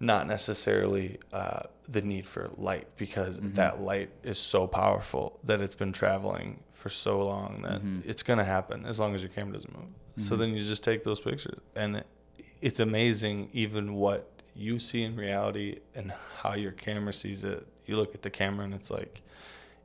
Not 0.00 0.26
necessarily 0.26 1.18
uh, 1.32 1.62
the 1.88 2.02
need 2.02 2.26
for 2.26 2.50
light 2.56 2.88
because 2.96 3.38
Mhm. 3.40 3.54
that 3.54 3.80
light 3.80 4.10
is 4.22 4.38
so 4.38 4.66
powerful 4.66 5.38
that 5.44 5.60
it's 5.60 5.74
been 5.76 5.92
traveling 5.92 6.62
for 6.72 6.88
so 6.88 7.24
long 7.24 7.62
that 7.62 7.80
Mhm. 7.82 8.02
it's 8.04 8.22
going 8.22 8.38
to 8.40 8.44
happen 8.44 8.84
as 8.86 8.98
long 8.98 9.14
as 9.14 9.22
your 9.22 9.30
camera 9.30 9.54
doesn't 9.54 9.74
move. 9.76 9.90
So 10.16 10.34
Mhm. 10.34 10.38
then 10.40 10.48
you 10.54 10.64
just 10.64 10.82
take 10.82 11.04
those 11.04 11.20
pictures. 11.20 11.60
And 11.76 11.96
it, 11.98 12.06
it's 12.60 12.80
amazing 12.80 13.50
even 13.52 13.94
what 13.94 14.28
you 14.54 14.78
see 14.78 15.02
in 15.02 15.16
reality 15.16 15.78
and 15.94 16.12
how 16.40 16.54
your 16.54 16.72
camera 16.72 17.12
sees 17.12 17.42
it. 17.44 17.66
You 17.86 17.96
look 17.96 18.14
at 18.14 18.22
the 18.22 18.30
camera 18.30 18.64
and 18.64 18.74
it's 18.74 18.90
like, 18.90 19.22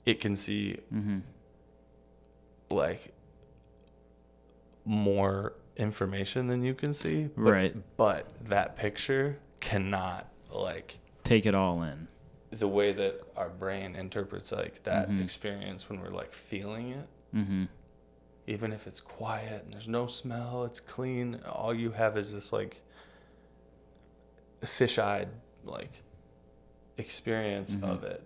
it 0.05 0.19
can 0.19 0.35
see 0.35 0.77
Mhm. 0.93 1.21
like 2.71 3.13
more 4.85 5.53
information 5.79 6.47
than 6.47 6.63
you 6.63 6.73
can 6.75 6.93
see. 6.93 7.29
But, 7.35 7.41
Right. 7.51 7.97
But 7.97 8.27
that 8.49 8.75
picture 8.75 9.39
cannot 9.59 10.27
like 10.51 10.99
Take 11.23 11.45
it 11.45 11.55
all 11.55 11.81
in. 11.83 12.07
the 12.51 12.67
way 12.67 12.91
that 12.91 13.21
our 13.37 13.49
brain 13.49 13.95
interprets 13.95 14.51
like 14.51 14.83
that 14.83 15.09
Mhm. 15.09 15.23
experience 15.23 15.89
when 15.89 16.01
we're 16.01 16.09
like 16.09 16.33
feeling 16.33 16.89
it. 16.91 17.07
Mm-hmm. 17.35 17.65
Even 18.47 18.73
if 18.73 18.87
it's 18.87 18.99
quiet 19.01 19.63
and 19.63 19.73
there's 19.73 19.87
no 19.87 20.07
smell, 20.07 20.65
it's 20.65 20.79
clean. 20.79 21.39
All 21.45 21.73
you 21.73 21.91
have 21.91 22.17
is 22.17 22.33
this 22.33 22.51
like 22.51 22.81
fish-eyed 24.63 25.29
like 25.63 26.03
experience 26.97 27.75
Mhm. 27.75 27.83
of 27.83 28.03
it. 28.03 28.23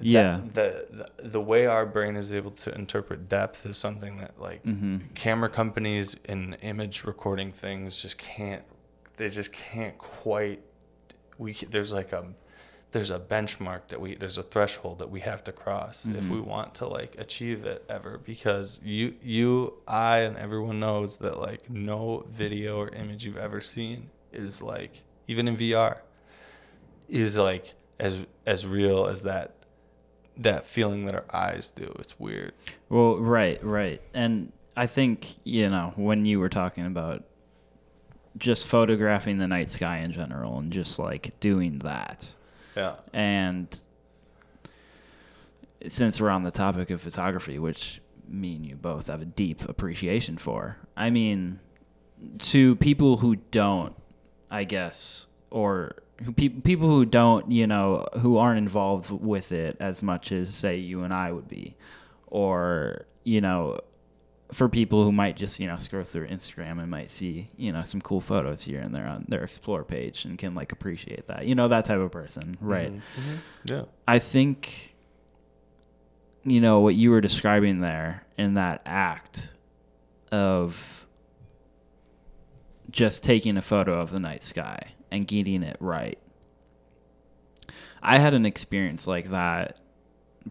Yeah. 0.00 0.40
the, 0.52 0.86
the 1.18 1.28
the 1.28 1.40
way 1.40 1.66
our 1.66 1.84
brain 1.86 2.16
is 2.16 2.32
able 2.32 2.50
to 2.52 2.74
interpret 2.74 3.28
depth 3.28 3.66
is 3.66 3.76
something 3.76 4.18
that 4.18 4.38
like 4.40 4.62
Mm-hmm. 4.64 4.98
camera 5.14 5.48
companies 5.48 6.16
and 6.26 6.56
image 6.62 7.04
recording 7.04 7.50
things 7.52 8.00
just 8.00 8.18
can't 8.18 8.62
they 9.16 9.28
just 9.28 9.52
can't 9.52 9.96
quite 9.98 10.62
we 11.38 11.52
there's 11.70 11.92
like 11.92 12.12
a 12.12 12.24
there's 12.90 13.10
a 13.10 13.18
benchmark 13.18 13.88
that 13.88 14.00
we 14.00 14.14
there's 14.14 14.38
a 14.38 14.42
threshold 14.42 14.98
that 15.00 15.10
we 15.10 15.20
have 15.20 15.42
to 15.44 15.52
cross 15.52 16.06
if 16.06 16.24
Mhm. 16.24 16.30
we 16.30 16.40
want 16.40 16.74
to 16.76 16.86
like 16.86 17.16
achieve 17.18 17.66
it 17.66 17.84
ever 17.88 18.18
because 18.18 18.80
you 18.84 19.14
you 19.22 19.74
I 19.86 20.18
and 20.18 20.36
everyone 20.36 20.78
knows 20.80 21.18
that 21.18 21.38
like 21.38 21.68
no 21.68 22.24
video 22.30 22.78
or 22.78 22.88
image 22.88 23.24
you've 23.26 23.36
ever 23.36 23.60
seen 23.60 24.10
is 24.32 24.62
like 24.62 25.02
even 25.26 25.48
in 25.48 25.56
VR 25.56 25.98
is 27.08 27.36
like 27.36 27.74
as 27.98 28.24
as 28.46 28.66
real 28.66 29.06
as 29.06 29.22
that 29.24 29.54
that 30.38 30.64
feeling 30.66 31.04
that 31.06 31.14
our 31.14 31.24
eyes 31.32 31.68
do. 31.68 31.94
It's 31.98 32.18
weird. 32.18 32.52
Well, 32.88 33.18
right, 33.18 33.62
right. 33.64 34.00
And 34.14 34.52
I 34.76 34.86
think, 34.86 35.36
you 35.44 35.68
know, 35.68 35.92
when 35.96 36.24
you 36.24 36.38
were 36.38 36.48
talking 36.48 36.86
about 36.86 37.24
just 38.36 38.66
photographing 38.66 39.38
the 39.38 39.48
night 39.48 39.70
sky 39.70 39.98
in 39.98 40.12
general 40.12 40.58
and 40.58 40.72
just 40.72 40.98
like 40.98 41.38
doing 41.40 41.80
that. 41.80 42.32
Yeah. 42.76 42.96
And 43.12 43.66
since 45.88 46.20
we're 46.20 46.30
on 46.30 46.44
the 46.44 46.50
topic 46.50 46.90
of 46.90 47.00
photography, 47.00 47.58
which 47.58 48.00
me 48.28 48.56
and 48.56 48.66
you 48.66 48.76
both 48.76 49.08
have 49.08 49.22
a 49.22 49.26
deep 49.26 49.68
appreciation 49.68 50.38
for, 50.38 50.76
I 50.96 51.10
mean, 51.10 51.60
to 52.38 52.76
people 52.76 53.18
who 53.18 53.36
don't, 53.36 53.94
I 54.50 54.64
guess, 54.64 55.26
or 55.50 55.96
who 56.24 56.32
pe- 56.32 56.48
people 56.48 56.88
who 56.88 57.04
don't, 57.04 57.50
you 57.50 57.66
know, 57.66 58.06
who 58.20 58.36
aren't 58.38 58.58
involved 58.58 59.10
with 59.10 59.52
it 59.52 59.76
as 59.80 60.02
much 60.02 60.32
as 60.32 60.54
say 60.54 60.76
you 60.76 61.02
and 61.02 61.12
I 61.12 61.32
would 61.32 61.48
be, 61.48 61.76
or 62.26 63.06
you 63.24 63.40
know, 63.40 63.80
for 64.52 64.68
people 64.68 65.04
who 65.04 65.12
might 65.12 65.36
just 65.36 65.60
you 65.60 65.66
know 65.66 65.76
scroll 65.76 66.04
through 66.04 66.28
Instagram 66.28 66.80
and 66.80 66.90
might 66.90 67.10
see 67.10 67.48
you 67.56 67.70
know 67.72 67.82
some 67.82 68.00
cool 68.00 68.20
photos 68.20 68.62
here 68.62 68.80
and 68.80 68.94
there 68.94 69.06
on 69.06 69.26
their 69.28 69.44
explore 69.44 69.84
page 69.84 70.24
and 70.24 70.38
can 70.38 70.54
like 70.54 70.72
appreciate 70.72 71.26
that, 71.28 71.46
you 71.46 71.54
know, 71.54 71.68
that 71.68 71.84
type 71.84 71.98
of 71.98 72.10
person, 72.10 72.56
right? 72.60 72.92
Mm-hmm. 72.92 73.34
Yeah. 73.66 73.82
I 74.06 74.18
think 74.18 74.96
you 76.44 76.60
know 76.60 76.80
what 76.80 76.94
you 76.94 77.10
were 77.10 77.20
describing 77.20 77.80
there 77.80 78.24
in 78.36 78.54
that 78.54 78.82
act 78.86 79.50
of 80.32 81.06
just 82.90 83.22
taking 83.22 83.56
a 83.56 83.62
photo 83.62 84.00
of 84.00 84.10
the 84.10 84.18
night 84.18 84.42
sky 84.42 84.92
and 85.10 85.26
getting 85.26 85.62
it 85.62 85.76
right. 85.80 86.18
I 88.02 88.18
had 88.18 88.34
an 88.34 88.46
experience 88.46 89.06
like 89.06 89.30
that 89.30 89.80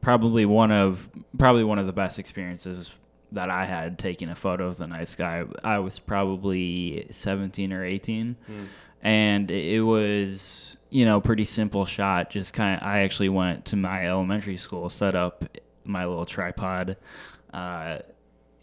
probably 0.02 0.46
one 0.46 0.72
of 0.72 1.10
probably 1.38 1.64
one 1.64 1.80
of 1.80 1.88
the 1.88 1.94
best 1.94 2.20
experiences 2.20 2.92
that 3.32 3.50
I 3.50 3.66
had 3.66 3.98
taking 4.00 4.30
a 4.30 4.36
photo 4.36 4.68
of 4.68 4.78
the 4.78 4.88
night 4.88 5.08
sky. 5.08 5.44
I 5.64 5.80
was 5.80 6.00
probably 6.00 7.08
17 7.12 7.74
or 7.74 7.84
18 7.84 8.36
and 9.02 9.52
it 9.52 9.82
was 9.82 10.78
you 10.90 11.06
know 11.06 11.20
pretty 11.22 11.46
simple 11.46 11.86
shot 11.86 12.30
just 12.30 12.54
kind 12.54 12.80
of 12.80 12.88
i 12.88 13.00
actually 13.00 13.30
went 13.30 13.66
to 13.66 13.76
my 13.76 14.08
elementary 14.08 14.58
school 14.58 14.90
set 14.90 15.16
up 15.16 15.44
my 15.84 16.06
little 16.06 16.26
tripod 16.26 16.98
uh, 17.54 18.00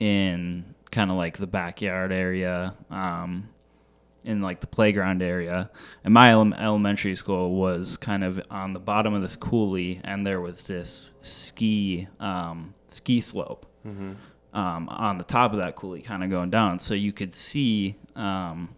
in 0.00 0.74
kind 0.90 1.10
of 1.10 1.16
like 1.16 1.38
the 1.38 1.46
backyard 1.46 2.12
area 2.12 2.74
um, 2.90 3.48
in 4.24 4.40
like 4.40 4.60
the 4.60 4.66
playground 4.66 5.22
area 5.22 5.70
and 6.04 6.14
my 6.14 6.30
ele- 6.30 6.54
elementary 6.54 7.14
school 7.14 7.54
was 7.54 7.96
kind 7.96 8.24
of 8.24 8.40
on 8.50 8.72
the 8.72 8.80
bottom 8.80 9.12
of 9.14 9.22
this 9.22 9.36
coulee 9.36 10.00
and 10.04 10.26
there 10.26 10.40
was 10.40 10.66
this 10.66 11.12
ski 11.22 12.08
um, 12.20 12.74
ski 12.88 13.20
slope 13.20 13.66
um, 14.54 14.88
on 14.88 15.18
the 15.18 15.24
top 15.24 15.52
of 15.52 15.58
that 15.58 15.76
coulee 15.76 16.00
kind 16.02 16.24
of 16.24 16.30
going 16.30 16.48
down 16.50 16.78
so 16.78 16.94
you 16.94 17.12
could 17.12 17.34
see 17.34 17.96
um, 18.16 18.74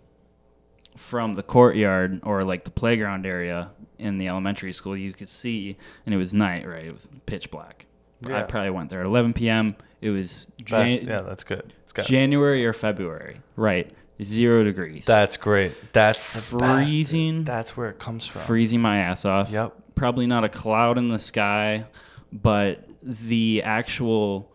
from 0.97 1.35
the 1.35 1.43
courtyard 1.43 2.21
or 2.25 2.43
like 2.45 2.65
the 2.65 2.71
playground 2.71 3.27
area 3.27 3.71
in 3.99 4.19
the 4.19 4.29
elementary 4.29 4.73
school, 4.73 4.97
you 4.97 5.13
could 5.13 5.29
see, 5.29 5.77
and 6.05 6.15
it 6.15 6.19
was 6.19 6.35
night, 6.35 6.67
right? 6.67 6.85
It 6.85 6.93
was 6.93 7.09
pitch 7.27 7.51
black. 7.51 7.87
I 8.25 8.43
probably 8.43 8.71
went 8.71 8.91
there 8.91 9.01
at 9.01 9.07
11 9.07 9.33
p.m. 9.35 9.77
It 10.01 10.11
was 10.11 10.47
Jan- 10.63 10.89
That's, 10.89 11.03
yeah, 11.03 11.21
that's 11.23 11.45
good. 11.45 11.73
It's 11.85 11.93
got 11.93 12.07
January 12.07 12.65
or 12.67 12.73
February, 12.73 13.41
right? 13.57 13.91
Zero 14.23 14.65
degrees. 14.65 15.05
That's 15.05 15.37
great. 15.37 15.75
That's 15.93 16.33
best. 16.33 16.47
Freezing. 16.47 17.45
That's 17.45 17.77
where 17.77 17.91
it 17.91 17.99
comes 17.99 18.27
from. 18.27 18.43
freezing 18.43 18.81
my 18.81 18.99
ass 18.99 19.25
off. 19.25 19.51
Yep. 19.51 19.75
Probably 19.95 20.27
not 20.27 20.45
a 20.45 20.49
cloud 20.49 20.97
in 20.99 21.09
the 21.09 21.19
sky, 21.19 21.85
but 22.33 22.89
the 23.03 23.63
actual 23.63 24.53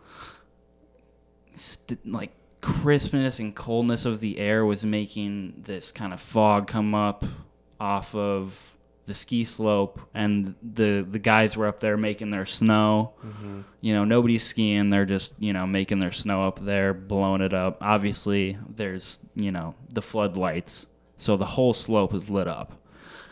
st- 1.55 2.05
like 2.11 2.31
crispness 2.61 3.39
and 3.39 3.55
coldness 3.55 4.05
of 4.05 4.19
the 4.19 4.39
air 4.39 4.65
was 4.65 4.83
making 4.83 5.63
this 5.65 5.91
kind 5.91 6.13
of 6.13 6.21
fog 6.21 6.67
come 6.67 6.93
up 6.93 7.25
off 7.79 8.13
of 8.15 8.70
the 9.05 9.13
ski 9.13 9.43
slope 9.43 9.99
and 10.13 10.55
the 10.61 11.05
the 11.09 11.19
guys 11.19 11.57
were 11.57 11.67
up 11.67 11.79
there 11.79 11.97
making 11.97 12.29
their 12.31 12.45
snow 12.45 13.13
mm-hmm. 13.25 13.61
you 13.81 13.93
know 13.93 14.03
nobody's 14.05 14.43
skiing 14.43 14.89
they're 14.89 15.05
just 15.05 15.33
you 15.39 15.51
know 15.53 15.65
making 15.65 15.99
their 15.99 16.11
snow 16.11 16.43
up 16.43 16.59
there 16.59 16.93
blowing 16.93 17.41
it 17.41 17.53
up 17.53 17.77
obviously 17.81 18.57
there's 18.75 19.19
you 19.35 19.51
know 19.51 19.73
the 19.93 20.01
floodlights 20.01 20.85
so 21.17 21.35
the 21.35 21.45
whole 21.45 21.73
slope 21.73 22.13
is 22.13 22.29
lit 22.29 22.47
up 22.47 22.73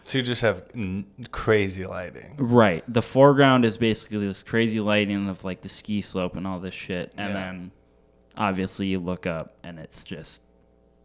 So 0.02 0.18
you 0.18 0.24
just 0.24 0.42
have 0.42 0.64
n- 0.74 1.06
crazy 1.32 1.86
lighting. 1.86 2.36
Right. 2.38 2.84
The 2.92 3.02
foreground 3.02 3.64
is 3.66 3.78
basically 3.78 4.26
this 4.28 4.42
crazy 4.44 4.80
lighting 4.80 5.30
of 5.30 5.44
like 5.44 5.62
the 5.62 5.70
ski 5.70 6.02
slope 6.02 6.36
and 6.36 6.48
all 6.48 6.60
this 6.60 6.74
shit. 6.74 7.14
And 7.18 7.30
Yeah. 7.34 7.40
then 7.40 7.72
obviously 8.36 8.88
you 8.88 9.00
look 9.00 9.28
up 9.28 9.58
and 9.64 9.78
it's 9.78 10.04
just 10.04 10.42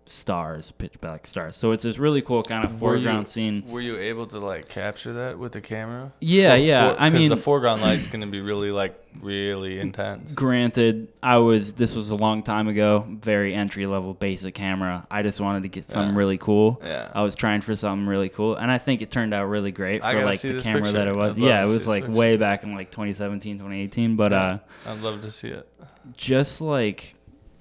stars, 0.06 0.72
pitch 0.72 1.00
black 1.00 1.26
stars. 1.26 1.56
So 1.56 1.72
it's 1.72 1.82
this 1.82 1.98
really 1.98 2.22
cool 2.22 2.42
kind 2.42 2.64
of 2.64 2.80
Were 2.80 2.96
you- 2.96 3.02
foreground 3.04 3.28
scene. 3.28 3.64
Were 3.68 3.80
you 3.80 3.96
able 3.96 4.26
to 4.28 4.38
like 4.38 4.68
capture 4.68 5.12
that 5.14 5.38
with 5.38 5.52
the 5.52 5.60
camera? 5.60 6.12
Yeah, 6.20 6.54
yeah, 6.54 6.94
I 6.98 7.10
mean- 7.10 7.28
the 7.28 7.36
foreground 7.36 7.82
light's 7.86 8.06
gonna 8.06 8.26
be 8.26 8.40
really 8.40 8.70
like 8.70 9.00
really 9.22 9.78
intense. 9.78 10.32
Granted, 10.34 11.08
I 11.22 11.36
was 11.38 11.74
this 11.74 11.94
was 11.94 12.10
a 12.10 12.16
long 12.16 12.42
time 12.42 12.68
ago, 12.68 13.04
very 13.08 13.54
entry 13.54 13.86
level 13.86 14.12
basic 14.14 14.54
camera. 14.54 15.06
I 15.10 15.22
just 15.22 15.40
wanted 15.40 15.62
to 15.62 15.68
get 15.68 15.88
something 15.88 16.12
Yeah. 16.14 16.18
really 16.18 16.38
cool. 16.38 16.80
Yeah. 16.84 17.10
I 17.14 17.22
was 17.22 17.34
trying 17.36 17.60
for 17.60 17.74
something 17.76 18.06
really 18.06 18.28
cool 18.28 18.56
and 18.56 18.70
I 18.70 18.78
think 18.78 19.02
it 19.02 19.10
turned 19.10 19.32
out 19.32 19.44
really 19.46 19.72
great 19.72 20.02
for 20.02 20.24
like 20.24 20.40
the 20.40 20.60
camera 20.60 20.90
that 20.92 21.06
it 21.06 21.14
was. 21.16 21.36
Yeah, 21.38 21.64
it 21.64 21.68
was 21.68 21.86
like 21.86 22.04
picture. 22.04 22.18
way 22.18 22.36
back 22.36 22.62
in 22.64 22.72
like 22.74 22.90
2017, 22.90 23.58
2018, 23.58 24.16
but 24.16 24.32
uh 24.32 24.58
I'd 24.86 25.00
love 25.00 25.20
to 25.22 25.30
see 25.30 25.48
it. 25.48 25.68
just 26.16 26.60
like 26.60 27.13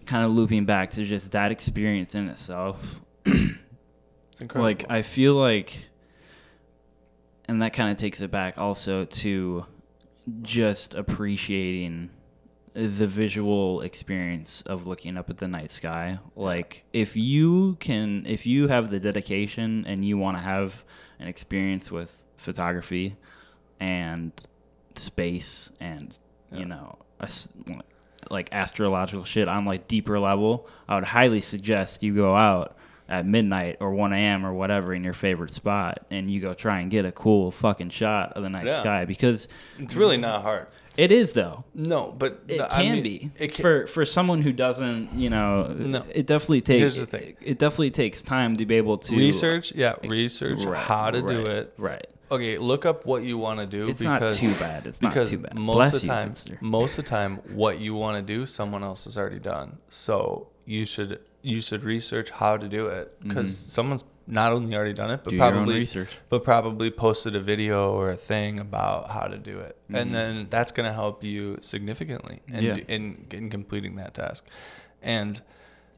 kind 0.06 0.24
of 0.26 0.32
looping 0.32 0.66
back 0.66 0.92
to 0.92 1.04
just 1.06 1.32
that 1.32 1.52
experience 1.52 2.16
in 2.16 2.28
itself 2.30 2.80
It's 3.26 3.54
incredible. 4.42 4.62
like 4.64 4.86
i 4.90 5.02
feel 5.02 5.36
like 5.36 5.90
and 7.48 7.62
that 7.62 7.74
kind 7.74 7.92
of 7.92 7.98
takes 7.98 8.22
it 8.22 8.32
back 8.32 8.58
also 8.58 9.06
to 9.06 9.66
just 10.42 10.94
appreciating 10.96 12.10
the 12.74 13.06
visual 13.06 13.82
experience 13.82 14.64
of 14.66 14.88
looking 14.88 15.16
up 15.18 15.30
at 15.30 15.38
the 15.38 15.48
night 15.48 15.70
sky 15.70 16.18
like 16.36 16.84
if 16.94 17.16
you 17.16 17.76
can 17.80 18.26
if 18.26 18.46
you 18.46 18.68
have 18.68 18.90
the 18.90 19.00
dedication 19.00 19.86
and 19.88 20.04
you 20.06 20.18
want 20.18 20.38
to 20.38 20.44
have 20.44 20.84
an 21.20 21.28
experience 21.28 21.92
with 21.92 22.26
photography 22.38 23.16
and 23.80 24.32
space 24.96 25.72
and 25.80 26.18
Yeah. 26.52 26.60
you 26.60 26.66
know 26.66 26.98
a 27.20 27.28
like 28.32 28.50
astrological 28.54 29.24
shit 29.26 29.48
on 29.48 29.66
like 29.66 29.88
deeper 29.88 30.20
level 30.20 30.68
i 30.88 30.96
would 30.96 31.04
highly 31.04 31.40
suggest 31.42 32.04
you 32.04 32.14
go 32.16 32.36
out 32.36 32.76
at 33.10 33.26
midnight 33.26 33.78
or 33.82 33.92
1 33.94 34.14
a.m 34.14 34.46
or 34.46 34.54
whatever 34.54 34.94
in 34.94 35.04
your 35.04 35.14
favorite 35.14 35.52
spot 35.52 36.00
and 36.10 36.32
you 36.32 36.40
go 36.40 36.54
try 36.54 36.80
and 36.80 36.90
get 36.90 37.06
a 37.06 37.12
cool 37.12 37.52
fucking 37.52 37.90
shot 37.90 38.32
of 38.34 38.44
the 38.44 38.50
night 38.50 38.66
Yeah. 38.66 38.80
sky 38.80 39.06
because 39.06 39.48
it's 39.78 39.96
really 39.96 40.16
not 40.18 40.42
hard. 40.42 40.68
it 40.96 41.12
is 41.12 41.34
though 41.34 41.66
No, 41.76 42.14
but 42.18 42.44
it 42.48 42.58
the- 42.60 42.74
I 42.74 42.84
can 42.84 42.94
mean, 42.96 43.04
be 43.04 43.32
It 43.38 43.54
can, 43.56 43.62
for 43.62 43.88
for 43.88 44.06
someone 44.06 44.42
who 44.42 44.54
doesn't 44.54 45.14
you 45.14 45.30
know 45.30 45.68
No. 45.78 46.04
it 46.14 46.26
definitely 46.28 46.62
takes 46.62 46.80
Here's 46.80 46.96
the 46.98 47.06
thing. 47.06 47.36
it 47.42 47.60
definitely 47.60 47.92
takes 47.92 48.24
time 48.24 48.56
to 48.56 48.66
be 48.66 48.76
able 48.76 48.98
to 49.00 49.16
research. 49.18 49.74
Yeah, 49.76 49.96
research 50.04 50.64
Right, 50.64 50.82
how 50.82 51.12
to 51.12 51.22
do 51.22 51.46
it. 51.46 51.74
right 51.78 52.08
Okay, 52.34 52.58
look 52.58 52.86
up 52.86 53.06
what 53.06 53.24
you 53.24 53.38
want 53.38 53.60
to 53.60 53.66
do. 53.66 53.88
it's 53.90 54.02
not 54.02 54.20
too 54.32 54.54
bad 54.56 54.88
it's 54.88 55.02
not 55.02 55.14
too 55.14 55.38
bad 55.46 55.56
most 55.56 55.76
Bless 55.76 55.94
of 55.94 56.02
the 56.02 56.08
time, 56.08 56.34
most 56.62 56.98
of 56.98 57.06
the 57.06 57.10
time, 57.10 57.32
what 57.64 57.80
you 57.80 57.94
want 58.04 58.16
to 58.18 58.34
do, 58.36 58.46
someone 58.46 58.84
else 58.84 59.02
has 59.06 59.18
already 59.18 59.40
done. 59.40 59.78
So 59.90 60.48
you 60.66 60.86
should 60.86 61.20
you 61.42 61.60
should 61.68 61.84
research 61.84 62.30
how 62.42 62.54
to 62.64 62.68
do 62.70 62.88
it 62.88 63.06
because 63.22 63.58
someone's 63.58 64.06
not 64.26 64.54
only 64.54 64.74
already 64.78 64.94
done 64.94 65.12
it, 65.12 65.22
but 65.24 65.34
Mm-hmm. 65.34 65.44
Do 65.44 65.52
probably 65.52 65.80
research. 65.80 66.10
but 66.30 66.44
probably 66.46 66.90
posted 67.06 67.36
a 67.36 67.42
video 67.42 67.92
or 67.94 68.10
a 68.12 68.16
thing 68.32 68.60
about 68.68 69.10
how 69.16 69.26
to 69.34 69.38
do 69.38 69.60
it, 69.60 69.76
and 70.00 70.16
then 70.16 70.48
that's 70.50 70.72
going 70.72 70.88
to 70.88 70.94
help 71.04 71.24
you 71.24 71.58
significantly 71.62 72.42
in, 72.48 72.54
Mm-hmm. 72.56 72.66
Yeah. 72.66 72.96
in 72.96 73.04
in 73.32 73.50
completing 73.50 73.94
that 73.98 74.14
task. 74.14 74.46
And 75.02 75.42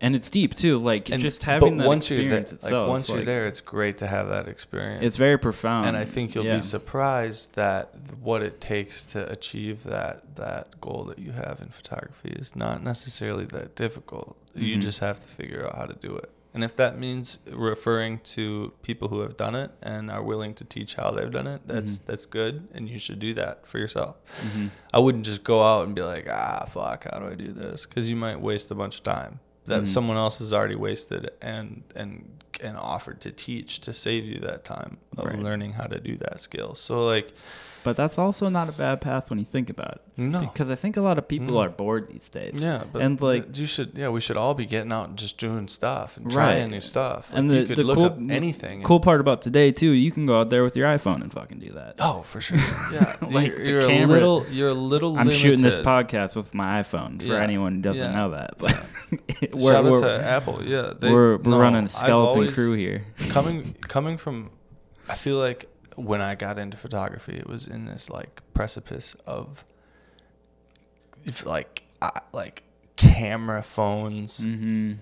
and 0.01 0.15
it's 0.15 0.29
deep 0.29 0.53
too 0.53 0.77
like 0.77 1.09
and 1.09 1.21
just 1.21 1.43
having 1.43 1.77
that 1.77 1.87
once 1.87 2.09
you're 2.09 2.27
there, 2.27 2.39
itself 2.39 2.63
like 2.71 2.89
once 2.89 3.09
you're 3.09 3.23
there, 3.23 3.45
it's 3.47 3.61
great 3.61 3.97
to 3.99 4.07
have 4.07 4.27
that 4.29 4.47
experience. 4.47 5.03
it's 5.05 5.15
very 5.17 5.37
profound 5.37 5.87
and 5.87 5.95
I 5.97 6.05
think 6.05 6.35
you'll 6.35 6.45
yeah. 6.45 6.57
be 6.57 6.61
surprised 6.61 7.55
that 7.55 7.91
what 8.21 8.41
it 8.41 8.59
takes 8.61 9.03
to 9.13 9.29
achieve 9.31 9.83
that 9.83 10.35
that 10.35 10.79
goal 10.81 11.05
that 11.05 11.19
you 11.19 11.31
have 11.31 11.61
in 11.61 11.69
photography 11.69 12.29
is 12.29 12.55
not 12.55 12.83
necessarily 12.83 13.45
that 13.45 13.75
difficult. 13.75 14.37
You 14.53 14.77
Mhm. 14.77 14.81
just 14.81 14.99
have 14.99 15.19
to 15.21 15.27
figure 15.27 15.65
out 15.65 15.75
how 15.75 15.85
to 15.85 15.93
do 15.95 16.15
it. 16.15 16.29
And 16.53 16.63
if 16.63 16.77
that 16.77 16.97
means 16.97 17.39
referring 17.51 18.19
to 18.35 18.71
people 18.81 19.09
who 19.09 19.19
have 19.19 19.35
done 19.35 19.55
it 19.55 19.71
and 19.83 20.09
are 20.09 20.23
willing 20.23 20.53
to 20.55 20.63
teach 20.63 20.95
how 20.95 21.11
they've 21.11 21.29
done 21.31 21.47
it, 21.47 21.61
that's 21.67 21.97
Mm-hmm. 21.97 22.05
that's 22.09 22.25
good, 22.25 22.67
and 22.73 22.87
you 22.87 22.97
should 22.97 23.19
do 23.19 23.33
that 23.33 23.67
for 23.67 23.77
yourself. 23.77 24.15
Mhm. 24.41 24.69
I 24.93 24.99
wouldn't 24.99 25.25
just 25.25 25.43
go 25.43 25.61
out 25.61 25.85
and 25.85 25.93
be 25.93 26.01
like, 26.01 26.27
ah, 26.31 26.63
fuck, 26.65 27.03
how 27.11 27.19
do 27.19 27.25
I 27.27 27.35
do 27.35 27.51
this? 27.51 27.85
Because 27.85 28.09
you 28.09 28.15
might 28.15 28.39
waste 28.39 28.71
a 28.71 28.75
bunch 28.75 28.95
of 28.95 29.03
time. 29.03 29.39
That 29.67 29.83
Mhm. 29.83 29.87
someone 29.87 30.17
else 30.17 30.37
has 30.39 30.53
already 30.53 30.75
wasted 30.75 31.31
and 31.41 31.83
and 31.95 32.43
and 32.63 32.77
offered 32.77 33.21
to 33.21 33.31
teach 33.31 33.79
to 33.81 33.93
save 33.93 34.25
you 34.25 34.39
that 34.39 34.63
time 34.63 34.97
of 35.17 35.25
Right. 35.25 35.39
learning 35.39 35.73
how 35.73 35.85
to 35.85 35.99
do 35.99 36.17
that 36.17 36.41
skill. 36.41 36.75
So 36.75 37.05
like 37.05 37.33
But 37.83 37.95
that's 37.95 38.17
also 38.17 38.49
not 38.49 38.67
a 38.67 38.71
bad 38.71 38.99
path 38.99 39.29
when 39.29 39.37
you 39.37 39.45
think 39.45 39.69
about 39.69 39.91
it. 39.97 40.01
no. 40.17 40.39
Because 40.41 40.71
I 40.71 40.75
think 40.75 40.97
a 40.97 41.01
lot 41.01 41.19
of 41.19 41.27
people 41.27 41.57
Mm. 41.57 41.65
are 41.67 41.69
bored 41.69 42.07
these 42.11 42.29
days. 42.29 42.53
Yeah, 42.55 42.83
but 42.91 43.01
and 43.03 43.21
like 43.21 43.55
you 43.57 43.67
should 43.67 43.91
yeah, 43.95 44.09
we 44.09 44.21
should 44.21 44.37
all 44.37 44.55
be 44.55 44.65
getting 44.65 44.91
out 44.91 45.09
and 45.09 45.17
just 45.17 45.37
doing 45.37 45.67
stuff 45.67 46.17
and 46.17 46.25
Right. 46.25 46.33
trying 46.55 46.71
new 46.71 46.81
stuff. 46.81 47.29
Like 47.29 47.39
and 47.39 47.51
you 47.51 47.61
the, 47.61 47.67
could 47.67 47.77
the 47.77 47.83
look 47.83 47.97
cool, 47.97 48.05
up 48.05 48.17
anything. 48.29 48.81
cool 48.81 48.99
part 48.99 49.21
about 49.21 49.43
today 49.43 49.71
too, 49.71 49.91
you 49.91 50.11
can 50.11 50.25
go 50.25 50.39
out 50.39 50.49
there 50.49 50.63
with 50.63 50.75
your 50.75 50.87
iPhone 50.87 51.21
and 51.21 51.31
fucking 51.31 51.59
do 51.59 51.73
that. 51.73 51.95
Oh, 51.99 52.23
for 52.23 52.41
sure. 52.41 52.57
Yeah, 52.91 53.15
Like, 53.21 53.49
you're, 53.51 53.63
you're 53.63 53.79
a 53.81 53.87
camera- 53.87 54.07
little. 54.07 54.45
You're 54.49 54.69
a 54.69 54.73
little. 54.73 55.17
I'm 55.19 55.29
shooting 55.29 55.61
this 55.61 55.77
podcast 55.77 56.35
with 56.35 56.55
my 56.55 56.81
iPhone 56.81 57.19
for 57.19 57.25
Yeah. 57.27 57.41
anyone 57.43 57.75
who 57.75 57.81
doesn't 57.81 58.11
Yeah. 58.11 58.17
know 58.17 58.31
that. 58.31 58.55
But 58.57 58.83
we're, 59.53 59.59
Shout 59.71 59.85
out 59.85 59.91
we're, 59.91 60.01
to 60.01 60.25
Apple. 60.25 60.61
Yeah, 60.65 60.93
they, 60.99 61.11
we're, 61.11 61.37
we're 61.37 61.51
no, 61.51 61.59
running 61.59 61.85
a 61.85 61.89
skeleton 61.89 62.44
always- 62.45 62.55
crew 62.55 62.73
here. 62.73 63.03
coming 63.29 63.75
coming 63.81 64.17
from 64.17 64.51
I 65.09 65.15
feel 65.15 65.37
like 65.37 65.69
when 65.95 66.21
I 66.21 66.35
got 66.35 66.57
into 66.59 66.77
photography 66.77 67.35
it 67.37 67.47
was 67.47 67.67
in 67.67 67.85
this 67.85 68.09
like 68.09 68.41
precipice 68.53 69.15
of 69.25 69.63
if 71.23 71.45
like 71.45 71.83
I, 72.01 72.21
like 72.33 72.63
camera 72.95 73.61
phones 73.63 74.41
hmm 74.43 74.93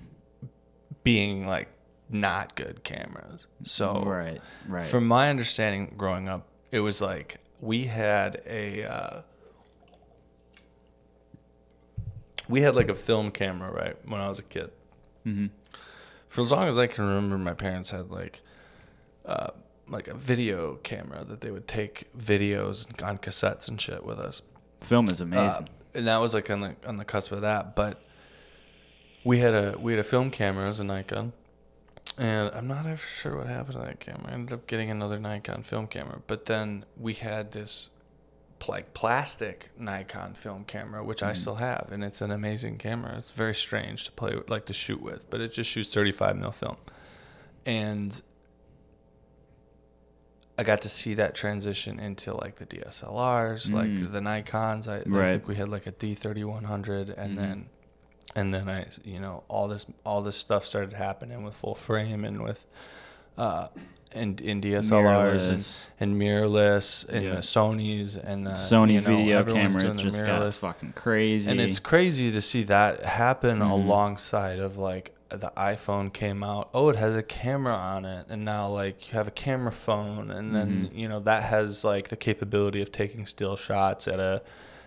being 1.04 1.46
like 1.48 1.68
not 2.10 2.56
good 2.56 2.84
cameras. 2.84 3.48
So 3.64 4.04
right, 4.06 4.40
right. 4.68 4.86
from 4.86 5.08
my 5.08 5.30
understanding 5.30 5.94
growing 5.98 6.30
up 6.30 6.48
it 6.72 6.80
was 6.80 7.02
like 7.02 7.40
we 7.60 7.86
had 7.86 8.42
a 8.46 8.84
uh, 8.84 9.22
we 12.48 12.62
had 12.62 12.76
like 12.76 12.90
a 12.90 12.96
film 12.96 13.32
camera 13.32 13.72
right 13.72 13.98
when 14.08 14.22
I 14.22 14.30
was 14.30 14.40
a 14.40 14.44
kid 14.44 14.70
hmm 15.24 15.48
for 16.34 16.42
as 16.42 16.52
long 16.52 16.68
as 16.68 16.80
I 16.80 16.88
can 16.88 17.06
remember, 17.06 17.38
my 17.38 17.54
parents 17.54 17.92
had 17.92 18.10
like, 18.10 18.42
uh, 19.26 19.52
like 19.88 20.08
a 20.08 20.16
video 20.16 20.76
camera 20.82 21.24
that 21.26 21.42
they 21.42 21.52
would 21.52 21.68
take 21.68 22.08
videos 22.18 22.88
on 23.04 23.18
cassettes 23.20 23.68
and 23.68 23.80
shit 23.80 24.04
with 24.04 24.18
us. 24.20 24.42
Film 24.82 25.06
is 25.06 25.22
Uh, 25.22 25.26
amazing. 25.26 25.70
and 25.94 26.08
that 26.08 26.18
was 26.18 26.34
like 26.34 26.50
on 26.50 26.62
the 26.62 26.76
on 26.88 26.96
the 26.96 27.06
cusp 27.06 27.32
of 27.32 27.42
that. 27.42 27.76
But 27.76 28.02
we 29.24 29.40
had 29.40 29.54
a 29.54 29.78
we 29.80 29.92
had 29.94 30.00
a 30.00 30.04
film 30.04 30.32
camera, 30.32 30.66
it 30.66 30.68
was 30.70 30.80
a 30.80 30.84
Nikon, 30.84 31.34
and 32.18 32.50
I'm 32.54 32.68
not 32.68 32.86
ever 32.88 32.98
sure 32.98 33.38
what 33.38 33.48
happened 33.48 33.74
to 33.74 33.80
that 33.86 34.00
camera. 34.00 34.32
I 34.32 34.34
ended 34.34 34.54
up 34.54 34.66
getting 34.68 34.90
another 34.90 35.20
Nikon 35.20 35.62
film 35.64 35.86
camera, 35.88 36.20
but 36.28 36.46
then 36.48 36.86
we 36.98 37.14
had 37.14 37.52
this 37.52 37.90
like 38.70 38.94
plastic 38.94 39.70
Nikon 39.78 40.34
film 40.34 40.64
camera, 40.66 41.04
which 41.04 41.22
I 41.24 41.32
Mhm. 41.32 41.36
still 41.38 41.56
have, 41.56 41.90
and 41.92 42.04
it's 42.04 42.22
an 42.22 42.32
amazing 42.32 42.78
camera. 42.78 43.16
It's 43.18 43.32
very 43.32 43.56
strange 43.56 44.04
to 44.06 44.12
play 44.12 44.36
with, 44.36 44.50
like 44.50 44.66
to 44.68 44.74
shoot 44.74 45.02
with, 45.02 45.30
but 45.30 45.42
it 45.42 45.54
just 45.54 45.70
shoots 45.70 45.94
35 45.94 46.36
mil 46.38 46.52
film, 46.52 46.78
and 47.66 48.22
I 50.58 50.64
got 50.64 50.82
to 50.84 50.90
see 50.90 51.16
that 51.16 51.34
transition 51.34 52.00
into 52.00 52.34
like 52.36 52.58
the 52.58 52.66
DSLRs, 52.66 53.72
Mm. 53.72 53.74
like 53.74 54.12
the 54.12 54.20
Nikons. 54.20 54.88
I, 54.88 54.98
I 54.98 55.32
think 55.34 55.48
we 55.48 55.56
had 55.56 55.68
like 55.70 55.88
a 55.88 55.92
D3100, 55.92 57.10
and 57.18 57.34
Mhm. 57.38 57.42
then 57.42 57.70
and 58.36 58.52
then 58.52 58.68
I, 58.68 58.88
you 59.04 59.20
know, 59.20 59.44
all 59.48 59.68
this 59.68 59.86
all 60.06 60.22
this 60.24 60.38
stuff 60.38 60.66
started 60.66 60.94
happening 60.94 61.44
with 61.44 61.54
full 61.56 61.76
frame 61.76 62.24
and 62.26 62.42
with 62.44 62.66
uh 63.38 63.68
and 64.16 64.40
in 64.42 64.62
DSLRs 64.62 65.50
and 65.50 65.60
Mirrorless. 65.62 65.78
and 66.00 66.22
mirrorless 66.22 67.10
and 67.10 67.26
Yeah. 67.26 67.32
the 67.36 67.38
Sony's 67.42 68.18
and 68.18 68.46
the 68.46 68.52
Sony 68.52 68.94
you 68.94 69.02
know, 69.02 69.08
video 69.08 69.44
cameras 69.44 69.98
just 69.98 70.18
got 70.26 70.54
fucking 70.56 70.94
crazy. 70.94 71.50
And 71.50 71.60
it's 71.60 71.80
crazy 71.80 72.32
to 72.32 72.42
see 72.42 72.64
that 72.64 73.04
happen 73.04 73.60
Mhm. 73.60 73.70
alongside 73.72 74.60
of 74.60 74.78
like 74.78 75.14
the 75.30 75.52
iPhone 75.58 76.14
came 76.14 76.44
out. 76.44 76.70
Oh, 76.76 76.90
it 76.90 76.96
has 76.98 77.16
a 77.16 77.24
camera 77.24 77.74
on 77.74 78.06
it, 78.06 78.28
and 78.30 78.46
now 78.46 78.68
like 78.70 79.08
you 79.12 79.18
have 79.18 79.28
a 79.28 79.32
camera 79.32 79.72
phone, 79.72 80.30
and 80.30 80.54
then 80.56 80.90
Mhm. 80.94 80.98
you 81.00 81.08
know 81.10 81.20
that 81.22 81.44
has 81.44 81.84
like 81.84 82.10
the 82.10 82.16
capability 82.18 82.82
of 82.82 82.92
taking 82.92 83.26
still 83.26 83.56
shots 83.56 84.08
at 84.08 84.20
a 84.20 84.42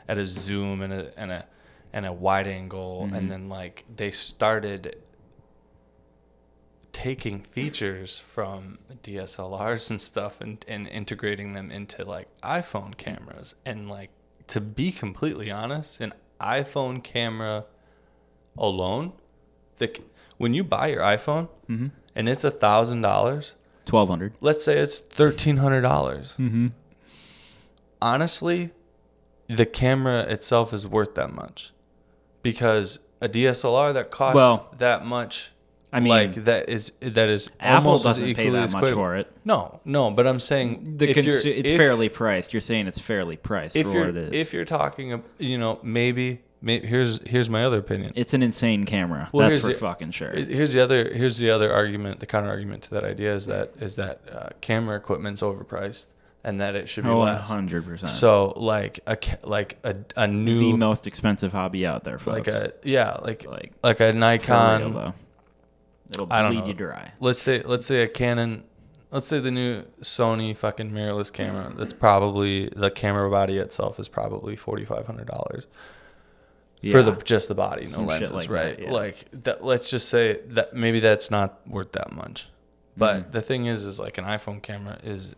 at 0.08 0.18
a 0.18 0.26
zoom 0.26 0.82
and 0.82 0.92
a 0.92 1.10
and 1.18 1.32
a 1.32 1.44
and 1.92 2.06
a 2.06 2.12
wide 2.12 2.46
angle, 2.46 3.08
Mhm. 3.10 3.16
and 3.16 3.30
then 3.30 3.48
like 3.48 3.84
they 3.96 4.10
started 4.12 4.94
taking 6.96 7.42
features 7.42 8.18
from 8.18 8.78
DSLRs 9.02 9.90
and 9.90 10.00
stuff 10.00 10.40
and, 10.40 10.64
and 10.66 10.88
integrating 10.88 11.52
them 11.52 11.70
into 11.70 12.02
like 12.02 12.26
iPhone 12.40 12.96
cameras. 12.96 13.54
And 13.66 13.86
like 13.86 14.08
to 14.46 14.62
be 14.62 14.90
completely 14.92 15.50
honest, 15.50 16.00
an 16.00 16.14
iPhone 16.40 17.04
camera 17.04 17.66
alone, 18.56 19.12
the 19.76 19.94
when 20.38 20.54
you 20.54 20.64
buy 20.64 20.86
your 20.86 21.02
iPhone 21.02 21.50
mm-hmm. 21.68 21.88
and 22.14 22.28
it's 22.30 22.44
a 22.44 22.50
thousand 22.50 23.02
dollars, 23.02 23.56
twelve 23.84 24.08
hundred. 24.08 24.32
let's 24.40 24.64
say 24.64 24.78
it's 24.78 24.98
thirteen 24.98 25.58
hundred 25.58 25.82
dollars. 25.82 26.34
Mm-hmm. 26.38 26.68
Honestly, 28.00 28.70
the 29.48 29.66
camera 29.66 30.20
itself 30.22 30.72
is 30.72 30.86
worth 30.86 31.14
that 31.16 31.30
much 31.30 31.72
because 32.42 33.00
a 33.20 33.28
DSLR 33.28 33.92
that 33.92 34.10
costs 34.10 34.36
Well, 34.36 34.74
that 34.78 35.04
much 35.04 35.52
I 35.92 36.00
mean, 36.00 36.10
like 36.10 36.34
that 36.44 36.68
is 36.68 36.92
that 37.00 37.28
is 37.28 37.50
Apple 37.60 37.92
almost 37.92 38.04
doesn't 38.04 38.34
pay 38.34 38.50
that 38.50 38.72
much 38.72 38.92
for 38.92 39.16
it. 39.16 39.30
No, 39.44 39.80
no, 39.84 40.10
but 40.10 40.26
I'm 40.26 40.40
saying 40.40 40.96
The 40.98 41.10
it's 41.10 41.44
if- 41.44 41.76
fairly 41.76 42.08
priced. 42.08 42.52
You're 42.52 42.60
saying 42.60 42.86
it's 42.86 42.98
fairly 42.98 43.36
priced 43.36 43.76
if 43.76 43.86
for 43.86 44.00
what 44.00 44.08
it 44.10 44.16
is. 44.16 44.32
if 44.34 44.52
you're 44.52 44.64
talking, 44.64 45.22
you 45.38 45.58
know, 45.58 45.78
maybe, 45.82 46.42
maybe 46.60 46.86
here's 46.86 47.20
here's 47.26 47.48
my 47.48 47.64
other 47.64 47.78
opinion. 47.78 48.12
it's 48.16 48.34
an 48.34 48.42
insane 48.42 48.84
camera. 48.84 49.28
Well, 49.32 49.48
That's 49.48 49.62
here's 49.62 49.62
for 49.62 49.80
the- 49.80 49.90
fucking 49.90 50.10
sure. 50.10 50.32
Here's 50.32 50.72
the 50.72 50.80
other 50.82 51.12
here's 51.14 51.38
the 51.38 51.50
other 51.50 51.72
argument, 51.72 52.20
the 52.20 52.26
counter 52.26 52.48
argument 52.48 52.82
to 52.84 52.90
that 52.90 53.04
idea 53.04 53.34
is 53.34 53.46
that 53.46 53.72
is 53.80 53.94
that 53.96 54.20
uh, 54.30 54.48
camera 54.60 54.96
equipment's 54.96 55.40
overpriced 55.40 56.06
and 56.44 56.60
that 56.60 56.74
it 56.76 56.88
should 56.88 57.04
be 57.04 57.10
oh, 57.10 57.20
less. 57.20 57.48
hundred 57.48 57.84
percent. 57.84 58.10
So 58.12 58.52
like 58.56 59.00
a 59.06 59.16
like 59.44 59.78
a 59.84 59.96
a 60.16 60.26
the 60.26 60.26
new 60.28 60.76
most 60.76 61.06
expensive 61.06 61.52
hobby 61.52 61.86
out 61.86 62.04
there, 62.04 62.18
folks. 62.18 62.46
like 62.46 62.48
a 62.48 62.72
yeah 62.82 63.16
like 63.22 63.46
like 63.46 63.72
like 63.82 64.00
a 64.00 64.12
Nikon. 64.12 65.14
It'll 66.10 66.26
I 66.30 66.42
don't 66.42 66.52
bleed 66.52 66.60
know. 66.62 66.66
you 66.68 66.74
dry. 66.74 67.12
let's 67.20 67.40
say 67.42 67.62
let's 67.62 67.86
say 67.86 68.02
a 68.02 68.08
Canon, 68.08 68.64
let's 69.10 69.26
say 69.26 69.40
the 69.40 69.50
new 69.50 69.82
Sony 70.02 70.56
fucking 70.56 70.90
mirrorless 70.92 71.32
camera. 71.32 71.72
That's 71.76 71.92
probably 71.92 72.68
the 72.68 72.90
camera 72.90 73.28
body 73.30 73.58
itself 73.58 73.98
is 73.98 74.08
probably 74.08 74.54
forty 74.56 74.84
five 74.84 75.06
hundred 75.06 75.26
dollars 75.28 75.66
for 76.90 77.02
the 77.02 77.12
just 77.24 77.48
the 77.48 77.54
body, 77.54 77.86
no 77.86 77.90
Some 77.90 78.00
shit 78.02 78.08
lenses, 78.08 78.32
like 78.32 78.50
right? 78.50 78.76
that, 78.76 78.84
yeah. 78.84 78.92
Like 78.92 79.24
that. 79.44 79.64
Let's 79.64 79.90
just 79.90 80.08
say 80.08 80.40
that 80.48 80.74
maybe 80.74 81.00
that's 81.00 81.30
not 81.30 81.60
worth 81.68 81.92
that 81.92 82.12
much. 82.12 82.48
But 82.96 83.16
Mhm. 83.28 83.32
the 83.32 83.42
thing 83.42 83.66
is, 83.66 83.82
is 83.84 83.98
like 83.98 84.18
an 84.18 84.24
iPhone 84.24 84.62
camera 84.62 84.98
is 85.02 85.34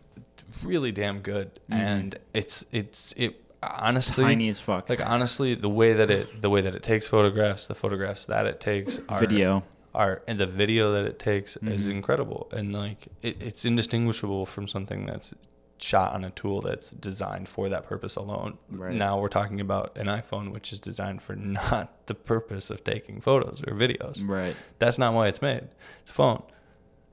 really 0.63 0.91
damn 0.91 1.21
good, 1.21 1.59
Mhm. 1.71 1.75
and 1.75 2.19
it's 2.33 2.65
it's 2.71 3.13
it 3.17 3.23
It's 3.31 3.37
honestly. 3.63 4.23
tiny 4.23 4.49
as 4.49 4.59
fuck. 4.59 4.87
like 4.89 5.03
honestly, 5.05 5.55
the 5.55 5.69
way 5.69 5.93
that 5.93 6.11
it 6.11 6.41
the 6.41 6.49
way 6.51 6.61
that 6.61 6.75
it 6.75 6.83
takes 6.83 7.07
photographs, 7.07 7.65
the 7.65 7.73
photographs 7.75 8.25
that 8.25 8.45
it 8.45 8.59
takes 8.59 8.99
are 9.09 9.19
video. 9.19 9.63
Are 9.95 10.21
and 10.27 10.39
the 10.39 10.45
video 10.47 10.91
that 10.91 11.05
it 11.05 11.17
takes 11.19 11.57
is 11.57 11.87
Mhm. 11.87 11.91
incredible 11.91 12.47
and 12.51 12.73
like 12.73 13.07
it, 13.21 13.41
it's 13.41 13.65
indistinguishable 13.65 14.45
from 14.45 14.67
something 14.67 15.05
that's 15.05 15.33
shot 15.79 16.13
on 16.13 16.23
a 16.25 16.29
tool 16.31 16.61
that's 16.61 16.91
designed 16.91 17.47
for 17.47 17.69
that 17.69 17.85
purpose 17.85 18.15
alone 18.17 18.57
Right. 18.69 18.93
now 18.93 19.19
we're 19.19 19.29
talking 19.29 19.61
about 19.61 19.97
an 19.97 20.07
iphone 20.07 20.51
which 20.51 20.73
is 20.73 20.79
designed 20.79 21.21
for 21.21 21.35
not 21.37 22.05
the 22.07 22.13
purpose 22.15 22.69
of 22.69 22.83
taking 22.83 23.21
photos 23.21 23.63
or 23.65 23.73
videos 23.73 24.21
Right. 24.27 24.55
that's 24.77 24.97
not 24.99 25.13
why 25.13 25.27
it's 25.27 25.41
made 25.41 25.67
it's 26.01 26.11
a 26.11 26.13
phone 26.13 26.43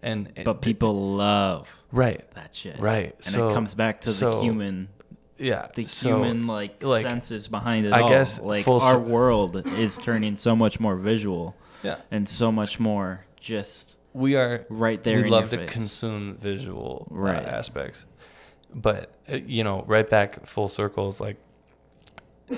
and 0.02 0.32
it- 0.36 0.44
But 0.44 0.60
people 0.62 1.16
love 1.16 1.68
right 1.92 2.28
that 2.34 2.54
shit. 2.54 2.78
right 2.78 3.14
And 3.14 3.24
so 3.24 3.48
it 3.50 3.54
comes 3.54 3.74
back 3.74 4.00
to 4.02 4.10
so- 4.10 4.32
the 4.36 4.40
human 4.42 4.88
yeah 5.38 5.68
the 5.74 5.86
so 5.86 6.08
human 6.16 6.46
like, 6.46 6.82
like, 6.82 7.06
senses 7.06 7.46
behind 7.48 7.86
it 7.86 7.92
I 7.92 8.00
all. 8.00 8.08
guess 8.08 8.40
like 8.40 8.66
our 8.66 8.98
world 8.98 9.64
is 9.66 9.96
turning 9.98 10.34
so 10.34 10.56
much 10.56 10.80
more 10.80 10.96
visual 10.96 11.54
yeah 11.86 11.96
and 12.10 12.28
so 12.28 12.50
much 12.50 12.78
more 12.80 13.24
just 13.40 13.96
we 14.12 14.34
are 14.34 14.64
right 14.68 15.04
there. 15.04 15.22
we 15.22 15.28
love 15.30 15.50
to 15.50 15.58
face. 15.58 15.70
consume 15.70 16.36
visual 16.36 17.06
uh, 17.14 17.28
aspects 17.28 18.06
but 18.74 19.12
uh, 19.30 19.36
you 19.46 19.62
know 19.62 19.84
right 19.86 20.08
back 20.10 20.46
full 20.46 20.68
circles 20.68 21.20
like 21.20 21.36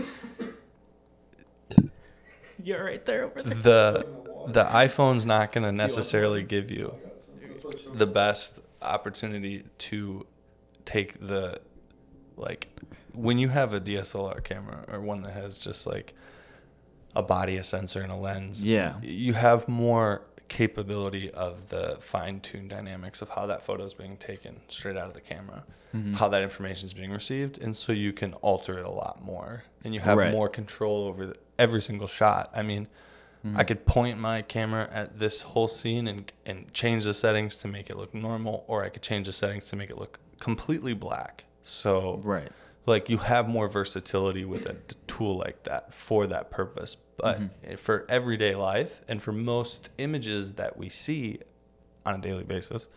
You're 2.62 2.84
right 2.84 3.04
there 3.06 3.24
over 3.24 3.42
there. 3.42 3.54
the 3.54 4.06
the 4.48 4.64
iPhone's 4.64 5.24
not 5.24 5.52
going 5.52 5.64
to 5.64 5.72
necessarily 5.72 6.42
give 6.42 6.70
you 6.70 6.94
the 7.94 8.06
best 8.06 8.60
opportunity 8.82 9.64
to 9.78 10.26
take 10.84 11.18
the 11.20 11.60
like 12.36 12.68
when 13.12 13.38
you 13.38 13.48
have 13.48 13.72
a 13.72 13.80
DSLR 13.80 14.42
camera 14.42 14.84
or 14.88 15.00
one 15.00 15.22
that 15.22 15.32
has 15.32 15.56
just 15.58 15.86
like 15.86 16.14
a 17.18 17.22
body, 17.22 17.56
a 17.56 17.64
sensor, 17.64 18.00
and 18.00 18.12
a 18.12 18.16
lens. 18.16 18.64
Yeah. 18.64 18.94
you 19.02 19.34
have 19.34 19.68
more 19.68 20.22
capability 20.48 21.30
of 21.32 21.68
the 21.68 21.98
fine-tuned 22.00 22.70
dynamics 22.70 23.20
of 23.20 23.28
how 23.28 23.44
that 23.46 23.62
photo 23.62 23.84
is 23.84 23.92
being 23.92 24.16
taken 24.16 24.60
straight 24.68 24.96
out 24.96 25.06
of 25.06 25.12
the 25.12 25.20
camera 25.20 25.62
Mhm. 25.94 26.14
how 26.16 26.28
that 26.28 26.42
information 26.42 26.84
is 26.86 26.92
being 26.94 27.10
received, 27.10 27.58
and 27.60 27.74
so 27.76 27.92
you 27.92 28.12
can 28.12 28.34
alter 28.34 28.78
it 28.78 28.84
a 28.84 28.90
lot 28.90 29.22
more, 29.22 29.64
and 29.84 29.94
you 29.94 30.00
have 30.00 30.16
Right. 30.18 30.32
more 30.32 30.48
control 30.48 31.06
over 31.06 31.26
the, 31.26 31.34
every 31.58 31.80
single 31.82 32.06
shot. 32.06 32.50
I 32.54 32.62
mean, 32.62 32.88
I 33.56 33.64
could 33.64 33.86
point 33.86 34.18
my 34.18 34.42
camera 34.42 34.88
at 34.92 35.18
this 35.18 35.42
whole 35.42 35.68
scene 35.68 36.06
and 36.06 36.30
and 36.44 36.72
change 36.74 37.04
the 37.04 37.14
settings 37.14 37.56
to 37.56 37.68
make 37.68 37.88
it 37.88 37.96
look 37.96 38.12
normal, 38.14 38.64
or 38.68 38.84
I 38.84 38.90
could 38.90 39.02
change 39.02 39.26
the 39.26 39.32
settings 39.32 39.64
to 39.70 39.76
make 39.76 39.88
it 39.90 39.96
look 39.96 40.18
completely 40.40 40.92
black. 40.92 41.44
So 41.62 42.20
Right. 42.22 42.50
Like 42.88 43.08
you 43.08 43.18
have 43.18 43.48
more 43.48 43.68
versatility 43.68 44.44
with 44.44 44.66
a 44.66 44.74
tool 45.06 45.36
like 45.36 45.64
that 45.64 45.94
for 45.94 46.26
that 46.26 46.50
purpose. 46.50 46.96
But 47.16 47.40
for 47.78 48.06
everyday 48.08 48.54
life 48.54 49.02
and 49.08 49.20
for 49.20 49.32
most 49.32 49.90
images 49.98 50.52
that 50.52 50.76
we 50.76 50.88
see 50.88 51.40
on 52.06 52.14
a 52.14 52.18
daily 52.18 52.44
basis 52.44 52.88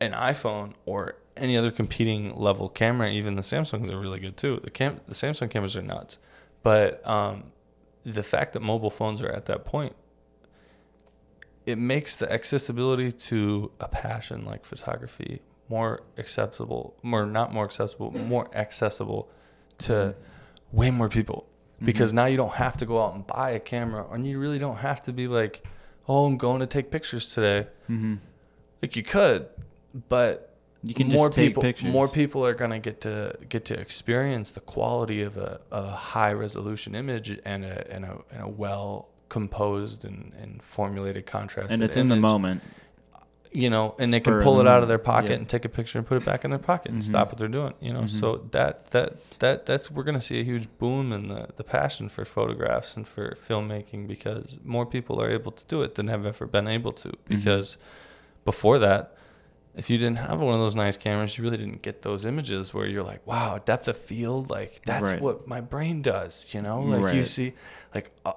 an 0.00 0.12
iphone 0.12 0.74
or 0.86 1.16
any 1.36 1.56
other 1.56 1.70
competing 1.70 2.34
level 2.34 2.68
camera 2.68 3.10
even 3.10 3.34
the 3.36 3.42
samsungs 3.42 3.90
are 3.90 3.98
really 3.98 4.20
good 4.20 4.36
too. 4.36 4.60
The 4.62 4.70
cam 4.70 5.00
the 5.06 5.14
samsung 5.14 5.50
cameras 5.50 5.76
are 5.76 5.82
nuts. 5.82 6.18
But 6.62 7.06
um, 7.06 7.52
the 8.04 8.22
fact 8.22 8.52
that 8.52 8.60
mobile 8.60 8.90
phones 8.90 9.22
are 9.22 9.30
at 9.30 9.46
that 9.46 9.64
point 9.64 9.94
it 11.66 11.76
makes 11.76 12.16
the 12.16 12.32
accessibility 12.32 13.12
to 13.12 13.70
a 13.78 13.88
passion 13.88 14.44
like 14.46 14.64
photography 14.64 15.42
more 15.68 16.02
acceptable, 16.16 16.96
more 17.02 17.26
not 17.26 17.52
more 17.52 17.64
acceptable, 17.64 18.10
mm-hmm. 18.10 18.28
more 18.28 18.50
accessible 18.54 19.30
to 19.78 19.92
mm-hmm. 19.92 20.76
way 20.76 20.90
more 20.90 21.08
people. 21.08 21.46
Mm-hmm. 21.76 21.86
Because 21.86 22.12
now 22.12 22.26
you 22.26 22.36
don't 22.36 22.54
have 22.54 22.76
to 22.78 22.86
go 22.86 23.02
out 23.02 23.14
and 23.14 23.26
buy 23.26 23.52
a 23.52 23.60
camera, 23.60 24.06
and 24.10 24.26
you 24.26 24.38
really 24.38 24.58
don't 24.58 24.78
have 24.78 25.02
to 25.02 25.12
be 25.12 25.28
like, 25.28 25.62
"Oh, 26.08 26.26
I'm 26.26 26.36
going 26.36 26.60
to 26.60 26.66
take 26.66 26.90
pictures 26.90 27.32
today." 27.32 27.68
Mm-hmm. 27.88 28.14
Like 28.82 28.96
you 28.96 29.02
could, 29.02 29.48
but 30.08 30.56
You 30.82 30.94
can 30.94 31.08
more 31.08 31.26
just 31.26 31.36
take 31.36 31.48
people, 31.50 31.62
pictures. 31.62 31.92
more 31.92 32.08
people 32.08 32.46
are 32.46 32.54
gonna 32.54 32.78
get 32.78 33.00
to 33.02 33.36
get 33.48 33.64
to 33.66 33.78
experience 33.78 34.52
the 34.52 34.60
quality 34.60 35.22
of 35.22 35.36
a, 35.36 35.60
a 35.72 35.90
high 35.90 36.32
resolution 36.32 36.94
image 36.94 37.30
and 37.44 37.64
a 37.64 37.92
and 37.92 38.04
a, 38.04 38.18
and 38.30 38.42
a 38.42 38.48
well 38.48 39.08
composed 39.28 40.04
and, 40.04 40.32
and 40.40 40.62
formulated 40.62 41.26
contrast. 41.26 41.72
and 41.72 41.82
it's 41.82 41.96
in 41.96 42.08
the 42.08 42.16
moment. 42.16 42.62
You 43.52 43.70
know, 43.70 43.94
and 43.98 44.12
they 44.12 44.20
can 44.20 44.40
pull 44.42 44.60
it 44.60 44.66
out 44.66 44.82
of 44.82 44.88
their 44.88 44.98
pocket 44.98 45.32
and 45.32 45.48
take 45.48 45.64
a 45.64 45.68
picture 45.68 45.98
and 45.98 46.06
put 46.06 46.16
it 46.18 46.24
back 46.24 46.44
in 46.44 46.50
their 46.50 46.58
pocket 46.58 46.92
and 46.92 47.00
Mhm. 47.02 47.06
stop 47.06 47.28
what 47.28 47.38
they're 47.38 47.48
doing. 47.48 47.74
You 47.80 47.92
know, 47.94 48.02
Mhm. 48.02 48.08
so 48.20 48.46
that 48.50 48.90
that 48.90 49.14
that 49.38 49.66
that's 49.66 49.90
we're 49.90 50.02
gonna 50.04 50.20
see 50.20 50.40
a 50.40 50.44
huge 50.44 50.68
boom 50.78 51.12
in 51.12 51.28
the 51.28 51.48
the 51.56 51.64
passion 51.64 52.08
for 52.08 52.24
photographs 52.24 52.96
and 52.96 53.06
for 53.08 53.30
filmmaking 53.34 54.06
because 54.06 54.60
more 54.64 54.84
people 54.86 55.22
are 55.22 55.30
able 55.30 55.52
to 55.52 55.64
do 55.66 55.82
it 55.82 55.94
than 55.94 56.08
have 56.08 56.26
ever 56.26 56.46
been 56.46 56.68
able 56.68 56.92
to. 56.92 57.08
Mm-hmm. 57.08 57.34
Because 57.36 57.78
before 58.44 58.78
that, 58.78 59.14
if 59.74 59.88
you 59.90 59.96
didn't 59.98 60.18
have 60.18 60.40
one 60.40 60.54
of 60.54 60.60
those 60.60 60.74
nice 60.74 60.96
cameras, 60.96 61.38
you 61.38 61.44
really 61.44 61.56
didn't 61.58 61.82
get 61.82 62.02
those 62.02 62.26
images 62.26 62.74
where 62.74 62.86
you're 62.86 63.04
like, 63.04 63.24
wow, 63.26 63.60
depth 63.64 63.86
of 63.88 63.96
field, 63.96 64.50
like 64.50 64.80
that's 64.84 65.04
Right. 65.10 65.20
what 65.20 65.46
my 65.46 65.60
brain 65.60 66.02
does. 66.02 66.52
You 66.54 66.62
know, 66.62 66.80
like 66.82 67.14
you 67.14 67.24
see, 67.24 67.54
like. 67.94 68.10
Uh, 68.26 68.32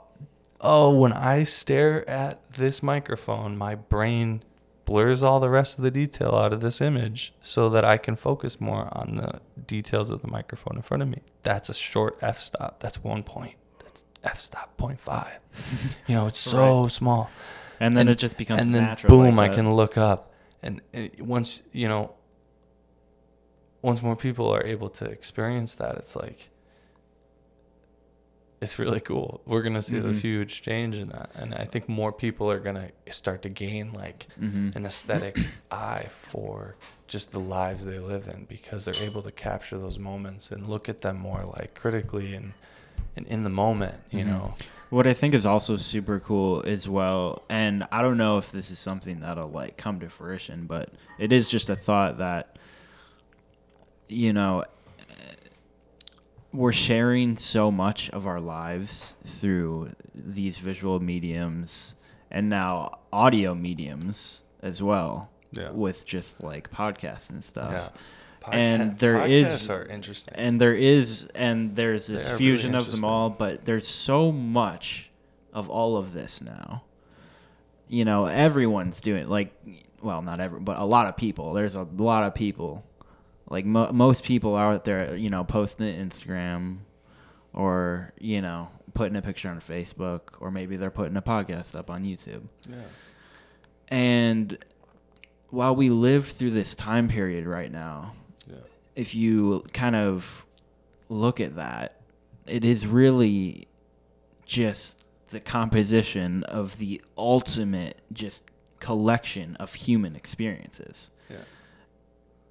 Oh, 0.64 0.92
when 0.96 1.12
I 1.12 1.42
stare 1.44 2.08
at 2.08 2.54
this 2.54 2.84
microphone, 2.84 3.58
my 3.58 3.74
brain 3.74 4.44
blurs 4.92 5.24
all 5.24 5.40
the 5.40 5.50
rest 5.50 5.78
of 5.78 5.84
the 5.84 5.92
detail 5.92 6.36
out 6.36 6.52
of 6.52 6.60
this 6.62 6.82
image 6.82 7.34
so 7.42 7.70
that 7.70 7.86
I 7.86 7.98
can 7.98 8.16
focus 8.16 8.60
more 8.60 8.90
on 8.92 9.16
the 9.16 9.40
details 9.66 10.10
of 10.10 10.22
the 10.22 10.28
microphone 10.28 10.76
in 10.76 10.82
front 10.82 11.02
of 11.02 11.10
me. 11.10 11.22
That's 11.44 11.70
a 11.70 11.74
short 11.74 12.18
f 12.22 12.40
stop. 12.40 12.82
That's 12.82 13.02
one 13.04 13.24
point. 13.24 13.56
That's 13.80 14.04
f 14.24 14.40
stop 14.40 14.78
point 14.78 15.00
five. 15.00 15.40
you 16.08 16.16
know, 16.16 16.28
it's 16.28 16.40
so 16.40 16.88
small. 16.88 17.30
And 17.80 17.96
then 17.96 18.02
and- 18.02 18.10
it 18.12 18.18
just 18.18 18.38
becomes 18.38 18.62
and 18.62 18.76
then 18.76 18.98
boom, 19.08 19.38
like 19.38 19.52
I 19.52 19.56
can 19.56 19.74
look 19.74 19.98
up, 19.98 20.34
and 20.62 20.82
it, 20.92 21.22
once 21.22 21.64
you 21.72 21.88
know, 21.88 22.14
once 23.82 24.04
more 24.04 24.16
people 24.16 24.54
are 24.54 24.64
able 24.64 24.90
to 24.90 25.06
experience 25.06 25.74
that, 25.76 25.96
it's 25.96 26.16
like 26.16 26.50
it's 28.62 28.78
really 28.78 29.00
cool. 29.00 29.42
We're 29.46 29.64
gonna 29.64 29.82
see 29.82 30.00
this 30.00 30.20
Mhm. 30.20 30.22
huge 30.22 30.62
change 30.62 30.98
in 30.98 31.10
that, 31.10 31.32
and 31.36 31.54
I 31.56 31.66
think 31.66 31.90
more 31.90 32.12
people 32.14 32.50
are 32.52 32.60
gonna 32.60 32.92
start 33.10 33.42
to 33.42 33.50
gain 33.50 33.92
like 33.94 34.28
Mhm. 34.40 34.76
an 34.76 34.86
aesthetic 34.86 35.36
eye 35.72 36.06
for 36.10 36.76
just 37.08 37.32
the 37.32 37.40
lives 37.40 37.84
they 37.84 38.00
live 38.00 38.28
in 38.28 38.46
because 38.46 38.86
they're 38.86 39.02
able 39.02 39.22
to 39.24 39.32
capture 39.32 39.78
those 39.80 39.98
moments 40.00 40.52
and 40.52 40.68
look 40.68 40.88
at 40.88 41.02
them 41.02 41.18
more 41.18 41.44
like 41.44 41.74
critically 41.74 42.34
and 42.36 42.54
and 43.18 43.28
in 43.28 43.44
the 43.44 43.50
moment, 43.50 43.96
you 44.10 44.24
Mhm. 44.24 44.28
know. 44.28 44.56
What 44.90 45.06
I 45.06 45.14
think 45.14 45.34
is 45.34 45.46
also 45.46 45.76
super 45.76 46.20
cool 46.22 46.64
as 46.66 46.88
well, 46.88 47.44
and 47.50 47.86
I 47.92 48.02
don't 48.02 48.16
know 48.18 48.38
if 48.38 48.52
this 48.54 48.72
is 48.72 48.80
something 48.80 49.20
that'll 49.20 49.50
like 49.50 49.76
come 49.76 50.00
to 50.00 50.10
fruition, 50.10 50.66
but 50.66 50.94
it 51.20 51.34
is 51.34 51.50
just 51.50 51.70
a 51.70 51.76
thought 51.76 52.20
that, 52.20 52.56
you 54.08 54.32
know, 54.34 54.64
we're 56.54 56.72
sharing 56.72 57.38
so 57.38 57.72
much 57.72 58.10
of 58.10 58.28
our 58.28 58.42
lives 58.42 59.14
through 59.26 59.92
these 60.14 60.58
visual 60.58 61.00
mediums 61.00 61.96
and 62.30 62.50
now 62.50 63.00
audio 63.14 63.54
mediums 63.56 64.40
as 64.62 64.82
well 64.82 65.30
Yeah. 65.54 65.72
with 65.72 66.06
just 66.06 66.44
like 66.44 66.70
podcasts 66.72 67.30
and 67.30 67.44
stuff. 67.44 67.72
Yeah. 67.72 67.90
And 68.52 68.94
Podca- 68.94 69.00
there 69.00 69.26
is- 69.28 69.48
podcasts 69.48 69.70
are 69.70 69.86
interesting. 69.86 70.34
and 70.36 70.60
there 70.60 70.74
is 70.76 71.28
and 71.36 71.76
there's 71.76 72.08
this 72.08 72.24
They 72.24 72.30
are 72.30 72.34
really 72.34 72.38
fusion 72.38 72.76
of 72.76 72.92
them 72.92 73.04
all 73.06 73.30
but 73.30 73.66
there's 73.66 73.88
so 73.88 74.32
much 74.32 75.10
of 75.54 75.70
all 75.70 75.96
of 75.96 76.12
this 76.14 76.42
now 76.42 76.82
you 77.88 78.04
know 78.04 78.26
everyone's 78.26 79.00
doing 79.02 79.28
like 79.30 79.54
well 80.02 80.22
not 80.24 80.40
every 80.40 80.60
but 80.60 80.80
a 80.80 80.86
lot 80.86 81.06
of 81.06 81.16
people 81.18 81.54
there's 81.54 81.76
a 81.76 81.84
lot 81.98 82.24
of 82.24 82.34
people 82.34 82.84
like 83.52 83.66
mo- 83.66 83.92
most 83.92 84.24
people 84.24 84.56
out 84.56 84.86
there 84.86 85.16
you 85.16 85.30
know 85.30 85.44
posting 85.44 85.86
it 85.88 86.10
instagram 86.10 86.78
or 87.54 88.14
you 88.20 88.42
know 88.42 88.70
putting 88.94 89.16
a 89.16 89.22
picture 89.22 89.50
on 89.50 89.60
facebook 89.60 90.22
or 90.40 90.50
maybe 90.52 90.78
they're 90.78 90.90
putting 90.90 91.16
a 91.18 91.22
podcast 91.22 91.76
up 91.76 91.90
on 91.90 92.04
youtube 92.04 92.44
yeah. 92.70 92.78
and 93.90 94.58
while 95.50 95.76
we 95.76 95.90
live 95.90 96.28
through 96.28 96.52
this 96.52 96.76
time 96.76 97.08
period 97.08 97.46
right 97.46 97.72
now 97.72 98.14
Yeah. 98.50 98.56
if 98.96 99.14
you 99.14 99.64
kind 99.74 99.96
of 99.98 100.46
look 101.10 101.42
at 101.42 101.58
that, 101.58 102.00
it 102.48 102.64
is 102.64 102.88
really 102.88 103.68
just 104.46 105.04
the 105.30 105.42
composition 105.42 106.44
of 106.46 106.78
the 106.78 107.02
ultimate 107.18 108.00
just 108.14 108.50
collection 108.80 109.58
of 109.58 109.74
human 109.74 110.16
experiences. 110.16 111.10
Yeah. 111.30 111.44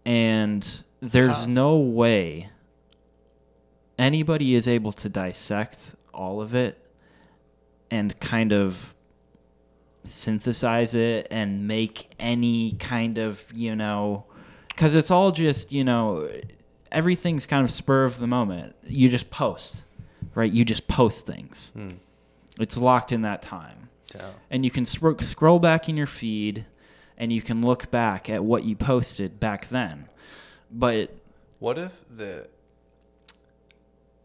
And 0.05 0.85
there's 1.01 1.37
How- 1.39 1.47
no 1.47 1.77
way 1.79 2.49
anybody 3.99 4.55
is 4.55 4.67
able 4.69 4.93
to 4.93 5.09
dissect 5.09 5.95
all 6.15 6.41
of 6.41 6.55
it 6.55 6.79
and 7.91 8.19
kind 8.21 8.53
of 8.53 8.95
synthesize 10.05 10.95
it 10.95 11.27
and 11.31 11.67
make 11.67 12.11
any 12.19 12.73
kind 12.73 13.19
of, 13.19 13.45
you 13.53 13.77
know, 13.77 14.25
because 14.69 14.95
it's 14.95 15.11
all 15.11 15.31
just, 15.33 15.73
you 15.73 15.85
know, 15.85 16.29
everything's 16.91 17.47
kind 17.47 17.65
of 17.65 17.71
spur 17.71 18.05
of 18.05 18.19
the 18.19 18.27
moment. 18.27 18.75
You 18.87 19.09
just 19.09 19.31
post, 19.31 19.83
right? 20.35 20.51
You 20.51 20.65
just 20.65 20.89
post 20.89 21.27
things. 21.27 21.71
Hmm. 21.75 21.91
It's 22.59 22.77
locked 22.77 23.13
in 23.13 23.23
that 23.23 23.43
time. 23.43 23.89
Yeah. 24.15 24.31
And 24.51 24.65
you 24.65 24.71
can 24.71 24.85
scro- 24.85 25.19
scroll 25.19 25.59
back 25.59 25.89
in 25.89 25.97
your 25.97 26.07
feed 26.07 26.65
and 27.19 27.33
you 27.33 27.43
can 27.43 27.61
look 27.63 27.91
back 27.91 28.31
at 28.31 28.43
what 28.45 28.65
you 28.65 28.75
posted 28.77 29.39
back 29.39 29.69
then. 29.69 30.07
But, 30.73 31.11
What 31.59 31.79
if 31.79 32.01
the 32.15 32.47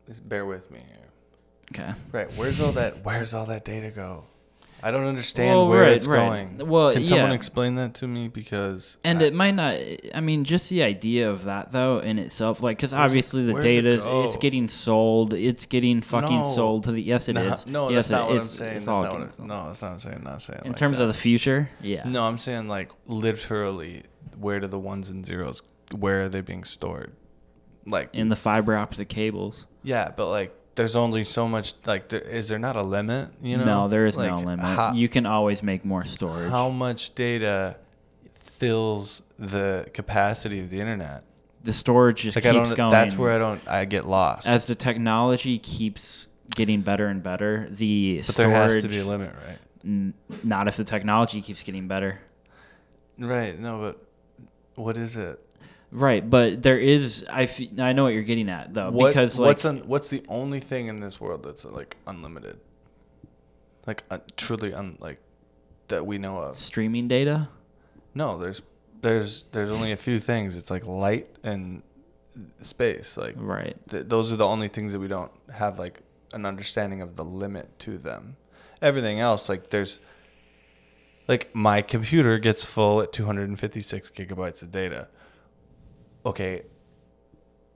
just 0.08 0.28
bear 0.28 0.46
with 0.46 0.70
me 0.72 0.80
here. 0.80 1.08
okay. 1.74 1.94
Right, 2.12 2.32
where's 2.36 2.62
all 2.62 2.72
that 2.74 3.04
where's 3.04 3.34
all 3.34 3.46
that 3.48 3.66
data 3.66 3.90
go? 3.90 4.26
I 4.84 4.92
don't 4.92 5.06
understand 5.06 5.50
Well, 5.50 5.68
where 5.70 5.82
right, 5.84 5.94
it's 5.94 6.06
right. 6.06 6.18
going. 6.58 6.68
Well, 6.70 6.94
Can 6.94 7.06
someone 7.06 7.30
yeah. 7.30 7.36
explain 7.36 7.76
that 7.76 7.96
to 7.96 8.08
me 8.08 8.28
because 8.28 8.98
And 9.04 9.20
I- 9.20 9.24
it 9.26 9.34
might 9.34 9.56
not. 9.56 9.76
I 10.14 10.20
mean, 10.22 10.44
just 10.44 10.70
the 10.70 10.84
idea 10.84 11.32
of 11.32 11.46
that 11.46 11.72
though 11.72 12.00
in 12.00 12.20
itself, 12.20 12.62
like, 12.62 12.78
because 12.78 12.92
Where's 12.92 13.02
it- 13.02 13.04
obviously 13.04 13.44
the 13.46 13.60
data 13.62 13.90
is 13.90 14.06
it's 14.06 14.38
getting 14.38 14.68
sold. 14.68 15.34
It's 15.34 15.66
getting 15.66 16.02
fucking 16.02 16.42
No. 16.42 16.52
sold 16.54 16.84
to 16.84 16.92
the. 16.92 17.02
Yes, 17.02 17.30
it 17.30 17.38
is. 17.38 17.66
Nah, 17.66 17.72
No, 17.72 17.90
yes, 17.90 18.10
that's 18.10 18.10
not 18.12 18.30
it 18.30 18.34
what 18.34 18.42
is. 18.42 18.44
I'm 18.44 18.50
saying. 18.54 18.74
That's 18.74 18.86
not 18.86 19.02
what 19.02 19.12
I- 19.12 19.18
no, 19.48 19.66
that's 19.68 19.82
not 19.82 19.88
what 19.88 19.94
I'm 19.94 20.00
saying. 20.00 20.22
Not 20.24 20.42
saying 20.44 20.62
In 20.66 20.72
like 20.74 20.78
terms 20.78 20.98
that. 20.98 21.04
of 21.04 21.08
the 21.08 21.20
future, 21.20 21.70
yeah. 21.82 22.08
No, 22.08 22.24
I'm 22.24 22.38
saying 22.38 22.68
like 22.68 22.92
literally 23.08 24.04
where 24.38 24.60
do 24.60 24.68
the 24.68 24.78
ones 24.78 25.10
and 25.10 25.26
zeros 25.26 25.62
where 25.92 26.24
are 26.24 26.30
they 26.30 26.42
being 26.42 26.64
stored? 26.64 27.12
Like 27.86 28.10
In 28.14 28.30
the 28.30 28.36
fiber 28.36 28.76
optic 28.76 29.10
cables. 29.10 29.66
yeah, 29.84 30.12
but 30.16 30.30
like 30.30 30.54
there's 30.76 30.96
only 30.96 31.24
so 31.24 31.48
much 31.48 31.74
like 31.86 32.10
there, 32.10 32.20
is 32.20 32.50
there 32.50 32.60
not 32.60 32.76
a 32.76 32.82
limit, 32.82 33.30
you 33.42 33.58
know? 33.58 33.66
no, 33.66 33.88
there 33.88 34.06
is 34.06 34.18
Like, 34.18 34.30
no 34.32 34.38
limit. 34.40 34.66
How, 34.66 34.94
you 34.94 35.08
can 35.08 35.26
always 35.26 35.62
make 35.64 35.86
more 35.86 36.04
storage. 36.06 36.50
how 36.50 36.70
much 36.70 37.16
data 37.16 37.78
fills 38.34 39.22
the 39.38 39.88
capacity 39.94 40.60
of 40.60 40.70
the 40.70 40.80
internet? 40.80 41.24
the 41.64 41.74
storage 41.74 42.22
just 42.22 42.36
Like 42.36 42.46
I 42.46 42.52
keeps 42.52 42.70
don't 42.70 42.78
going. 42.78 42.92
that's 42.92 43.16
where 43.18 43.32
I 43.32 43.38
don't 43.40 43.68
I 43.68 43.86
get 43.86 44.06
lost. 44.06 44.48
as 44.48 44.68
the 44.68 44.76
technology 44.76 45.58
keeps 45.58 46.28
getting 46.56 46.82
better 46.82 47.08
and 47.08 47.24
better, 47.24 47.68
the 47.72 48.18
but 48.18 48.26
storage. 48.34 48.50
there 48.52 48.62
has 48.62 48.82
to 48.84 48.88
be 48.88 49.00
a 49.00 49.04
limit, 49.06 49.34
right? 49.48 49.58
n- 49.84 50.14
not 50.44 50.68
if 50.68 50.78
the 50.78 50.84
technology 50.84 51.42
keeps 51.42 51.64
getting 51.64 51.88
better. 51.88 52.20
Right. 53.18 53.60
No, 53.60 53.80
but 53.80 54.82
what 54.82 54.96
is 54.98 55.18
it? 55.18 55.40
Right, 55.92 56.28
but 56.28 56.62
there 56.62 56.78
is. 56.80 57.26
I 57.30 57.50
I 57.80 57.94
know 57.94 58.04
what 58.04 58.14
you're 58.14 58.24
getting 58.24 58.50
at 58.50 58.74
though, 58.74 58.92
What, 58.92 59.08
because 59.10 59.40
like 59.40 59.48
what's 59.48 59.66
un, 59.66 59.84
what's 59.88 60.10
the 60.10 60.24
only 60.28 60.60
thing 60.60 60.88
in 60.88 61.00
this 61.00 61.20
world 61.22 61.44
that's 61.44 61.64
like 61.66 61.96
unlimited? 62.08 62.60
like 63.88 64.04
uh, 64.10 64.18
truly 64.36 64.74
un 64.74 64.98
like 65.00 65.20
that 65.90 66.06
we 66.06 66.18
know 66.18 66.38
of. 66.40 66.56
Streaming 66.56 67.08
data. 67.08 67.48
No, 68.16 68.38
there's 68.38 68.62
there's 69.02 69.44
there's 69.52 69.70
only 69.70 69.92
a 69.92 69.98
few 69.98 70.20
things. 70.20 70.56
It's 70.58 70.72
like 70.72 70.86
light 70.88 71.28
and 71.44 71.84
space. 72.62 73.16
Like 73.16 73.36
Right. 73.38 73.78
th- 73.90 74.08
those 74.08 74.34
are 74.34 74.38
the 74.38 74.48
only 74.48 74.68
things 74.68 74.92
that 74.94 75.00
we 75.00 75.08
don't 75.08 75.32
have 75.54 75.78
like 75.80 76.02
an 76.34 76.46
understanding 76.46 77.02
of 77.02 77.16
the 77.16 77.24
limit 77.24 77.78
to 77.80 77.98
them. 78.00 78.36
Everything 78.82 79.20
else, 79.20 79.48
like 79.48 79.70
there's 79.70 80.00
like 81.28 81.54
my 81.56 81.82
computer 81.82 82.38
gets 82.40 82.66
full 82.66 83.02
at 83.02 83.14
256 83.14 84.10
gigabytes 84.12 84.62
of 84.64 84.72
data. 84.72 85.08
Okay, 86.26 86.64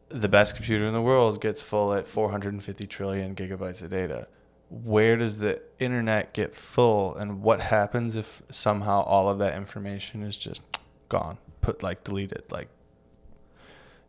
the 0.09 0.27
best 0.27 0.55
computer 0.55 0.85
in 0.85 0.93
the 0.93 1.01
world 1.01 1.39
gets 1.39 1.61
full 1.61 1.93
at 1.93 2.07
450 2.07 2.87
trillion 2.87 3.35
gigabytes 3.35 3.81
of 3.81 3.91
data. 3.91 4.27
Where 4.69 5.17
does 5.17 5.39
the 5.39 5.61
internet 5.79 6.33
get 6.33 6.55
full, 6.55 7.15
and 7.15 7.41
what 7.41 7.59
happens 7.61 8.15
if 8.15 8.41
somehow 8.49 9.01
all 9.03 9.29
of 9.29 9.39
that 9.39 9.55
information 9.55 10.23
is 10.23 10.37
just 10.37 10.61
gone, 11.09 11.37
put 11.61 11.81
like 11.83 12.03
deleted, 12.03 12.43
like 12.51 12.69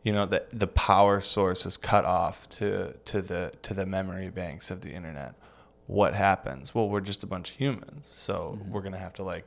you 0.03 0.11
know 0.11 0.25
the 0.25 0.43
the 0.51 0.67
power 0.67 1.21
source 1.21 1.65
is 1.67 1.77
cut 1.77 2.05
off 2.05 2.49
to 2.49 2.93
to 3.05 3.21
the 3.21 3.51
to 3.61 3.73
the 3.75 3.85
memory 3.85 4.29
banks 4.29 4.71
of 4.71 4.81
the 4.81 4.89
internet 4.91 5.35
what 5.85 6.15
happens 6.15 6.73
well 6.73 6.89
we're 6.89 6.99
just 7.01 7.23
a 7.23 7.27
bunch 7.27 7.51
of 7.51 7.57
humans 7.57 8.07
so 8.11 8.57
Mhm. 8.59 8.69
we're 8.69 8.81
going 8.81 8.93
to 8.93 8.97
have 8.97 9.13
to 9.13 9.23
like 9.23 9.45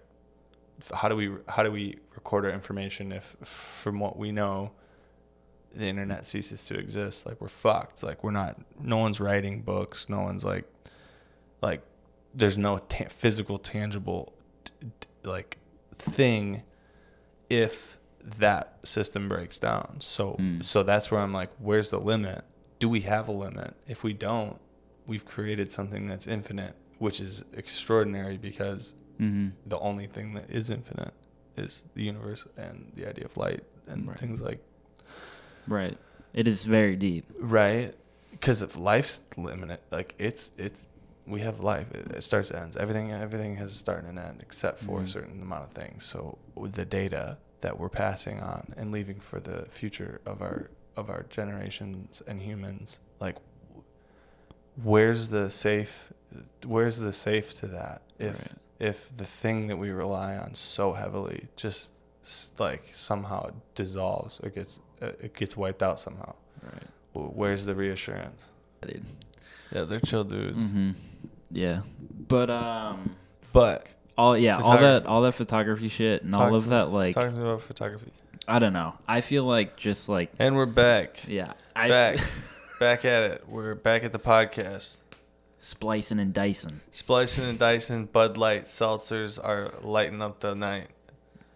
how 0.92 1.09
do 1.09 1.16
we 1.16 1.32
how 1.49 1.64
do 1.64 1.72
we 1.72 1.99
record 2.14 2.45
our 2.45 2.53
information 2.53 3.11
if 3.11 3.34
from 3.42 3.99
what 3.99 4.16
we 4.16 4.30
know 4.30 4.70
the 5.77 5.87
internet 5.87 6.27
ceases 6.27 6.64
to 6.66 6.75
exist 6.79 7.27
like 7.27 7.41
we're 7.41 7.49
fucked 7.49 8.03
like 8.03 8.22
we're 8.25 8.31
not 8.31 8.57
no 8.81 8.97
one's 8.99 9.18
writing 9.20 9.61
books 9.62 10.09
no 10.09 10.20
one's 10.20 10.45
like 10.45 10.64
like 11.62 11.83
there's 12.35 12.59
no 12.59 12.79
ta- 12.79 13.09
physical 13.09 13.59
tangible 13.59 14.33
t- 14.64 14.72
t- 15.01 15.09
like 15.25 15.59
thing 15.99 16.62
if 17.51 17.99
that 18.39 18.79
system 18.85 19.29
breaks 19.29 19.59
down. 19.59 19.97
So 20.01 20.33
Mm. 20.41 20.64
so 20.64 20.83
that's 20.83 21.11
where 21.11 21.20
I'm 21.20 21.33
like, 21.33 21.51
where's 21.59 21.91
the 21.91 21.99
limit? 22.01 22.43
Do 22.79 22.89
we 22.89 23.03
have 23.03 23.29
a 23.29 23.33
limit? 23.33 23.75
If 23.87 24.03
we 24.03 24.12
don't, 24.14 24.59
we've 25.07 25.25
created 25.27 25.70
something 25.70 26.09
that's 26.09 26.27
infinite, 26.27 26.75
which 26.99 27.20
is 27.20 27.45
extraordinary 27.53 28.37
because 28.39 28.95
Mm-hmm. 29.20 29.51
the 29.66 29.79
only 29.79 30.07
thing 30.09 30.33
that 30.35 30.51
is 30.51 30.70
infinite 30.70 31.14
is 31.57 31.85
the 31.95 32.03
universe 32.03 32.49
and 32.57 32.91
the 32.97 33.09
idea 33.09 33.27
of 33.27 33.37
light 33.37 33.62
and 33.87 34.09
Right. 34.09 34.18
things 34.18 34.43
like 34.43 34.59
Right. 35.67 35.99
It 36.33 36.47
is 36.49 36.65
very 36.65 36.97
deep. 36.97 37.25
right 37.39 37.95
because 38.31 38.61
if 38.62 38.77
life's 38.77 39.21
limited 39.37 39.79
like 39.91 40.15
it's 40.19 40.51
it's 40.59 40.83
we 41.27 41.41
have 41.41 41.61
life 41.61 41.91
it, 41.93 42.11
it 42.17 42.23
starts 42.23 42.51
and 42.51 42.61
ends 42.61 42.77
everything 42.77 43.12
everything 43.12 43.57
has 43.57 43.73
a 43.73 43.77
start 43.77 44.05
and 44.05 44.19
an 44.19 44.25
end 44.29 44.41
except 44.43 44.81
for 44.81 45.01
a 45.01 45.05
Mhm. 45.05 45.09
certain 45.09 45.41
amount 45.41 45.65
of 45.65 45.71
things 45.71 46.05
so 46.05 46.37
with 46.55 46.73
the 46.73 46.85
data 46.85 47.39
that 47.62 47.79
we're 47.79 47.89
passing 47.89 48.41
on 48.41 48.75
and 48.77 48.91
leaving 48.93 49.21
for 49.21 49.41
the 49.41 49.65
future 49.71 50.21
of 50.27 50.43
our 50.43 50.69
of 50.97 51.09
our 51.09 51.23
generations 51.31 52.21
and 52.27 52.43
humans 52.43 53.01
like 53.21 53.37
where's 54.83 55.29
the 55.29 55.49
safe 55.51 56.12
where's 56.67 56.99
the 56.99 57.12
safe 57.12 57.55
to 57.61 57.67
that 57.69 58.03
if 58.19 58.39
Right. 58.41 58.59
if 58.91 59.17
the 59.17 59.25
thing 59.25 59.69
that 59.69 59.77
we 59.77 59.91
rely 59.91 60.37
on 60.37 60.55
so 60.55 60.93
heavily 60.93 61.47
just 61.57 61.91
like 62.59 62.91
somehow 62.95 63.47
it 63.49 63.55
dissolves 63.75 64.41
or 64.43 64.49
gets 64.51 64.81
uh, 65.03 65.07
it 65.20 65.35
gets 65.35 65.57
wiped 65.57 65.83
out 65.83 65.99
somehow 66.01 66.35
Right. 66.62 66.83
where's 67.12 67.64
the 67.66 67.75
reassurance 67.75 68.47
Dude. 68.81 69.05
yeah 69.72 69.83
they're 69.83 70.01
chill 70.01 70.25
dudes 70.25 70.59
Mm-hmm. 70.62 70.91
Yeah. 71.51 71.83
But 72.29 72.51
um 72.51 73.14
but 73.53 73.87
all 74.18 74.37
yeah, 74.37 74.59
all 74.59 74.79
that 74.79 75.07
all 75.07 75.22
that 75.22 75.33
photography 75.33 75.89
shit 75.89 76.22
and 76.22 76.33
Talk 76.33 76.41
all 76.41 76.51
to 76.51 76.57
of 76.57 76.64
me- 76.64 76.70
that 76.70 76.91
like 76.91 77.14
talking 77.14 77.41
about 77.41 77.62
photography 77.62 78.11
I 78.49 78.59
don't 78.59 78.72
know. 78.75 78.95
I 79.09 79.20
feel 79.22 79.45
like 79.45 79.77
just 79.77 80.09
like 80.09 80.33
and 80.39 80.55
we're 80.57 80.66
back 80.66 81.29
yeah, 81.29 81.53
I 81.77 81.89
back 81.89 82.18
back 82.81 83.05
at 83.05 83.22
it 83.22 83.45
we're 83.49 83.75
back 83.75 84.05
at 84.05 84.12
the 84.12 84.18
podcast 84.18 84.97
splicing 85.61 86.18
and 86.18 86.33
dicing. 86.35 86.81
splicing 86.91 87.45
and 87.45 87.59
dicing 87.59 88.07
bud 88.07 88.37
light 88.37 88.66
seltzers 88.66 89.39
are 89.43 89.72
lighting 89.83 90.20
up 90.22 90.41
the 90.41 90.55
night 90.55 90.89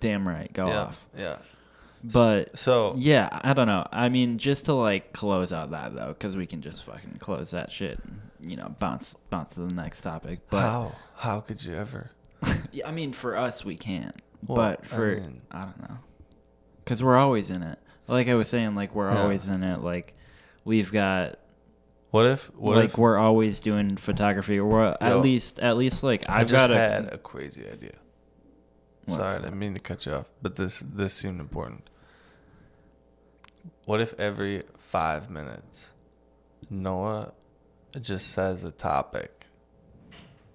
Damn 0.01 0.27
right, 0.29 0.53
go 0.53 0.69
yeah 0.69 0.81
off. 0.81 1.07
yeah 1.17 1.39
But 2.05 2.59
so 2.59 2.95
yeah, 2.97 3.29
I 3.33 3.53
don't 3.55 3.67
know. 3.67 3.87
I 3.93 4.09
mean, 4.09 4.39
just 4.39 4.67
to 4.67 4.75
like 4.75 5.13
close 5.13 5.53
out 5.53 5.71
that 5.73 5.95
though, 5.95 6.09
because 6.17 6.37
we 6.37 6.47
can 6.47 6.63
just 6.63 6.85
fucking 6.85 7.17
close 7.19 7.51
that 7.51 7.71
shit. 7.73 7.99
And, 8.05 8.21
you 8.51 8.57
know, 8.57 8.75
bounce 8.79 9.15
bounce 9.31 9.55
to 9.55 9.61
the 9.61 9.73
next 9.75 10.03
topic. 10.03 10.41
But 10.51 10.61
how 10.63 10.93
how 11.17 11.41
could 11.41 11.63
you 11.65 11.75
ever 11.75 12.11
yeah, 12.73 12.87
I 12.87 12.93
mean, 12.93 13.13
for 13.13 13.37
us, 13.37 13.65
we 13.65 13.77
can't. 13.77 14.15
Well, 14.47 14.55
but 14.57 14.81
I 14.85 14.87
for 14.87 15.11
I, 15.11 15.15
mean- 15.17 15.43
don't 15.53 15.81
know, 15.91 15.99
because 16.85 17.03
we're 17.03 17.17
always 17.17 17.51
in 17.51 17.63
it. 17.65 17.79
Like 18.07 18.29
I 18.29 18.35
was 18.35 18.49
saying, 18.49 18.75
like 18.77 18.95
we're 18.95 19.11
Yeah. 19.13 19.23
always 19.23 19.47
in 19.47 19.63
it. 19.65 19.83
Like 19.83 20.15
we've 20.65 20.93
got 20.93 21.41
what 22.11 22.25
if 22.27 22.47
what 22.55 22.77
like 22.77 22.85
if 22.87 22.97
we're 22.99 23.19
always 23.19 23.59
doing 23.61 23.97
photography, 23.97 24.61
or 24.61 24.97
at 25.03 25.19
least 25.21 25.59
at 25.59 25.77
least 25.77 26.05
like 26.05 26.29
I 26.31 26.41
I've 26.41 26.47
just 26.47 26.69
got 26.69 26.71
a. 26.71 26.79
had 26.79 27.13
a 27.13 27.19
crazy 27.19 27.69
idea 27.69 27.97
What's 29.09 29.17
Sorry, 29.23 29.37
I 29.37 29.39
didn't 29.39 29.59
mean 29.59 29.73
to 29.75 29.81
cut 29.81 30.05
you 30.07 30.13
off, 30.13 30.27
but 30.43 30.57
this 30.57 30.81
this 30.87 31.15
seemed 31.15 31.41
important. 31.41 31.89
What 33.87 34.01
if 34.03 34.13
every 34.21 34.65
five 34.79 35.31
minutes, 35.31 35.93
Noah 36.69 37.33
just 38.01 38.29
says 38.33 38.65
a 38.65 38.71
topic, 38.71 39.47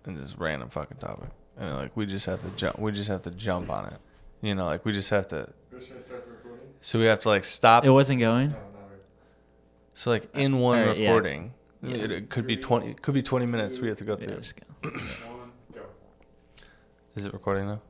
and 0.06 0.16
just 0.18 0.38
random 0.38 0.70
fucking 0.70 0.97
topic, 0.97 1.30
and 1.58 1.76
like 1.76 1.97
we 1.97 2.06
just 2.06 2.28
have 2.28 2.43
to 2.43 2.49
jump, 2.51 2.78
we 2.78 2.91
just 2.91 3.10
have 3.10 3.24
to 3.24 3.32
jump 3.32 3.72
on 3.72 3.86
it, 3.88 3.99
you 4.41 4.54
know, 4.54 4.66
like 4.66 4.86
we 4.86 4.91
just 4.91 5.10
have 5.10 5.26
to. 5.28 5.49
Start 5.80 6.28
recording? 6.30 6.68
So 6.82 6.99
we 6.99 7.06
have 7.06 7.20
to 7.22 7.30
like 7.30 7.43
stop. 7.43 7.86
It 7.86 7.89
wasn't 7.89 8.20
going. 8.20 8.49
No, 8.51 8.56
not 8.56 8.89
really. 8.89 9.01
So 9.95 10.12
like 10.12 10.30
in 10.36 10.54
uh, 10.54 10.58
one 10.58 10.80
Alright, 10.80 10.97
yeah. 10.99 11.08
recording, 11.10 11.54
Yeah. 11.82 11.95
it, 11.95 12.12
it 12.12 12.30
could 12.30 12.45
be 12.45 12.56
twenty. 12.58 12.91
It 12.91 13.01
could 13.01 13.16
be 13.16 13.24
twenty 13.24 13.47
minutes. 13.47 13.80
We 13.80 13.88
have 13.88 13.97
to 13.97 14.04
go 14.06 14.16
Yeah, 14.20 14.26
through. 14.28 14.38
just 14.38 14.56
go. 14.58 14.89
Go. 15.74 15.82
Is 17.16 17.26
it 17.26 17.34
recording 17.34 17.66
now? 17.68 17.82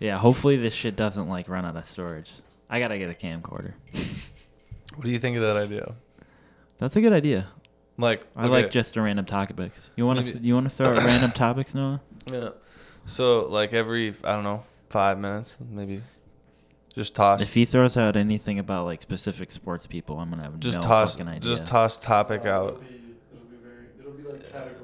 Yeah, 0.00 0.18
hopefully 0.18 0.56
this 0.56 0.74
shit 0.74 0.96
doesn't 0.96 1.28
like 1.28 1.48
run 1.48 1.64
out 1.64 1.76
of 1.76 1.86
storage. 1.88 2.30
I 2.68 2.80
gotta 2.80 2.98
get 2.98 3.10
a 3.10 3.14
camcorder. 3.14 3.74
What 4.94 5.04
do 5.04 5.10
you 5.10 5.18
think 5.18 5.36
of 5.36 5.42
that 5.42 5.56
idea? 5.56 5.94
That's 6.78 6.96
a 6.96 7.00
good 7.00 7.12
idea. 7.12 7.48
Like 7.98 8.26
I 8.36 8.46
like 8.46 8.70
just 8.70 8.96
a 8.96 9.02
random 9.02 9.24
topics. 9.24 9.78
You 9.96 10.04
want 10.06 10.18
to 10.18 10.24
Maybe- 10.24 10.32
th- 10.38 10.44
you 10.44 10.54
want 10.54 10.68
to 10.68 10.74
throw 10.74 10.88
out 10.94 10.98
random 10.98 11.30
topics, 11.32 11.74
Noah? 11.74 12.00
Yeah. 12.30 12.50
So 13.06 13.46
like 13.46 13.72
every 13.72 14.14
I 14.24 14.32
don't 14.34 14.44
know 14.44 14.64
five 14.90 15.18
minutes 15.18 15.56
maybe, 15.70 16.02
just 16.94 17.14
toss 17.14 17.40
If 17.42 17.54
he 17.54 17.64
throws 17.64 17.96
out 17.96 18.16
anything 18.16 18.58
about 18.58 18.84
like 18.84 19.00
specific 19.02 19.50
sports 19.50 19.86
people, 19.86 20.18
I'm 20.18 20.28
gonna 20.30 20.42
have 20.42 20.58
just 20.60 20.76
no 20.82 20.88
toss 20.88 21.12
fucking 21.14 21.28
idea. 21.28 21.40
just 21.40 21.64
toss 21.66 21.96
topic 21.96 22.42
Uh, 22.44 22.48
out. 22.50 22.68
It'll 22.68 22.80
be, 22.80 22.86
it'll 23.32 23.44
be 23.46 23.56
very. 23.62 23.86
It'll 24.00 24.12
be 24.12 24.22
like 24.24 24.52
categories. 24.52 24.82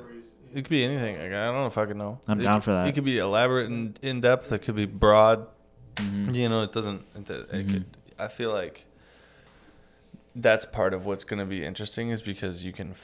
It 0.52 0.62
could 0.62 0.68
be 0.70 0.84
anything. 0.84 1.14
Like, 1.16 1.32
I 1.32 1.44
don't 1.44 1.54
know 1.54 1.66
if 1.66 1.78
I 1.78 1.86
can 1.86 1.98
know. 1.98 2.20
I'm 2.28 2.40
It 2.40 2.44
down 2.44 2.54
could- 2.56 2.64
for 2.64 2.72
that. 2.72 2.86
It 2.86 2.92
could 2.92 3.04
be 3.04 3.18
elaborate 3.18 3.68
and 3.70 3.98
in 4.02 4.20
depth. 4.20 4.52
It 4.52 4.58
could 4.60 4.76
be 4.76 4.84
broad. 4.86 5.46
Mhm. 5.96 6.34
You 6.34 6.48
know, 6.48 6.62
it 6.62 6.72
doesn't. 6.72 7.02
It, 7.14 7.30
it 7.30 7.50
Mhm. 7.50 7.70
could. 7.72 7.84
I 8.18 8.28
feel 8.28 8.52
like 8.52 8.84
that's 10.34 10.64
part 10.64 10.94
of 10.94 11.04
what's 11.04 11.24
going 11.24 11.40
to 11.40 11.44
be 11.46 11.64
interesting 11.64 12.08
is 12.10 12.22
because 12.22 12.64
you 12.64 12.72
can 12.72 12.94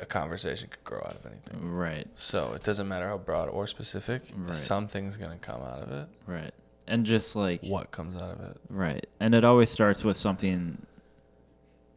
a 0.00 0.06
conversation 0.06 0.68
could 0.68 0.82
grow 0.84 0.98
out 0.98 1.14
of 1.14 1.26
anything. 1.26 1.70
Right, 1.72 2.08
So 2.16 2.52
it 2.54 2.62
doesn't 2.64 2.88
matter 2.88 3.06
how 3.08 3.18
broad 3.18 3.48
or 3.48 3.66
specific. 3.66 4.22
Right. 4.34 4.54
Something's 4.54 5.16
going 5.16 5.30
to 5.32 5.38
come 5.38 5.62
out 5.62 5.82
of 5.82 5.90
it. 5.92 6.08
right, 6.26 6.52
and 6.86 7.04
just 7.06 7.36
like 7.36 7.62
What 7.62 7.90
comes 7.92 8.20
out 8.20 8.30
of 8.30 8.40
it? 8.40 8.56
right, 8.70 9.06
and 9.20 9.34
it 9.34 9.44
always 9.44 9.70
starts 9.70 10.02
with 10.02 10.16
something 10.16 10.84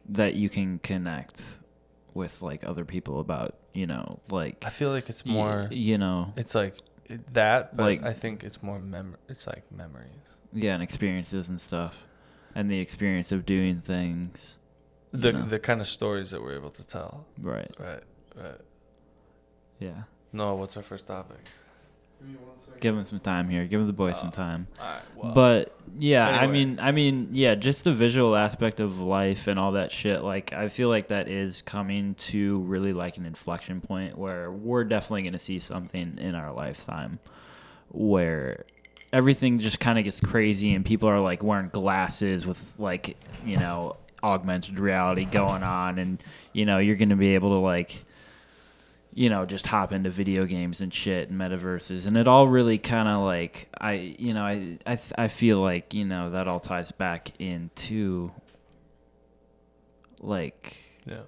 that 0.08 0.34
you 0.34 0.48
can 0.48 0.78
connect 0.80 1.40
with 2.14 2.40
like 2.42 2.62
other 2.64 2.84
people 2.84 3.18
about. 3.20 3.54
You 3.74 3.86
know, 3.86 4.20
like 4.30 4.64
I 4.66 4.70
feel 4.70 4.90
like 4.90 5.08
it's 5.08 5.24
y- 5.24 5.32
more. 5.32 5.68
you 5.70 5.96
know, 5.98 6.32
It's 6.36 6.54
like 6.54 6.76
that, 7.32 7.76
but 7.76 7.84
Like- 7.84 8.02
I 8.04 8.12
think 8.12 8.44
it's 8.44 8.62
more 8.62 8.78
mem. 8.78 9.16
It's 9.28 9.46
like 9.46 9.70
memories. 9.72 10.08
yeah, 10.52 10.74
and 10.74 10.82
experiences 10.82 11.48
and 11.48 11.60
stuff, 11.60 12.04
and 12.54 12.70
the 12.70 12.78
experience 12.80 13.32
of 13.32 13.46
doing 13.46 13.80
things. 13.80 14.58
The 15.12 15.32
know. 15.32 15.46
the 15.46 15.58
kind 15.58 15.80
of 15.80 15.86
stories 15.86 16.30
that 16.32 16.42
we're 16.42 16.54
able 16.54 16.70
to 16.70 16.84
tell. 16.86 17.26
right, 17.38 17.70
Right. 17.78 18.02
Right. 18.36 18.60
yeah. 19.78 20.02
No, 20.32 20.54
what's 20.54 20.76
our 20.76 20.82
first 20.82 21.06
topic? 21.06 21.38
Give 22.22 22.28
me 22.30 22.36
one 22.46 22.60
second. 22.60 22.80
Give 22.80 22.96
him 22.96 23.04
some 23.06 23.18
time 23.20 23.48
here. 23.48 23.64
Give 23.66 23.86
the 23.86 23.92
boys 23.92 24.16
some 24.18 24.28
Oh. 24.28 24.30
time. 24.30 24.66
All 24.80 24.86
right. 24.86 25.00
Well, 25.16 25.32
but 25.34 25.76
yeah, 25.98 26.26
I 26.26 26.46
mean, 26.46 26.78
I 26.80 26.92
mean, 26.92 27.28
yeah, 27.32 27.54
just 27.54 27.84
the 27.84 27.92
visual 27.92 28.34
aspect 28.34 28.80
of 28.80 28.98
life 28.98 29.46
and 29.46 29.58
all 29.58 29.72
that 29.72 29.92
shit. 29.92 30.22
Like, 30.22 30.52
I 30.52 30.68
feel 30.68 30.88
like 30.88 31.08
that 31.08 31.28
is 31.28 31.60
coming 31.62 32.14
to 32.30 32.60
really 32.60 32.92
like 32.92 33.18
an 33.18 33.26
inflection 33.26 33.80
point 33.80 34.16
where 34.16 34.50
we're 34.50 34.84
definitely 34.84 35.22
going 35.22 35.32
to 35.34 35.38
see 35.38 35.58
something 35.58 36.16
in 36.18 36.34
our 36.34 36.52
lifetime 36.52 37.18
where 37.90 38.64
everything 39.12 39.58
just 39.58 39.78
kind 39.78 39.98
of 39.98 40.04
gets 40.04 40.20
crazy 40.20 40.74
and 40.74 40.84
people 40.84 41.08
are 41.08 41.20
like 41.20 41.42
wearing 41.42 41.68
glasses 41.68 42.46
with 42.46 42.72
like 42.78 43.16
you 43.44 43.56
know 43.58 43.96
augmented 44.22 44.78
reality 44.78 45.24
going 45.26 45.62
on 45.62 45.98
and 45.98 46.22
you 46.54 46.64
know 46.64 46.78
you're 46.78 46.96
going 46.96 47.10
to 47.10 47.16
be 47.16 47.34
able 47.34 47.50
to 47.50 47.56
like 47.56 48.04
you 49.14 49.28
know, 49.28 49.44
just 49.44 49.66
hop 49.66 49.92
into 49.92 50.08
video 50.10 50.46
games 50.46 50.80
and 50.80 50.92
shit 50.92 51.28
and 51.30 51.38
metaverses, 51.40 52.06
and 52.06 52.16
it 52.16 52.26
all 52.26 52.48
really 52.48 52.78
kind 52.78 53.08
of 53.08 53.22
like 53.22 53.68
I, 53.80 53.92
you 54.18 54.32
know, 54.32 54.42
I 54.44 54.78
I 54.86 54.96
th- 54.96 55.12
I 55.18 55.28
feel 55.28 55.60
like 55.60 55.92
you 55.94 56.04
know 56.04 56.30
that 56.30 56.48
all 56.48 56.60
ties 56.60 56.92
back 56.92 57.32
into 57.38 58.32
like 60.20 60.76
Yeah. 61.06 61.22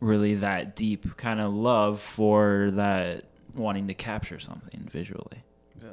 really 0.00 0.34
that 0.36 0.74
deep 0.76 1.16
kind 1.16 1.40
of 1.40 1.52
love 1.54 2.00
for 2.00 2.70
that 2.72 3.24
wanting 3.54 3.86
to 3.88 3.94
capture 3.94 4.38
something 4.38 4.88
visually 4.90 5.44
Yeah. 5.82 5.90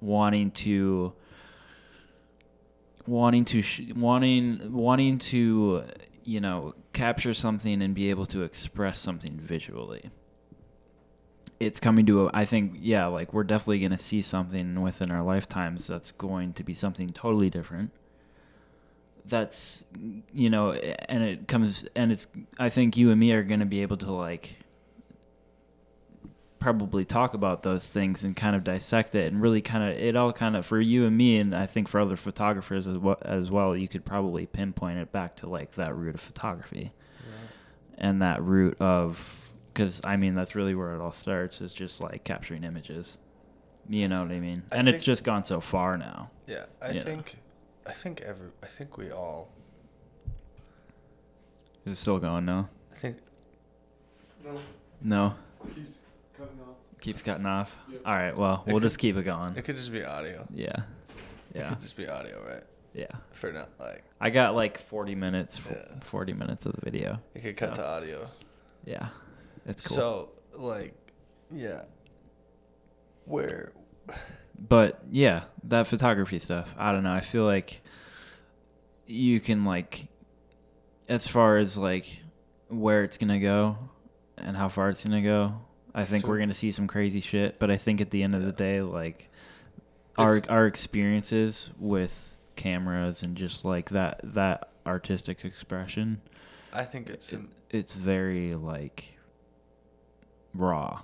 wanting 0.00 0.50
to 0.52 1.12
wanting 3.06 3.44
to 3.46 3.62
sh- 3.62 3.92
wanting 3.96 4.72
wanting 4.72 5.18
to 5.18 5.84
you 6.28 6.40
know 6.40 6.74
capture 6.92 7.32
something 7.32 7.80
and 7.80 7.94
be 7.94 8.10
able 8.10 8.26
to 8.26 8.42
express 8.42 8.98
something 8.98 9.40
visually. 9.40 10.10
It's 11.58 11.80
coming 11.80 12.04
to 12.06 12.26
a, 12.26 12.30
i 12.34 12.44
think 12.44 12.74
yeah 12.80 13.06
like 13.06 13.32
we're 13.32 13.44
definitely 13.44 13.80
going 13.80 13.96
to 13.96 14.04
see 14.04 14.20
something 14.20 14.80
within 14.82 15.10
our 15.10 15.22
lifetimes 15.22 15.86
that's 15.86 16.12
going 16.12 16.52
to 16.52 16.62
be 16.62 16.74
something 16.74 17.08
totally 17.08 17.48
different. 17.48 17.92
That's 19.24 19.84
you 20.34 20.50
know 20.50 20.72
and 20.72 21.22
it 21.22 21.48
comes 21.48 21.86
and 21.96 22.12
it's 22.12 22.26
i 22.58 22.68
think 22.68 22.96
you 22.96 23.10
and 23.10 23.18
me 23.18 23.32
are 23.32 23.42
going 23.42 23.60
to 23.60 23.66
be 23.66 23.80
able 23.80 23.96
to 23.96 24.12
like 24.12 24.56
probably 26.58 27.04
talk 27.04 27.34
about 27.34 27.62
those 27.62 27.88
things 27.88 28.24
and 28.24 28.34
kind 28.34 28.56
of 28.56 28.64
dissect 28.64 29.14
it 29.14 29.32
and 29.32 29.40
really 29.40 29.60
kind 29.62 29.84
of 29.84 29.96
it 29.96 30.16
all 30.16 30.32
kind 30.32 30.56
of 30.56 30.66
for 30.66 30.80
you 30.80 31.06
and 31.06 31.16
me 31.16 31.38
and 31.38 31.54
I 31.54 31.66
think 31.66 31.86
for 31.88 32.00
other 32.00 32.16
photographers 32.16 32.86
as 32.86 32.98
well, 32.98 33.18
as 33.22 33.50
well 33.50 33.76
you 33.76 33.86
could 33.86 34.04
probably 34.04 34.46
pinpoint 34.46 34.98
it 34.98 35.12
back 35.12 35.36
to 35.36 35.48
like 35.48 35.74
that 35.76 35.94
root 35.94 36.14
of 36.16 36.20
photography. 36.20 36.92
And 37.96 38.22
that 38.22 38.42
root 38.42 38.76
of 38.80 39.50
because 39.72 40.00
I 40.04 40.16
mean 40.16 40.34
that's 40.34 40.54
really 40.54 40.74
where 40.74 40.94
it 40.94 41.00
all 41.00 41.12
starts 41.12 41.60
is 41.60 41.72
just 41.74 42.00
like 42.00 42.24
capturing 42.24 42.64
images. 42.64 43.16
You 43.88 44.06
know 44.08 44.22
what 44.22 44.30
I 44.32 44.38
mean? 44.40 44.62
I 44.70 44.76
and 44.76 44.88
it's 44.88 45.02
just 45.04 45.24
gone 45.24 45.44
so 45.44 45.60
far 45.60 45.96
now. 45.96 46.30
Yeah. 46.46 46.66
I 46.82 46.90
Yeah. 46.90 47.02
think 47.02 47.36
I 47.86 47.92
think 47.92 48.20
every 48.20 48.48
I 48.62 48.66
think 48.66 48.96
we 48.98 49.10
all 49.10 49.48
is 51.86 51.92
it 51.98 52.00
still 52.00 52.18
going 52.18 52.44
no 52.44 52.68
I 52.92 52.96
think 52.96 53.16
No, 54.44 54.58
no? 55.02 55.34
Keeps 55.74 55.98
cutting 56.38 56.60
off. 56.60 56.76
keeps 57.00 57.22
cutting 57.22 57.46
off 57.46 57.70
Yep. 57.90 58.00
all 58.06 58.14
right 58.14 58.36
well 58.36 58.62
It 58.66 58.72
we'll 58.72 58.80
could- 58.80 58.86
just 58.86 58.98
keep 58.98 59.16
it 59.16 59.24
going 59.24 59.56
it 59.56 59.62
could 59.64 59.76
just 59.76 59.92
be 59.92 60.04
audio. 60.04 60.46
yeah 60.54 60.68
It 61.54 61.56
yeah 61.56 61.68
could 61.70 61.80
just 61.80 61.96
be 61.96 62.08
audio, 62.08 62.44
right? 62.46 62.64
yeah 62.94 63.06
For 63.32 63.52
not 63.52 63.70
like 63.78 64.04
I 64.20 64.30
got 64.30 64.54
like 64.54 64.80
40 64.88 65.14
minutes 65.14 65.58
f- 65.58 65.70
Yeah. 65.76 66.00
40 66.00 66.32
minutes 66.32 66.66
of 66.66 66.72
the 66.72 66.80
video 66.82 67.18
it 67.34 67.42
could 67.42 67.56
cut 67.56 67.76
So- 67.76 67.82
to 67.82 67.88
audio. 67.88 68.30
yeah 68.84 69.08
it's 69.66 69.82
cool 69.86 69.96
So 69.96 70.28
like 70.54 70.94
yeah. 71.50 71.82
Where 73.24 73.72
but 74.58 75.00
yeah 75.10 75.44
that 75.64 75.86
photography 75.86 76.38
stuff 76.38 76.68
i 76.78 76.90
don't 76.92 77.02
know 77.04 77.12
i 77.12 77.20
feel 77.20 77.44
like 77.44 77.80
you 79.06 79.38
can 79.40 79.64
like 79.64 80.08
as 81.08 81.28
far 81.28 81.58
as 81.58 81.76
like 81.78 82.22
where 82.68 83.04
it's 83.04 83.18
gonna 83.18 83.38
go 83.38 83.76
and 84.36 84.56
how 84.56 84.68
far 84.68 84.88
it's 84.88 85.04
gonna 85.04 85.22
go 85.22 85.60
i 85.94 86.04
think 86.04 86.22
So- 86.22 86.28
we're 86.28 86.38
gonna 86.38 86.54
see 86.54 86.70
some 86.72 86.86
crazy 86.86 87.20
shit 87.20 87.58
but 87.58 87.70
i 87.70 87.76
think 87.76 88.00
at 88.00 88.10
the 88.10 88.22
end 88.22 88.34
of 88.34 88.42
the 88.44 88.52
day 88.52 88.80
like 88.82 89.30
our 90.16 90.40
our 90.48 90.66
experiences 90.66 91.70
with 91.78 92.38
cameras 92.56 93.22
and 93.22 93.36
just 93.36 93.64
like 93.64 93.90
that 93.90 94.20
that 94.24 94.70
artistic 94.86 95.44
expression 95.44 96.20
I 96.72 96.84
think 96.84 97.08
it's 97.08 97.32
it- 97.32 97.36
an, 97.38 97.48
it's 97.70 97.94
very 97.94 98.54
like 98.54 99.16
raw 100.54 101.00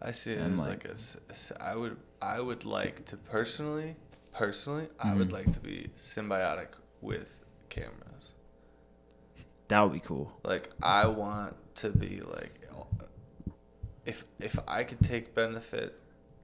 I 0.00 0.10
see 0.12 0.32
it 0.32 0.38
and, 0.40 0.54
as 0.54 0.58
like- 0.58 0.68
like, 0.68 0.84
a 0.86 0.92
s- 0.92 1.16
a 1.28 1.32
s- 1.32 1.52
I 1.60 1.74
would 1.76 1.96
I 2.20 2.40
would 2.40 2.64
like 2.64 3.04
to 3.06 3.16
personally 3.16 3.96
personally 4.32 4.88
I 4.98 5.14
would 5.14 5.28
Mhm. 5.28 5.32
like 5.32 5.52
to 5.52 5.60
be 5.60 5.90
symbiotic 5.96 6.68
with 7.00 7.36
cameras. 7.68 8.34
that 9.68 9.80
would 9.80 9.92
be 9.92 10.00
cool 10.00 10.32
Like 10.44 10.70
I 10.82 11.06
want 11.06 11.56
to 11.76 11.90
be 11.90 12.20
like 12.20 12.54
if 14.08 14.24
if 14.40 14.58
I 14.66 14.84
could 14.84 15.00
take 15.00 15.34
benefit 15.34 16.00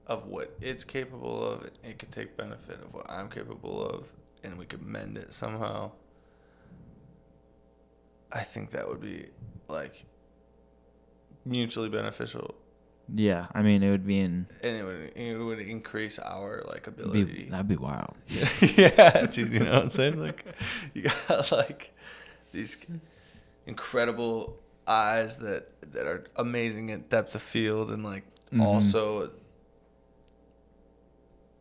of 0.07 0.27
what 0.27 0.55
it's 0.61 0.83
capable 0.83 1.43
of, 1.43 1.69
it 1.83 1.99
could 1.99 2.11
take 2.11 2.37
benefit 2.37 2.79
of 2.81 2.93
what 2.93 3.09
I'm 3.09 3.29
capable 3.29 3.85
of, 3.85 4.07
and 4.43 4.57
we 4.57 4.65
could 4.65 4.81
mend 4.81 5.17
it 5.17 5.33
somehow. 5.33 5.91
I 8.31 8.43
think 8.43 8.71
that 8.71 8.87
would 8.87 9.01
be 9.01 9.27
like 9.67 10.05
mutually 11.45 11.89
beneficial, 11.89 12.55
yeah 13.13 13.45
i 13.53 13.61
mean 13.61 13.83
it 13.83 13.91
would 13.91 14.05
be 14.05 14.19
in 14.19 14.47
and 14.63 14.75
it 14.77 14.83
would 14.83 15.11
it 15.15 15.37
would 15.37 15.59
increase 15.59 16.17
our 16.17 16.63
like 16.67 16.85
be, 16.85 17.03
ability. 17.03 17.47
that'd 17.51 17.67
be 17.67 17.75
wild 17.75 18.15
yeah, 18.27 19.25
dude, 19.27 19.53
you 19.53 19.59
know 19.59 19.73
what 19.73 19.83
I'm 19.83 19.89
saying? 19.91 20.19
Like, 20.19 20.43
you 20.93 21.03
got 21.27 21.51
like 21.51 21.93
these 22.51 22.77
incredible 23.67 24.57
eyes 24.87 25.37
that 25.39 25.69
that 25.93 26.05
are 26.05 26.25
amazing 26.35 26.91
at 26.91 27.09
depth 27.09 27.35
of 27.35 27.41
field 27.41 27.89
and 27.91 28.03
like 28.03 28.23
Mhm. 28.53 28.61
also 28.61 29.31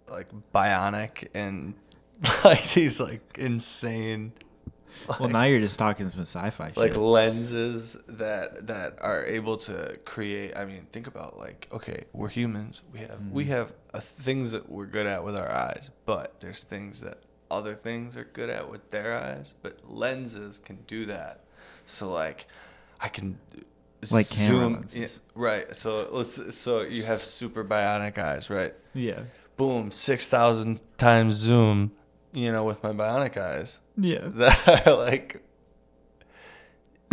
like 0.09 0.29
bionic 0.55 1.29
and 1.35 1.75
like 2.45 2.73
these 2.75 3.01
like 3.01 3.23
insane 3.39 4.33
well 5.19 5.29
now 5.29 5.43
you're 5.45 5.61
just 5.61 5.79
talking 5.79 6.09
some 6.11 6.21
sci-fi 6.21 6.73
like 6.77 6.93
shit. 6.93 6.97
lenses 6.97 7.97
that 8.07 8.67
that 8.67 8.97
are 9.01 9.25
able 9.25 9.57
to 9.57 9.97
create 10.05 10.55
i 10.57 10.65
mean 10.65 10.87
think 10.93 11.07
about 11.07 11.39
like 11.39 11.67
okay 11.73 12.05
we're 12.13 12.29
humans 12.29 12.83
we 12.93 13.01
have 13.01 13.19
we 13.33 13.45
Mhm. 13.47 13.49
have 13.49 13.73
uh 13.93 14.01
things 14.01 14.53
that 14.53 14.69
we're 14.71 14.87
good 14.87 15.07
at 15.07 15.25
with 15.25 15.35
our 15.37 15.51
eyes 15.51 15.91
but 16.07 16.39
there's 16.41 16.63
things 16.63 17.01
that 17.01 17.19
other 17.51 17.75
things 17.75 18.17
are 18.17 18.25
good 18.25 18.51
at 18.51 18.71
with 18.71 18.91
their 18.91 19.17
eyes 19.19 19.55
but 19.63 19.79
lenses 19.91 20.59
can 20.59 20.77
do 20.87 21.07
that 21.07 21.41
so 21.87 22.11
like 22.11 22.47
i 23.01 23.09
can 23.09 23.39
Like 24.11 24.27
zoom 24.27 24.87
yeah, 24.93 25.09
right. 25.35 25.75
So 25.75 26.09
let's 26.13 26.55
so 26.55 26.83
you 26.83 27.05
have 27.05 27.23
super 27.23 27.65
bionic 27.65 28.19
eyes 28.19 28.51
right? 28.51 28.75
Yeah. 28.93 29.21
Boom 29.57 29.91
6000 29.91 30.79
times 30.99 31.35
zoom 31.35 31.93
you 32.33 32.53
know 32.53 32.65
with 32.65 32.83
my 32.83 32.93
bionic 32.93 33.37
eyes. 33.37 33.81
Yeah. 33.97 34.29
That 34.41 34.87
are 34.87 34.97
like 34.97 35.43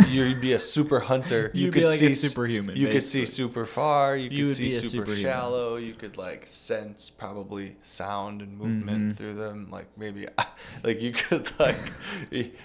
you'd 0.08 0.40
be 0.40 0.52
a 0.54 0.58
super 0.58 1.00
hunter. 1.00 1.50
You 1.54 1.66
You'd 1.66 1.74
could 1.74 1.80
be 1.80 1.86
like 1.86 1.98
see 1.98 2.12
a 2.12 2.14
superhuman, 2.14 2.76
You 2.76 2.88
could 2.88 3.02
see 3.02 3.24
super 3.26 3.66
far. 3.66 4.16
You 4.16 4.30
You 4.30 4.46
could 4.46 4.56
see 4.56 4.70
super 4.70 4.88
superhuman. 4.88 5.22
shallow. 5.22 5.76
You 5.76 5.94
could 5.94 6.16
like 6.16 6.46
sense 6.46 7.10
probably 7.10 7.76
sound 7.82 8.40
and 8.42 8.56
movement 8.58 9.12
Mhm. 9.12 9.16
through 9.16 9.34
them. 9.34 9.68
Like 9.70 9.86
maybe 9.96 10.26
like 10.84 11.00
you 11.00 11.12
could 11.12 11.50
like 11.58 11.78
it, 12.30 12.56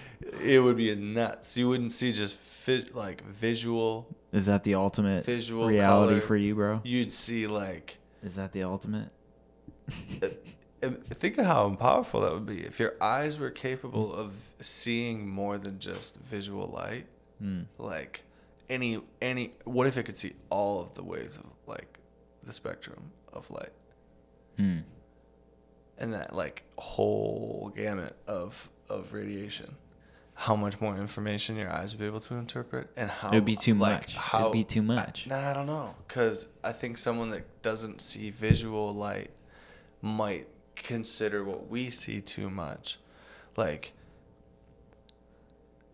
it 0.42 0.60
would 0.62 0.76
be 0.76 0.94
nuts. 0.94 1.56
You 1.56 1.68
wouldn't 1.68 1.92
see 1.92 2.12
just 2.12 2.36
fit 2.36 2.94
like 2.94 3.24
visual 3.24 4.08
is 4.32 4.46
that 4.46 4.62
the 4.64 4.74
ultimate 4.74 5.24
visual 5.24 5.66
reality 5.66 6.14
color. 6.16 6.20
for 6.20 6.36
you 6.36 6.54
bro 6.54 6.80
You'd 6.84 7.12
see 7.12 7.46
like 7.46 7.96
is 8.22 8.34
that 8.34 8.52
the 8.52 8.62
ultimate 8.62 9.08
think 11.14 11.38
of 11.38 11.46
how 11.46 11.70
powerful 11.74 12.20
that 12.20 12.32
would 12.32 12.46
be 12.46 12.60
if 12.60 12.78
your 12.78 12.94
eyes 13.00 13.38
were 13.38 13.50
capable 13.50 14.14
of 14.14 14.32
seeing 14.60 15.26
more 15.28 15.58
than 15.58 15.78
just 15.78 16.16
visual 16.20 16.66
light 16.68 17.06
Hmm. 17.40 17.62
like 17.78 18.24
any 18.68 19.00
any 19.22 19.52
what 19.64 19.86
if 19.86 19.96
it 19.96 20.02
could 20.04 20.16
see 20.16 20.34
all 20.50 20.80
of 20.82 20.94
the 20.94 21.02
ways 21.02 21.38
of 21.38 21.46
like 21.66 21.98
the 22.42 22.52
spectrum 22.52 23.12
of 23.32 23.50
light 23.50 23.72
Hmm. 24.56 24.78
and 25.98 26.12
that 26.12 26.34
like 26.34 26.64
whole 26.78 27.72
gamut 27.76 28.16
of 28.26 28.68
of 28.88 29.12
radiation 29.12 29.76
how 30.34 30.54
much 30.54 30.80
more 30.80 30.96
information 30.96 31.56
your 31.56 31.70
eyes 31.70 31.92
would 31.92 32.00
be 32.00 32.06
able 32.06 32.20
to 32.20 32.34
interpret 32.34 32.88
and 32.96 33.10
how 33.10 33.30
It 33.30 33.34
would 33.34 33.44
be 33.44 33.56
too 33.56 33.74
like, 33.74 34.02
much. 34.02 34.14
how 34.14 34.40
It'd 34.42 34.52
be 34.52 34.62
too 34.64 34.82
much. 34.82 35.26
I, 35.26 35.30
nah, 35.30 35.50
I 35.50 35.52
don't 35.52 35.66
know 35.66 35.94
because 36.06 36.46
i 36.62 36.70
think 36.72 36.96
someone 36.98 37.30
that 37.30 37.62
doesn't 37.62 38.00
see 38.00 38.30
visual 38.30 38.94
light 38.94 39.30
might 40.00 40.46
consider 40.76 41.42
what 41.44 41.68
we 41.68 41.90
see 41.90 42.20
too 42.20 42.48
much 42.50 42.98
like 43.56 43.92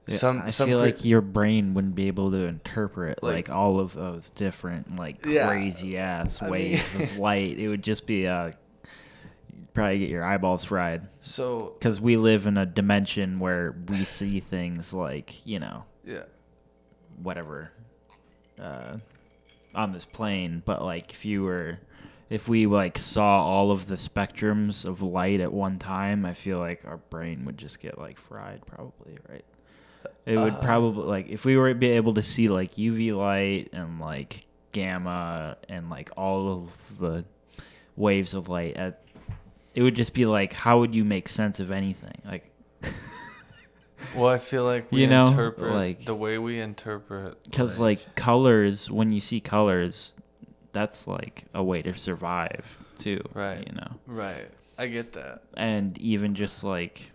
some 0.08 0.42
I 0.42 0.50
some 0.50 0.68
feel 0.68 0.78
like 0.78 1.04
your 1.04 1.20
brain 1.20 1.72
wouldn't 1.74 1.94
be 1.94 2.08
able 2.08 2.30
to 2.32 2.44
interpret 2.44 3.22
like, 3.22 3.48
Like- 3.48 3.50
all 3.50 3.80
of 3.80 3.94
those 3.94 4.30
different 4.30 4.96
like 4.96 5.24
Yeah, 5.24 5.48
crazy 5.48 5.96
ass 5.98 6.42
I 6.42 6.50
waves 6.50 6.94
mean- 6.94 7.02
of 7.04 7.18
light. 7.18 7.58
It 7.58 7.68
would 7.68 7.82
just 7.82 8.06
be 8.06 8.26
uh, 8.26 8.52
you'd 9.52 9.72
probably 9.72 9.98
get 10.00 10.08
your 10.10 10.24
eyeballs 10.24 10.64
fried 10.64 11.08
so 11.20 11.74
because 11.78 12.00
we 12.00 12.16
live 12.16 12.46
in 12.46 12.56
a 12.58 12.66
dimension 12.66 13.38
where 13.38 13.74
we 13.88 13.96
see 14.04 14.40
things 14.40 14.92
like 14.92 15.46
you 15.46 15.58
know 15.58 15.84
yeah 16.04 16.24
whatever 17.22 17.70
uh, 18.60 18.96
on 19.74 19.92
this 19.92 20.04
plane. 20.04 20.62
But 20.64 20.82
like 20.84 21.12
if 21.12 21.24
you 21.24 21.42
were, 21.42 21.78
if 22.30 22.46
we 22.48 22.66
like 22.66 22.98
saw 22.98 23.42
all 23.44 23.70
of 23.70 23.86
the 23.86 23.94
spectrums 23.96 24.84
of 24.84 25.02
light 25.02 25.40
at 25.40 25.52
one 25.52 25.78
time, 25.78 26.24
I 26.24 26.34
feel 26.34 26.58
like 26.58 26.82
our 26.84 26.98
brain 26.98 27.44
would 27.46 27.58
just 27.58 27.80
get 27.80 27.98
like 27.98 28.18
fried, 28.18 28.64
probably, 28.66 29.18
right? 29.28 29.44
It 30.26 30.38
would 30.38 30.54
Uh. 30.54 30.60
probably 30.62 31.04
like 31.06 31.28
if 31.28 31.44
we 31.44 31.56
were 31.56 31.72
be 31.74 31.88
able 31.90 32.14
to 32.14 32.22
see 32.22 32.48
like 32.48 32.74
UV 32.76 33.12
light 33.16 33.68
and 33.72 34.00
like 34.00 34.46
gamma 34.72 35.56
and 35.68 35.90
like 35.90 36.10
all 36.16 36.48
of 36.52 36.98
the 36.98 37.24
waves 37.96 38.34
of 38.34 38.48
light 38.48 38.76
at 38.76 39.02
it 39.74 39.82
would 39.82 39.94
just 39.94 40.14
be 40.14 40.26
like 40.26 40.52
how 40.52 40.78
would 40.80 40.94
you 40.94 41.04
make 41.04 41.28
sense 41.28 41.60
of 41.60 41.70
anything? 41.70 42.20
Like 42.24 42.50
Well, 44.14 44.28
I 44.28 44.38
feel 44.38 44.64
like 44.64 44.90
we 44.92 45.00
You 45.02 45.06
know, 45.06 45.26
interpret 45.26 45.72
like- 45.72 46.04
the 46.04 46.14
way 46.14 46.38
we 46.38 46.60
interpret 46.60 47.38
cuz 47.52 47.78
like 47.78 48.14
colors 48.14 48.90
when 48.90 49.12
you 49.12 49.20
see 49.20 49.40
colors 49.40 50.12
that's 50.72 51.06
like 51.06 51.44
a 51.54 51.62
way 51.62 51.82
to 51.82 51.94
survive 51.96 52.64
too, 52.98 53.20
Right. 53.32 53.64
you 53.66 53.74
know. 53.74 53.92
right. 54.06 54.48
I 54.76 54.88
get 54.88 55.12
that. 55.12 55.42
And 55.56 55.96
even 55.98 56.34
just 56.34 56.64
like 56.64 57.12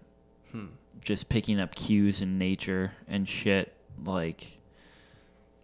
Hmm. 0.52 0.68
Just 1.02 1.30
picking 1.30 1.60
up 1.60 1.76
cues 1.76 2.22
in 2.22 2.38
nature 2.38 2.92
and 3.08 3.28
shit 3.28 3.74
like 4.04 4.58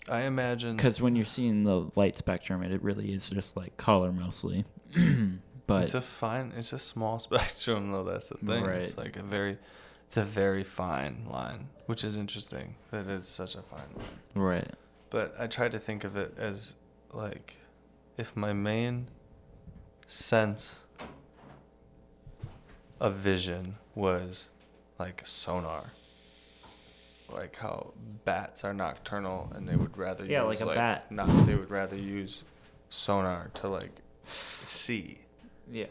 I 0.08 0.22
imagine 0.22 0.76
because 0.78 1.02
when 1.02 1.16
you're 1.16 1.26
seeing 1.26 1.64
the 1.64 1.90
light 1.96 2.16
spectrum 2.18 2.62
it, 2.64 2.72
it 2.72 2.82
really 2.84 3.12
is 3.14 3.30
just 3.30 3.58
like 3.58 3.76
color 3.78 4.12
mostly 4.12 4.66
but 5.68 5.84
it's 5.84 5.94
a 5.96 6.02
fine, 6.02 6.54
it's 6.56 6.74
a 6.74 6.80
small 6.80 7.20
spectrum 7.28 7.92
though. 7.92 8.04
That's 8.04 8.30
the 8.30 8.38
thing. 8.38 8.66
It's 8.66 8.96
Right. 8.96 9.06
like 9.06 9.18
a 9.18 9.24
very, 9.24 9.58
it's 10.08 10.18
a 10.18 10.24
very 10.24 10.64
fine 10.64 11.26
line, 11.28 11.70
which 11.88 12.04
is 12.04 12.16
interesting 12.16 12.76
that 12.92 13.08
it's 13.08 13.28
such 13.28 13.56
a 13.56 13.64
fine 13.64 13.90
line. 13.96 14.06
right 14.36 14.72
But 15.10 15.34
I 15.40 15.48
try 15.48 15.70
to 15.70 15.80
think 15.80 16.04
of 16.04 16.16
it 16.16 16.36
as 16.38 16.76
like, 17.12 17.58
if 18.16 18.36
my 18.36 18.54
main 18.54 19.08
sense 20.06 20.82
of 23.00 23.16
vision 23.16 23.78
was 23.96 24.50
like 25.00 25.22
sonar, 25.26 25.92
like 27.30 27.56
how 27.58 27.94
bats 28.24 28.64
are 28.64 28.74
nocturnal 28.74 29.52
and 29.56 29.68
they 29.68 29.76
would 29.76 29.98
rather 29.98 30.26
Yeah, 30.26 30.48
use 30.50 30.62
like 30.62 30.70
a 30.72 30.76
bat. 30.76 31.12
No, 31.12 31.26
they 31.46 31.56
would 31.56 31.72
rather 31.72 31.96
use 31.98 32.44
sonar 32.90 33.50
to 33.56 33.68
like 33.68 34.02
see. 34.28 35.20
yeah 35.72 35.88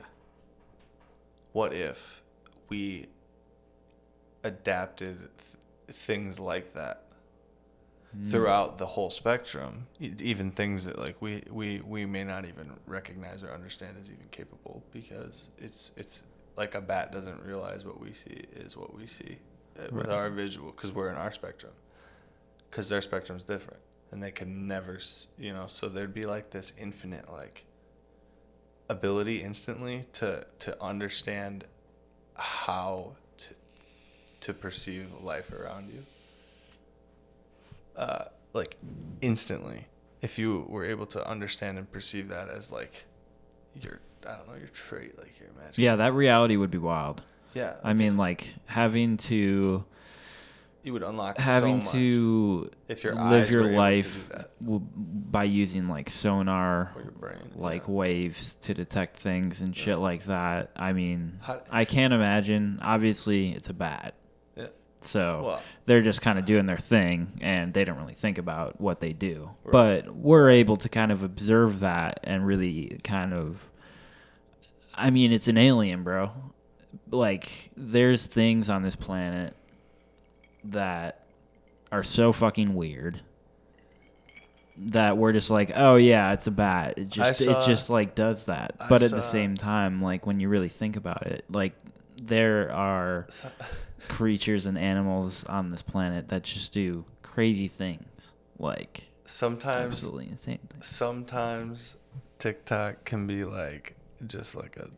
What 1.52 1.72
if 1.72 2.22
we 2.68 3.08
adapted 4.42 5.18
th- 5.18 5.96
things 5.96 6.38
like 6.40 6.72
that 6.74 7.00
Mm. 8.16 8.30
throughout 8.30 8.78
the 8.78 8.86
whole 8.86 9.10
spectrum, 9.10 9.88
e- 10.00 10.12
even 10.20 10.52
things 10.52 10.84
that 10.84 10.98
like 11.00 11.20
we, 11.20 11.42
we, 11.50 11.80
we 11.80 12.06
may 12.06 12.22
not 12.22 12.44
even 12.44 12.72
recognize 12.86 13.42
or 13.42 13.50
understand 13.52 13.96
as 14.00 14.08
even 14.08 14.28
capable 14.30 14.84
because 14.92 15.50
it's 15.58 15.90
it's 15.96 16.22
like 16.56 16.74
a 16.74 16.80
bat 16.80 17.12
doesn't 17.12 17.42
realize 17.42 17.84
what 17.84 18.00
we 18.00 18.12
see 18.12 18.42
is 18.54 18.76
what 18.76 18.94
we 18.94 19.06
see 19.06 19.38
uh, 19.78 19.86
with 19.92 20.08
our 20.08 20.30
visual 20.30 20.70
because 20.70 20.92
we're 20.92 21.10
in 21.10 21.16
our 21.16 21.32
spectrum 21.32 21.72
because 22.70 22.88
their 22.88 23.00
spectrum's 23.00 23.42
different 23.42 23.80
and 24.10 24.22
they 24.22 24.30
can 24.30 24.66
never 24.66 24.98
you 25.38 25.52
know 25.52 25.66
so 25.66 25.88
there'd 25.88 26.14
be 26.14 26.24
like 26.24 26.50
this 26.50 26.72
infinite 26.78 27.30
like 27.30 27.64
ability 28.88 29.42
instantly 29.42 30.04
to 30.12 30.46
to 30.58 30.80
understand 30.82 31.64
how 32.34 33.12
to 33.38 33.54
to 34.40 34.52
perceive 34.52 35.08
life 35.22 35.52
around 35.52 35.88
you 35.88 36.04
uh, 37.96 38.24
like 38.52 38.76
instantly. 39.20 39.86
If 40.22 40.38
you 40.38 40.66
were 40.68 40.84
able 40.84 41.06
to 41.06 41.28
understand 41.28 41.78
and 41.78 41.90
perceive 41.90 42.28
that 42.28 42.48
as 42.48 42.72
like 42.72 43.04
your 43.82 44.00
I 44.26 44.36
don't 44.36 44.48
know 44.48 44.54
your 44.54 44.68
trait 44.68 45.18
like 45.18 45.38
your 45.40 45.50
magic. 45.58 45.78
yeah 45.78 45.96
that 45.96 46.14
reality 46.14 46.56
would 46.56 46.70
be 46.70 46.78
wild 46.78 47.22
Yeah. 47.54 47.76
i 47.84 47.92
mean 47.92 48.16
like 48.16 48.54
having 48.66 49.16
to 49.18 49.84
you 50.82 50.92
would 50.92 51.02
unlock 51.02 51.38
having 51.38 51.80
so 51.80 51.84
much 51.86 51.92
to 51.92 52.70
if 52.88 53.04
your 53.04 53.14
live 53.14 53.50
your 53.50 53.62
were 53.62 53.68
able 53.68 53.76
to 53.76 53.80
life 53.80 54.28
w- 54.62 54.80
by 54.80 55.44
using 55.44 55.88
like 55.88 56.10
sonar 56.10 56.92
or 56.94 57.02
your 57.02 57.10
brain. 57.12 57.38
like 57.56 57.82
yeah. 57.88 57.90
waves 57.94 58.56
to 58.62 58.74
detect 58.74 59.18
things 59.18 59.60
and 59.62 59.74
shit 59.76 59.98
like 59.98 60.24
that 60.24 60.70
i 60.76 60.92
mean 60.92 61.38
How- 61.42 61.62
i 61.70 61.84
can't 61.86 62.12
imagine 62.14 62.78
obviously 62.82 63.52
it's 63.52 63.70
a 63.70 63.74
bat 63.74 64.14
Yeah. 64.14 64.23
So 65.04 65.42
Well, 65.44 65.62
they're 65.86 66.02
just 66.02 66.22
kind 66.22 66.38
of 66.38 66.46
doing 66.46 66.66
their 66.66 66.78
thing 66.78 67.38
and 67.40 67.72
they 67.74 67.84
don't 67.84 67.98
really 67.98 68.14
think 68.14 68.38
about 68.38 68.80
what 68.80 69.00
they 69.00 69.12
do. 69.12 69.50
Right. 69.64 69.72
But 70.04 70.14
we're 70.14 70.50
able 70.50 70.76
to 70.78 70.88
kind 70.88 71.12
of 71.12 71.22
observe 71.22 71.80
that 71.80 72.20
and 72.24 72.46
really 72.46 72.98
kind 73.04 73.32
of 73.32 73.58
I 74.94 75.10
mean, 75.10 75.32
it's 75.32 75.48
an 75.48 75.58
alien, 75.58 76.04
bro. 76.04 76.30
Like 77.10 77.70
there's 77.76 78.26
things 78.26 78.70
on 78.70 78.82
this 78.82 78.96
planet 78.96 79.56
that 80.64 81.26
are 81.90 82.04
so 82.04 82.32
fucking 82.32 82.74
weird 82.74 83.20
that 84.76 85.16
we're 85.16 85.32
just 85.32 85.50
like, 85.50 85.72
"Oh 85.74 85.96
yeah, 85.96 86.32
it's 86.32 86.46
a 86.46 86.50
bat." 86.50 86.94
It 86.96 87.08
just 87.08 87.44
saw- 87.44 87.60
it 87.60 87.66
just 87.66 87.90
like 87.90 88.14
does 88.14 88.44
that. 88.44 88.74
I 88.80 88.88
But 88.88 89.02
at 89.02 89.10
the 89.10 89.20
same 89.22 89.56
time, 89.56 90.02
like 90.02 90.26
when 90.26 90.40
you 90.40 90.48
really 90.48 90.68
think 90.68 90.96
about 90.96 91.26
it, 91.26 91.44
like 91.48 91.74
there 92.22 92.72
are 92.72 93.26
creatures 94.08 94.66
and 94.66 94.78
animals 94.78 95.44
on 95.44 95.70
this 95.70 95.82
planet 95.82 96.28
that 96.28 96.42
just 96.42 96.72
do 96.72 97.04
crazy 97.22 97.68
things, 97.68 98.32
like 98.58 99.04
sometimes 99.24 99.94
absolutely 99.94 100.28
insane 100.28 100.58
things. 100.70 100.86
sometimes 100.86 101.96
TikTok 102.38 103.04
can 103.04 103.26
be 103.26 103.44
like 103.44 103.96
just 104.26 104.54
like 104.54 104.76
a 104.76 104.90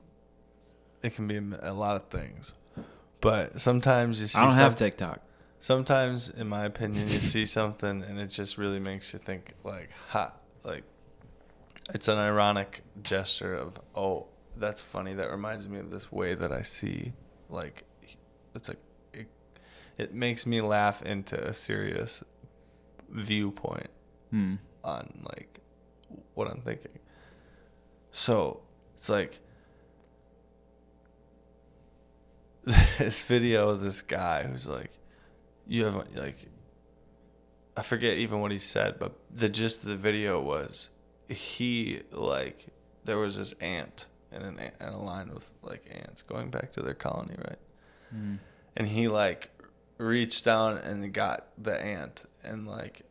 it 1.02 1.14
can 1.14 1.28
be 1.28 1.36
a 1.60 1.72
lot 1.72 1.96
of 1.96 2.08
things. 2.08 2.52
But 3.20 3.60
sometimes 3.60 4.20
you 4.20 4.26
see 4.26 4.38
I 4.38 4.42
don't 4.42 4.54
have 4.54 4.76
TikTok. 4.76 5.20
Sometimes, 5.60 6.28
in 6.28 6.48
my 6.48 6.64
opinion, 6.64 7.08
you 7.08 7.20
see 7.20 7.46
something 7.46 8.02
and 8.02 8.18
it 8.18 8.28
just 8.28 8.58
really 8.58 8.78
makes 8.78 9.12
you 9.12 9.18
think, 9.18 9.54
like, 9.64 9.90
ha, 10.10 10.32
like, 10.62 10.84
it's 11.94 12.08
an 12.08 12.18
ironic 12.18 12.82
gesture 13.02 13.54
of, 13.54 13.80
oh, 13.94 14.26
that's 14.56 14.80
funny. 14.82 15.14
That 15.14 15.30
reminds 15.30 15.68
me 15.68 15.78
of 15.78 15.90
this 15.90 16.12
way 16.12 16.34
that 16.34 16.52
I 16.52 16.62
see, 16.62 17.12
like, 17.48 17.84
it's 18.54 18.68
like, 18.68 18.78
it, 19.98 20.14
makes 20.14 20.46
me 20.46 20.60
laugh 20.60 21.02
into 21.02 21.36
a 21.42 21.54
serious 21.54 22.22
viewpoint 23.08 23.90
Hmm. 24.30 24.54
on, 24.82 25.20
like, 25.24 25.60
what 26.34 26.48
I'm 26.48 26.60
thinking. 26.60 26.98
So, 28.12 28.62
it's 28.98 29.08
like, 29.08 29.38
this 32.98 33.22
video 33.22 33.68
of 33.68 33.80
this 33.80 34.02
guy 34.02 34.42
who's 34.42 34.66
like, 34.66 34.90
you 35.66 35.84
have 35.84 35.94
like, 36.14 36.48
I 37.76 37.82
forget 37.82 38.18
even 38.18 38.40
what 38.40 38.50
he 38.50 38.58
said, 38.58 38.98
but 38.98 39.12
the 39.30 39.48
gist 39.48 39.82
of 39.82 39.88
the 39.88 39.96
video 39.96 40.40
was 40.40 40.88
he 41.28 42.02
like 42.10 42.66
there 43.04 43.18
was 43.18 43.36
this 43.36 43.52
ant 43.54 44.06
and 44.32 44.42
an 44.44 44.58
ant, 44.58 44.74
and 44.80 44.94
a 44.94 44.98
line 44.98 45.28
of 45.30 45.48
like 45.62 45.84
ants 45.90 46.22
going 46.22 46.50
back 46.50 46.72
to 46.72 46.82
their 46.82 46.94
colony, 46.94 47.34
right? 47.38 47.58
Hmm. 48.10 48.34
And 48.76 48.88
he 48.88 49.08
like 49.08 49.50
reached 49.98 50.44
down 50.44 50.76
and 50.78 51.12
got 51.12 51.48
the 51.56 51.80
ant 51.82 52.24
and 52.44 52.66
like 52.66 53.02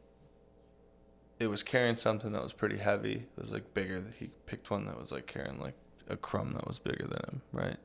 it 1.40 1.48
was 1.48 1.64
carrying 1.64 1.96
something 1.98 2.32
that 2.32 2.42
was 2.44 2.54
pretty 2.54 2.78
heavy. 2.78 3.26
It 3.38 3.42
was 3.44 3.52
like 3.52 3.74
bigger. 3.74 4.04
He 4.18 4.30
picked 4.46 4.72
one 4.72 4.86
that 4.86 4.98
was 5.00 5.12
like 5.12 5.28
carrying 5.28 5.60
like 5.60 5.74
a 6.10 6.16
crumb 6.16 6.54
that 6.54 6.66
was 6.68 6.80
bigger 6.80 7.06
than 7.08 7.20
him, 7.28 7.42
right? 7.52 7.78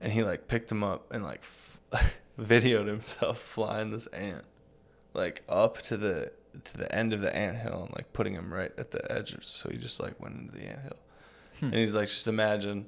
And 0.00 0.12
he 0.12 0.24
like 0.24 0.48
picked 0.48 0.72
him 0.72 0.82
up 0.82 1.12
and 1.12 1.22
like 1.22 1.42
f- 1.42 1.80
videoed 2.40 2.88
himself 2.88 3.38
flying 3.54 3.90
this 3.90 4.06
ant 4.08 4.44
like 5.14 5.42
up 5.48 5.80
to 5.82 5.96
the 5.96 6.32
to 6.64 6.76
the 6.76 6.92
end 6.94 7.12
of 7.12 7.20
the 7.20 7.34
ant 7.34 7.56
hill 7.58 7.84
and 7.84 7.94
like 7.94 8.12
putting 8.12 8.34
him 8.34 8.52
right 8.52 8.72
at 8.76 8.90
the 8.90 9.12
edge. 9.12 9.32
of- 9.32 9.44
So 9.44 9.70
he 9.70 9.76
just 9.76 10.00
like 10.00 10.18
went 10.20 10.34
into 10.36 10.52
the 10.58 10.66
ant 10.68 10.80
hill. 10.82 10.98
Hmm. 11.60 11.66
And 11.66 11.74
he's 11.74 11.94
like, 11.94 12.08
just 12.08 12.26
imagine 12.28 12.86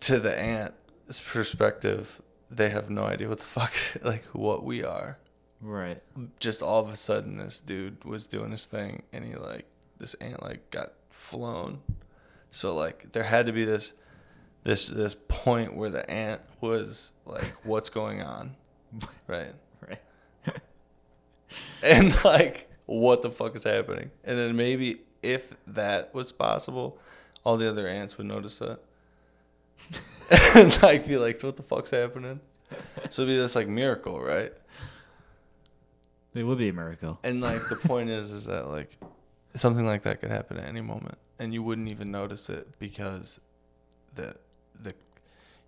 to 0.00 0.18
the 0.18 0.36
ant's 0.38 0.74
perspective, 1.08 2.20
they 2.50 2.70
have 2.70 2.90
no 2.90 3.04
idea 3.04 3.28
what 3.28 3.38
the 3.38 3.44
fuck, 3.44 3.72
like 4.02 4.24
what 4.32 4.64
we 4.64 4.84
are. 4.84 5.18
Right. 5.60 6.02
Just 6.38 6.62
all 6.62 6.80
of 6.80 6.90
a 6.90 6.96
sudden, 6.96 7.38
this 7.38 7.60
dude 7.60 8.04
was 8.04 8.26
doing 8.26 8.50
his 8.50 8.66
thing, 8.66 9.02
and 9.12 9.24
he 9.24 9.34
like 9.34 9.66
this 9.98 10.14
ant 10.14 10.42
like 10.42 10.70
got 10.70 10.92
flown. 11.10 11.80
So 12.50 12.74
like 12.74 13.12
there 13.12 13.22
had 13.24 13.46
to 13.46 13.52
be 13.52 13.64
this, 13.64 13.94
this 14.62 14.88
this 14.88 15.16
point 15.28 15.74
where 15.74 15.90
the 15.90 16.08
ant 16.10 16.42
was 16.60 17.12
like, 17.24 17.52
what's 17.64 17.88
going 17.88 18.22
on, 18.22 18.56
right? 19.26 19.54
Right. 19.80 20.00
and 21.82 22.24
like 22.24 22.70
what 22.86 23.22
the 23.22 23.30
fuck 23.30 23.56
is 23.56 23.64
happening 23.64 24.10
and 24.24 24.38
then 24.38 24.56
maybe 24.56 25.00
if 25.22 25.54
that 25.66 26.14
was 26.14 26.32
possible 26.32 26.98
all 27.44 27.56
the 27.56 27.68
other 27.68 27.88
ants 27.88 28.18
would 28.18 28.26
notice 28.26 28.58
that 28.58 28.80
and 30.54 30.82
like 30.82 31.06
be 31.06 31.16
like 31.16 31.40
what 31.42 31.56
the 31.56 31.62
fuck's 31.62 31.90
happening 31.90 32.40
so 33.10 33.22
it'd 33.22 33.32
be 33.32 33.36
this 33.36 33.54
like 33.54 33.68
miracle 33.68 34.20
right 34.20 34.52
It 36.34 36.42
would 36.44 36.58
be 36.58 36.68
a 36.68 36.72
miracle. 36.72 37.18
and 37.22 37.40
like 37.40 37.68
the 37.68 37.76
point 37.76 38.10
is 38.10 38.30
is 38.32 38.46
that 38.46 38.68
like 38.68 38.96
something 39.54 39.86
like 39.86 40.02
that 40.02 40.20
could 40.20 40.30
happen 40.30 40.56
at 40.58 40.68
any 40.68 40.80
moment 40.80 41.18
and 41.38 41.52
you 41.52 41.62
wouldn't 41.62 41.88
even 41.88 42.10
notice 42.10 42.48
it 42.48 42.68
because 42.78 43.38
the 44.14 44.34
the 44.82 44.94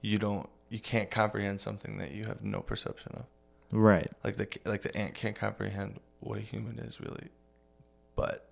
you 0.00 0.18
don't 0.18 0.48
you 0.68 0.80
can't 0.80 1.10
comprehend 1.10 1.60
something 1.60 1.98
that 1.98 2.10
you 2.12 2.24
have 2.24 2.42
no 2.42 2.60
perception 2.60 3.12
of. 3.14 3.24
Right. 3.70 4.10
Like 4.24 4.36
the 4.36 4.48
like 4.64 4.82
the 4.82 4.96
ant 4.96 5.14
can't 5.14 5.36
comprehend 5.36 6.00
what 6.20 6.38
a 6.38 6.42
human 6.42 6.78
is 6.80 7.00
really, 7.00 7.28
but 8.16 8.48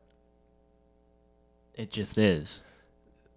It 1.75 1.91
just 1.91 2.17
is. 2.19 2.63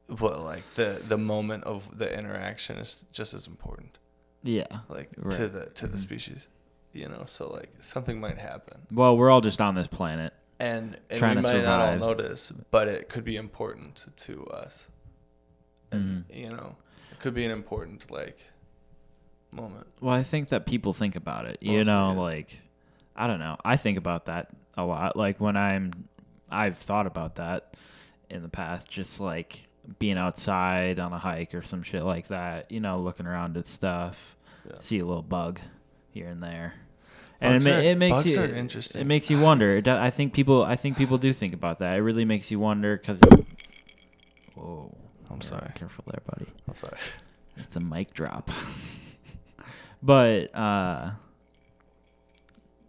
But 0.08 0.41
like 0.41 0.64
the 0.76 1.01
the 1.08 1.18
moment 1.18 1.64
of 1.66 1.97
the 1.97 2.12
interaction 2.18 2.78
is 2.78 3.03
just 3.12 3.34
as 3.34 3.47
important. 3.47 3.97
Yeah. 4.43 4.80
Like 4.89 5.12
to 5.32 5.47
the 5.49 5.66
to 5.76 5.88
the 5.88 5.97
Mhm. 5.97 6.01
species, 6.01 6.47
you 6.93 7.08
know. 7.10 7.24
So 7.26 7.49
like 7.49 7.74
something 7.82 8.20
might 8.20 8.38
happen, 8.38 8.82
Well, 8.91 9.18
we're 9.18 9.30
all 9.30 9.41
just 9.41 9.60
on 9.62 9.76
this 9.76 9.88
planet. 9.88 10.34
and 10.60 10.97
and 11.10 11.20
Trying 11.20 11.36
we 11.38 11.41
to 11.43 11.47
might 11.47 11.64
not 11.64 11.80
all 11.82 11.86
survive. 11.93 11.99
notice, 11.99 12.51
but 12.72 12.88
it 12.88 13.10
could 13.10 13.24
be 13.24 13.36
important 13.36 14.05
to 14.18 14.45
us. 14.47 14.89
And 15.91 16.26
Mhm. 16.26 16.36
you 16.36 16.49
know, 16.49 16.76
it 17.12 17.20
could 17.20 17.34
be 17.34 17.43
an 17.45 17.51
important 17.51 18.10
like 18.12 18.39
moment. 19.51 19.88
Well, 20.01 20.14
I 20.14 20.24
think 20.24 20.49
that 20.49 20.66
people 20.66 20.93
think 20.93 21.16
about 21.16 21.45
it. 21.45 21.58
You 21.62 21.78
Mostly, 21.80 21.93
know, 21.93 22.12
yeah. 22.14 22.20
like 22.20 22.62
I 23.16 23.28
don't 23.28 23.39
know. 23.39 23.58
I 23.66 23.78
think 23.78 23.97
about 23.97 24.26
that 24.26 24.49
a 24.78 24.86
lot. 24.86 25.16
Like 25.16 25.39
when 25.39 25.58
I'm 25.58 26.08
I've 26.49 26.78
thought 26.78 27.08
about 27.08 27.36
that 27.36 27.76
in 28.30 28.41
the 28.43 28.49
past 28.49 28.89
just 28.89 29.20
like 29.20 29.68
being 29.99 30.17
outside 30.17 30.99
on 30.99 31.13
a 31.13 31.17
hike 31.19 31.53
or 31.55 31.63
some 31.63 31.81
shit 31.83 32.03
like 32.03 32.27
that, 32.27 32.71
you 32.71 32.79
know, 32.79 32.99
looking 32.99 33.25
around 33.25 33.55
at 33.57 33.67
stuff, 33.67 34.35
Yeah. 34.65 34.77
see 34.79 34.99
a 34.99 35.05
little 35.05 35.21
bug 35.23 35.59
here 36.11 36.27
and 36.27 36.41
there. 36.43 36.73
And 37.39 37.53
Bugs 37.55 37.65
it, 37.65 37.69
ma- 37.69 37.75
are- 37.75 37.81
it 37.81 37.97
makes 37.97 38.17
bugs 38.17 38.35
you 38.35 38.41
are 38.41 38.45
interesting. 38.47 39.01
It 39.01 39.05
makes 39.05 39.29
you 39.29 39.39
wonder. 39.39 39.77
It 39.77 39.88
I 39.88 40.09
think 40.09 40.33
people 40.33 40.63
I 40.63 40.75
think 40.75 40.97
people 40.97 41.17
do 41.17 41.31
think 41.33 41.53
about 41.53 41.79
that. 41.79 41.97
It 41.97 42.01
really 42.01 42.25
makes 42.25 42.49
you 42.51 42.59
wonder 42.59 42.97
cuz 42.97 43.19
Whoa. 44.55 44.95
I'm 45.29 45.41
sorry. 45.41 45.69
Careful 45.75 46.03
there, 46.07 46.21
buddy. 46.25 46.51
I'm 46.67 46.73
sorry. 46.75 46.97
It's 47.57 47.75
a 47.75 47.79
mic 47.79 48.13
drop. 48.13 48.49
but 50.03 50.53
uh 50.55 51.11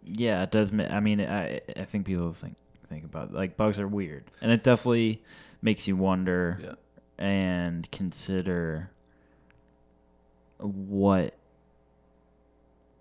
yeah, 0.03 0.43
it 0.43 0.51
does 0.51 0.71
I 0.73 0.99
mean 0.99 1.21
I 1.21 1.61
I 1.77 1.85
think 1.85 2.05
people 2.05 2.33
think 2.33 2.55
think 2.89 3.03
about 3.05 3.31
like 3.33 3.55
bugs 3.57 3.77
are 3.79 3.87
weird. 3.87 4.23
And 4.41 4.51
it 4.51 4.63
definitely 4.63 5.21
makes 5.61 5.87
you 5.87 5.95
wonder 5.95 6.59
Yeah. 6.63 6.73
And 7.19 7.89
consider 7.91 8.89
what 10.57 11.35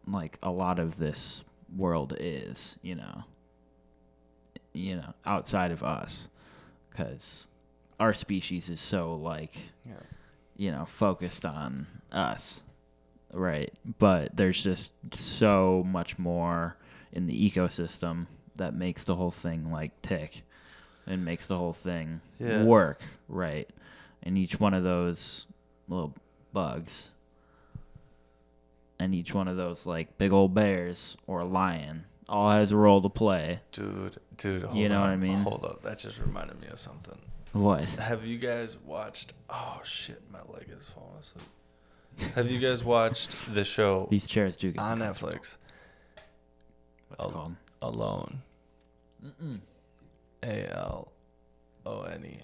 like 0.07 0.39
a 0.43 0.51
lot 0.51 0.79
of 0.79 0.99
this 0.99 1.45
world 1.77 2.15
is, 2.19 2.77
you 2.83 2.95
know. 2.95 3.25
You 4.73 4.97
know, 4.97 5.15
outside 5.25 5.71
of 5.71 5.83
us 5.83 6.29
cuz 6.95 7.47
our 8.01 8.13
species 8.15 8.69
is 8.69 8.81
so 8.81 9.15
like 9.17 9.71
Yeah. 9.85 9.95
you 10.57 10.71
know, 10.73 10.85
focused 10.85 11.45
on 11.47 11.87
us. 12.13 12.61
Right. 13.33 13.73
But 13.99 14.37
there's 14.37 14.63
just 14.63 14.95
so 15.15 15.85
much 15.87 16.19
more 16.19 16.77
in 17.13 17.27
the 17.27 17.51
ecosystem 17.51 18.27
that 18.57 18.75
makes 18.75 19.05
the 19.05 19.15
whole 19.17 19.31
thing 19.31 19.71
like 19.71 20.01
tick 20.03 20.43
and 21.07 21.25
makes 21.25 21.47
the 21.47 21.57
whole 21.57 21.73
thing 21.73 22.21
Yeah. 22.39 22.65
work. 22.65 23.03
Right. 23.29 23.69
And 24.23 24.37
each 24.37 24.61
one 24.61 24.75
of 24.75 24.83
those 24.85 25.47
little 25.89 26.15
bugs 26.53 27.09
and 28.99 29.15
each 29.15 29.33
one 29.33 29.49
of 29.49 29.57
those 29.57 29.87
like 29.87 30.19
big 30.19 30.33
old 30.33 30.55
bears 30.55 31.17
or 31.27 31.41
a 31.41 31.45
lion 31.45 32.05
all 32.29 32.51
has 32.51 32.73
a 32.73 32.77
role 32.77 33.01
to 33.01 33.09
play. 33.09 33.61
Dude, 33.73 34.19
dude, 34.37 34.65
hold 34.65 34.77
You 34.77 34.89
know 34.89 34.97
on, 34.97 35.01
what 35.03 35.11
I 35.11 35.17
mean? 35.17 35.39
Hold 35.43 35.65
up. 35.65 35.83
That 35.83 35.99
just 35.99 36.21
reminded 36.21 36.61
me 36.61 36.67
of 36.69 36.79
something. 36.79 37.19
What? 37.53 37.85
Have 37.85 38.27
you 38.27 38.39
guys 38.39 38.77
watched 38.85 39.33
Oh 39.49 39.81
shit, 39.85 40.23
my 40.31 40.41
leg 40.53 40.67
is 40.77 40.89
falling 40.89 41.19
asleep. 41.21 42.33
Have 42.35 42.51
you 42.51 42.59
guys 42.59 42.83
watched 42.85 43.37
the 43.55 43.65
show 43.65 44.09
These 44.11 44.27
chairs 44.27 44.57
do 44.57 44.73
get 44.73 44.81
on. 44.83 44.99
Netflix 44.99 45.57
What's 47.09 47.25
it 47.25 47.33
called? 47.33 47.55
Alone? 47.81 48.43
A 50.43 50.73
L 50.77 51.13
O 51.87 52.03
N 52.03 52.25
E. 52.27 52.39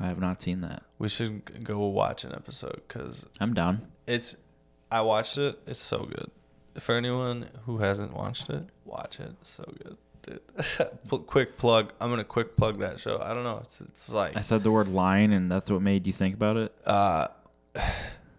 I 0.00 0.06
have 0.06 0.18
not 0.18 0.42
seen 0.42 0.60
that. 0.62 0.82
We 0.98 1.08
should 1.08 1.64
go 1.64 1.78
watch 1.86 2.24
an 2.24 2.32
episode 2.32 2.80
because 2.88 3.24
I'm 3.40 3.54
down. 3.54 3.82
it's. 4.06 4.36
I 4.90 5.00
watched 5.02 5.38
it. 5.38 5.58
It's 5.66 5.80
so 5.80 6.00
good. 6.04 6.30
For 6.78 6.94
anyone 6.96 7.48
who 7.66 7.78
hasn't 7.78 8.12
watched 8.14 8.50
it, 8.50 8.64
watch 8.84 9.20
it. 9.20 9.32
It's 9.40 9.50
so 9.52 9.64
good, 9.82 9.96
dude. 10.22 11.26
Quick 11.26 11.56
plug. 11.58 11.92
I'm 12.00 12.10
gonna 12.10 12.24
quick 12.24 12.56
plug 12.56 12.78
that 12.80 12.98
show. 13.00 13.18
I 13.22 13.32
don't 13.34 13.44
know. 13.44 13.60
It's 13.62 13.80
it's 13.80 14.10
like 14.12 14.36
I 14.36 14.40
said 14.40 14.62
the 14.62 14.70
word 14.70 14.88
line, 14.88 15.32
and 15.32 15.50
that's 15.50 15.70
what 15.70 15.82
made 15.82 16.06
you 16.06 16.12
think 16.12 16.34
about 16.34 16.56
it. 16.56 16.74
uh 16.86 17.28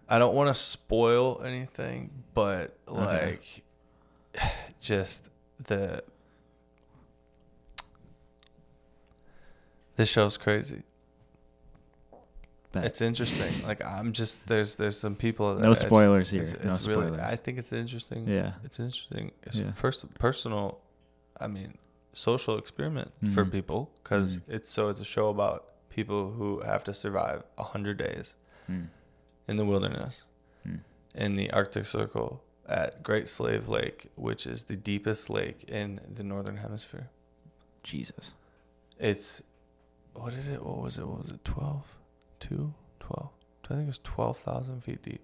I 0.08 0.18
don't 0.18 0.34
want 0.34 0.48
to 0.48 0.54
spoil 0.54 1.42
anything, 1.44 2.10
but 2.34 2.76
Okay. 2.88 3.38
like 4.34 4.50
just 4.80 5.30
the 5.64 6.02
this 9.96 10.08
show's 10.08 10.36
crazy. 10.36 10.82
That- 12.74 12.84
It's 12.86 13.00
interesting. 13.00 13.52
Like 13.66 13.84
I'm 13.84 14.12
just 14.12 14.38
there's 14.46 14.76
there's 14.76 14.98
some 14.98 15.14
people 15.16 15.54
that 15.54 15.62
no 15.64 15.72
it's- 15.72 15.86
spoilers 15.86 16.28
here. 16.30 16.42
It's, 16.42 16.52
no 16.64 16.72
it's 16.72 16.80
spoilers. 16.82 17.10
really 17.12 17.22
I 17.22 17.36
think 17.36 17.58
it's 17.58 17.72
interesting. 17.72 18.28
yeah. 18.28 18.52
It's 18.64 18.78
interesting. 18.78 19.32
It's 19.44 19.56
Yeah. 19.58 19.72
first 19.72 20.04
personal 20.14 20.80
I 21.40 21.46
mean 21.48 21.78
social 22.12 22.58
experiment 22.58 23.10
for 23.34 23.44
Mhm. 23.44 23.52
people 23.52 23.90
because 24.02 24.38
Mhm. 24.38 24.42
it's 24.56 24.70
so 24.70 24.88
it's 24.88 25.00
a 25.00 25.04
show 25.04 25.28
about 25.30 25.58
people 25.88 26.32
who 26.32 26.60
have 26.60 26.82
to 26.84 26.94
survive 26.94 27.42
a 27.58 27.64
hundred 27.64 27.96
days 27.96 28.36
Hmm. 28.66 28.84
in 29.48 29.56
the 29.56 29.64
wilderness 29.64 30.26
Hmm. 30.64 30.76
in 31.14 31.34
the 31.34 31.50
Arctic 31.52 31.86
Circle 31.86 32.42
at 32.66 33.02
Great 33.02 33.28
Slave 33.28 33.68
Lake, 33.68 34.10
which 34.16 34.46
is 34.46 34.64
the 34.64 34.76
deepest 34.76 35.28
lake 35.28 35.64
in 35.64 36.00
the 36.12 36.22
northern 36.24 36.56
hemisphere. 36.56 37.08
Jesus. 37.82 38.32
It's 38.98 39.42
what 40.14 40.32
is 40.32 40.46
it? 40.48 40.64
What 40.64 40.78
was 40.78 40.98
it? 40.98 41.06
What 41.06 41.18
was 41.18 41.30
it? 41.30 41.44
12? 41.44 41.84
2? 42.48 42.72
12? 43.00 43.30
I 43.64 43.74
think 43.74 43.88
it's 43.88 44.00
12,000 44.04 44.82
feet 44.82 45.02
deep. 45.02 45.20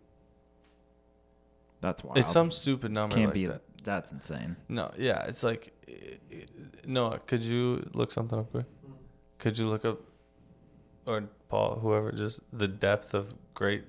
That's 1.80 2.02
wild. 2.04 2.18
It's 2.18 2.32
some 2.32 2.50
stupid 2.50 2.92
number 2.92 3.14
Can't 3.14 3.26
like 3.28 3.34
be. 3.34 3.46
that. 3.46 3.62
That's 3.82 4.12
insane. 4.12 4.56
No, 4.68 4.90
yeah, 4.98 5.24
it's 5.26 5.42
like 5.42 5.72
it, 5.88 6.20
it, 6.30 6.86
Noah, 6.86 7.18
could 7.26 7.42
you 7.42 7.88
look 7.94 8.12
something 8.12 8.38
up 8.38 8.50
quick? 8.50 8.66
Could 9.38 9.56
you 9.58 9.66
look 9.68 9.84
up 9.86 10.00
or 11.06 11.22
Paul, 11.48 11.78
whoever 11.80 12.12
just 12.12 12.40
the 12.52 12.68
depth 12.68 13.14
of 13.14 13.32
great 13.54 13.84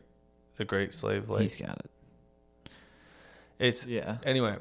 the 0.55 0.63
Great 0.63 0.93
Slave 0.93 1.29
Lake? 1.29 1.41
He's 1.43 1.55
got 1.57 1.79
it. 1.79 2.71
It's 3.59 3.86
Yeah. 3.86 4.17
anyway. 4.23 4.55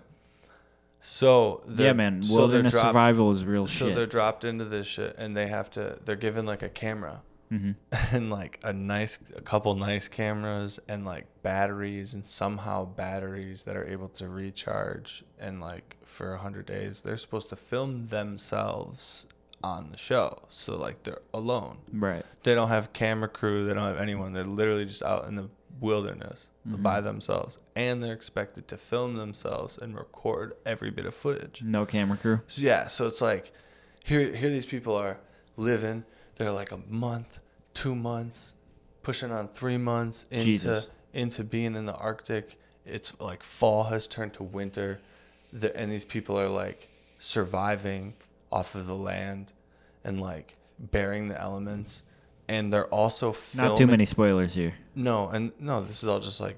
So 1.01 1.63
Yeah, 1.77 1.93
man. 1.93 2.23
so 2.25 2.37
Wilderness 2.37 2.73
dropped- 2.73 2.89
survival 2.89 3.33
is 3.35 3.45
real 3.45 3.67
So 3.69 3.95
they're 3.95 4.07
dropped 4.07 4.45
into 4.45 4.65
this 4.65 4.87
shit, 4.87 5.15
and 5.17 5.37
they 5.37 5.47
have 5.47 5.71
to. 5.71 5.99
They're 6.05 6.17
given 6.17 6.45
like 6.45 6.63
a 6.63 6.69
camera, 6.69 7.23
hmm 7.51 7.73
and 8.13 8.31
like 8.31 8.61
a 8.65 8.73
nice, 8.73 9.19
a 9.37 9.41
couple 9.41 9.75
nice 9.75 10.09
cameras, 10.09 10.79
and 10.89 11.05
like 11.05 11.27
batteries, 11.43 12.15
and 12.15 12.25
somehow 12.27 12.85
batteries 12.85 13.65
that 13.65 13.77
are 13.77 13.85
able 13.87 14.09
to 14.11 14.29
recharge, 14.29 15.25
and 15.39 15.61
like 15.61 15.97
for 16.05 16.33
a 16.35 16.39
hundred 16.39 16.67
days, 16.67 17.03
they're 17.03 17.17
supposed 17.17 17.49
to 17.51 17.57
film 17.57 18.07
themselves 18.07 19.27
on 19.63 19.91
the 19.93 19.99
show. 19.99 20.39
So 20.49 20.77
like 20.77 21.03
they're 21.03 21.21
alone. 21.35 21.79
Right. 21.93 22.25
They 22.45 22.55
don't 22.55 22.69
have 22.69 22.93
camera 22.95 23.29
crew. 23.29 23.67
They 23.67 23.75
don't 23.75 23.85
have 23.87 23.99
anyone. 24.01 24.33
They're 24.33 24.45
literally 24.45 24.87
just 24.87 25.03
out 25.03 25.27
in 25.29 25.35
the 25.37 25.51
wilderness 25.81 26.47
Mhm. 26.69 26.83
by 26.83 27.01
themselves, 27.01 27.59
and 27.75 28.03
they're 28.03 28.13
expected 28.15 28.69
to 28.69 28.77
film 28.77 29.15
themselves 29.17 29.79
and 29.79 29.95
record 29.97 30.55
every 30.67 30.91
bit 30.91 31.07
of 31.07 31.15
footage. 31.15 31.63
No 31.63 31.87
camera 31.87 32.17
crew. 32.19 32.41
So, 32.49 32.61
yeah, 32.63 32.87
so 32.89 33.07
it's 33.07 33.21
like 33.21 33.53
here 34.05 34.35
here 34.35 34.51
these 34.51 34.67
people 34.67 34.95
are 34.95 35.19
living. 35.57 36.05
They're 36.37 36.53
like 36.53 36.73
a 36.73 36.79
month, 36.89 37.39
two 37.81 37.95
months, 37.95 38.53
pushing 39.03 39.33
on 39.33 39.49
three 39.49 39.79
months 39.79 40.27
into 40.31 40.45
Jesus. 40.45 40.89
into 41.15 41.43
being 41.43 41.75
in 41.75 41.87
the 41.87 41.95
Arctic. 41.95 42.59
It's 42.85 43.19
like 43.21 43.43
fall 43.43 43.85
has 43.85 44.07
turned 44.07 44.35
to 44.35 44.43
winter, 44.43 45.01
the, 45.53 45.75
and 45.75 45.91
these 45.91 46.05
people 46.05 46.39
are 46.39 46.49
like 46.49 46.89
surviving 47.19 48.15
off 48.53 48.75
of 48.75 48.87
the 48.87 48.95
land 48.95 49.53
and 50.05 50.21
like 50.21 50.57
bearing 50.79 51.29
the 51.29 51.41
elements. 51.41 52.05
And 52.49 52.73
they're 52.73 52.87
also 52.89 53.33
filming. 53.33 53.71
Not 53.71 53.79
too 53.79 53.87
many 53.87 54.05
spoilers 54.05 54.53
here. 54.53 54.75
No, 54.95 55.29
and 55.29 55.53
no, 55.59 55.83
this 55.83 56.03
is 56.03 56.09
all 56.09 56.21
just 56.21 56.41
like 56.41 56.57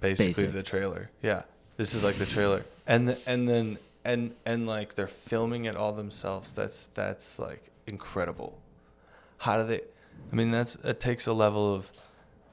basically 0.00 0.44
Basic. 0.44 0.52
the 0.52 0.62
trailer. 0.62 1.10
Yeah, 1.22 1.42
this 1.76 1.94
is 1.94 2.02
like 2.02 2.16
the 2.16 2.26
trailer, 2.26 2.64
and 2.86 3.08
the, 3.10 3.18
and 3.26 3.48
then 3.48 3.78
and 4.04 4.34
and 4.46 4.66
like 4.66 4.94
they're 4.94 5.06
filming 5.06 5.66
it 5.66 5.76
all 5.76 5.92
themselves. 5.92 6.50
That's 6.52 6.86
that's 6.94 7.38
like 7.38 7.70
incredible. 7.86 8.58
How 9.36 9.58
do 9.58 9.64
they? 9.64 9.82
I 10.32 10.36
mean, 10.36 10.50
that's 10.50 10.74
it 10.76 11.00
takes 11.00 11.26
a 11.26 11.32
level 11.32 11.74
of, 11.74 11.90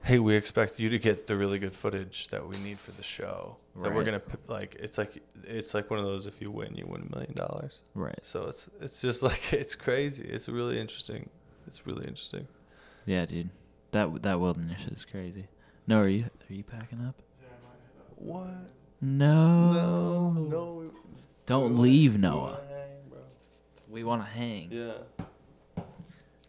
hey, 0.04 0.20
we 0.20 0.36
expect 0.36 0.80
you 0.80 0.90
to 0.90 0.98
get 1.00 1.28
the 1.28 1.36
really 1.36 1.60
good 1.60 1.74
footage 1.76 2.28
that 2.28 2.48
we 2.48 2.58
need 2.60 2.80
for 2.80 2.92
the 2.92 3.04
show. 3.04 3.58
That 3.82 3.94
we're 3.94 4.06
gonna 4.06 4.20
p- 4.22 4.38
like. 4.48 4.76
It's 4.80 4.98
like 4.98 5.22
it's 5.44 5.74
like 5.74 5.90
one 5.90 6.00
of 6.00 6.06
those. 6.06 6.28
If 6.28 6.40
you 6.42 6.50
win, 6.50 6.76
you 6.76 6.86
win 6.88 7.02
a 7.12 7.16
million 7.16 7.34
dollars. 7.34 7.82
Right. 7.94 8.20
So 8.24 8.44
it's 8.48 8.70
it's 8.80 9.02
just 9.02 9.22
like 9.30 9.52
it's 9.54 9.76
crazy. 9.76 10.24
It's 10.26 10.48
really 10.48 10.80
interesting. 10.80 11.30
It's 11.68 11.86
really 11.86 12.06
interesting. 12.08 12.48
Yeah, 13.06 13.26
dude. 13.26 13.50
That 13.92 14.24
that 14.24 14.40
wilderness 14.40 14.86
is 14.88 15.04
crazy. 15.06 15.48
No, 15.88 16.00
are 16.00 16.08
you 16.08 16.24
are 16.50 16.54
you 16.54 16.64
packing 16.64 17.06
up? 17.06 17.22
What? 18.16 18.48
No. 19.02 19.74
No, 19.74 20.32
no. 20.32 20.92
Don't 21.46 21.74
we 21.78 21.90
leave, 21.90 22.14
wanna- 22.14 22.16
we 22.16 22.22
Noah. 22.22 22.42
wanna 22.42 22.58
hang, 22.70 23.10
bro. 23.10 23.20
We 23.90 24.04
want 24.04 24.22
to 24.24 24.28
hang. 24.30 24.68
Yeah. 24.72 24.92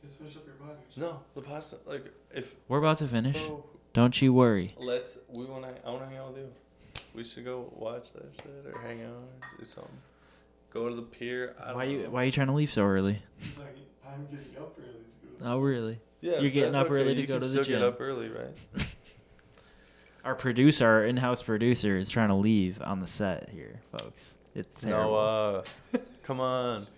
Just 0.03 0.17
finish 0.19 0.37
up 0.37 0.47
your 0.47 0.55
body. 0.55 0.63
No, 0.97 1.21
the 1.35 1.43
pasta. 1.43 1.77
Like 1.87 2.05
if. 2.35 2.57
We're 2.69 2.79
about 2.79 2.99
to 2.99 3.09
finish. 3.09 3.37
Bro, 3.37 3.65
Don't 3.93 4.21
you 4.23 4.33
worry. 4.33 4.75
let's. 4.79 5.19
We 5.29 5.45
want 5.45 5.65
to. 5.65 5.87
I 5.87 5.91
want 5.91 6.03
to 6.05 6.09
hang 6.09 6.19
out 6.19 6.29
with 6.35 6.39
you. 6.39 6.49
We 7.15 7.25
should 7.25 7.45
go 7.45 7.73
watch 7.75 8.13
that 8.15 8.27
shit 8.43 8.73
or 8.75 8.81
hang 8.83 9.03
out 9.03 9.11
or 9.11 9.59
do 9.59 9.65
something. 9.65 9.91
Go 10.73 10.89
to 10.89 10.95
the 10.95 11.03
pier. 11.03 11.55
I 11.63 11.69
don't 11.69 11.77
Why 11.77 11.85
you 11.85 12.03
know. 12.05 12.11
Why 12.11 12.25
you 12.25 12.33
trying 12.33 12.49
to 12.49 12.53
leave 12.53 12.73
so 12.73 12.83
early? 12.85 13.23
He's 13.39 13.57
like, 13.59 13.77
I'm 14.07 14.27
getting 14.27 14.57
up 14.59 14.77
early 14.79 14.89
to 14.89 15.39
go. 15.41 15.47
to 15.47 15.53
Oh, 15.53 15.59
really? 15.59 15.99
Yeah, 16.21 16.41
You're 16.41 16.51
getting 16.51 16.73
that's 16.73 16.85
up 16.87 16.91
early 16.91 17.15
to 17.15 17.21
you 17.21 17.27
go 17.27 17.35
can 17.35 17.41
to 17.43 17.47
the 17.47 17.53
still 17.53 17.65
gym. 17.65 17.79
get 17.81 17.83
up 17.89 18.01
early, 18.01 18.29
right? 18.29 18.55
Our 20.25 20.35
producer, 20.35 20.87
our 20.87 21.05
in-house 21.07 21.43
producer, 21.43 21.97
is 21.99 22.11
trying 22.11 22.29
to 22.29 22.35
leave 22.35 22.83
on 22.83 23.01
the 23.01 23.07
set 23.07 23.49
here, 23.51 23.81
folks. 23.93 24.31
It's 24.57 24.75
terrible. 24.81 25.13
Noah, 25.13 25.65
come 26.23 26.41
on. 26.41 26.87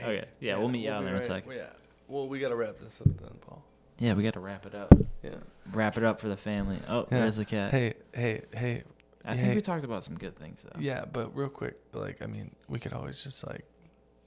Okay, 0.00 0.26
yeah, 0.38 0.56
we'll 0.56 0.68
meet 0.68 0.84
you 0.84 0.92
out 0.92 1.00
be 1.00 1.06
there 1.06 1.14
in 1.16 1.16
a 1.16 1.18
right- 1.18 1.26
second. 1.26 1.50
Yeah. 1.56 1.66
Well, 2.08 2.26
we 2.26 2.40
gotta 2.40 2.56
wrap 2.56 2.78
this 2.80 3.00
up 3.00 3.06
then, 3.18 3.36
Paul. 3.40 3.62
Yeah, 3.98 4.14
we 4.14 4.22
got 4.22 4.34
to 4.34 4.40
wrap 4.40 4.64
it 4.64 4.74
up. 4.74 4.94
Yeah. 5.22 5.30
Wrap 5.72 5.96
it 5.96 6.04
up 6.04 6.20
for 6.20 6.28
the 6.28 6.36
family. 6.36 6.78
Oh, 6.88 7.00
Yeah. 7.10 7.20
there's 7.20 7.36
the 7.36 7.44
cat. 7.44 7.72
Hey, 7.72 7.94
hey, 8.14 8.42
hey. 8.52 8.84
I 9.24 9.34
hey. 9.34 9.42
think 9.42 9.56
we 9.56 9.60
talked 9.62 9.84
about 9.84 10.04
some 10.04 10.16
good 10.16 10.36
things 10.38 10.62
though. 10.62 10.80
Yeah, 10.80 11.04
but 11.12 11.36
real 11.36 11.48
quick, 11.48 11.76
like, 11.92 12.22
I 12.22 12.26
mean, 12.26 12.54
we 12.68 12.78
could 12.78 12.92
always 12.92 13.22
just 13.22 13.46
like, 13.46 13.64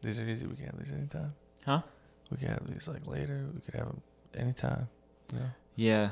these 0.02 0.20
are 0.20 0.26
easy. 0.28 0.46
We 0.46 0.56
can 0.56 0.66
have 0.66 0.78
these 0.78 0.92
anytime. 0.92 1.34
Huh? 1.66 1.82
We 2.30 2.38
could 2.38 2.50
have 2.50 2.68
these 2.68 2.88
like 2.88 3.08
later. 3.08 3.46
We 3.54 3.62
could 3.62 3.76
have 3.76 3.88
them 3.88 4.02
anytime. 4.36 4.90
You 5.32 5.40
know. 5.40 5.50
Yeah. 5.76 6.10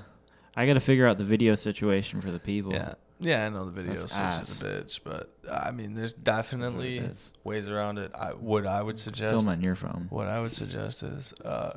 I 0.56 0.66
got 0.66 0.74
to 0.74 0.80
figure 0.80 1.06
out 1.06 1.18
the 1.18 1.26
video 1.26 1.56
situation 1.56 2.22
for 2.22 2.32
the 2.32 2.40
people. 2.40 2.72
Yeah. 2.72 2.94
Yeah, 3.22 3.46
I 3.46 3.50
know 3.50 3.66
the 3.66 3.72
video 3.72 3.96
That's 3.96 4.14
such 4.14 4.22
ass. 4.24 4.40
as 4.41 4.62
a 4.62 4.64
bitch, 4.66 5.00
but 5.04 5.34
I 5.52 5.72
mean, 5.72 5.94
there's 5.94 6.14
That's 6.14 6.26
what 6.54 6.62
it 6.62 6.62
definitely 6.62 7.10
ways 7.44 7.68
around 7.68 7.98
it. 7.98 8.12
I 8.16 8.30
what 8.30 8.66
I 8.66 8.82
would 8.82 8.98
suggest. 8.98 9.44
Film 9.46 9.50
on 9.54 9.62
your 9.62 9.76
phone. 9.76 10.08
What 10.10 10.28
I 10.28 10.40
would 10.40 10.54
suggest 10.54 11.04
is, 11.04 11.34
uh, 11.44 11.74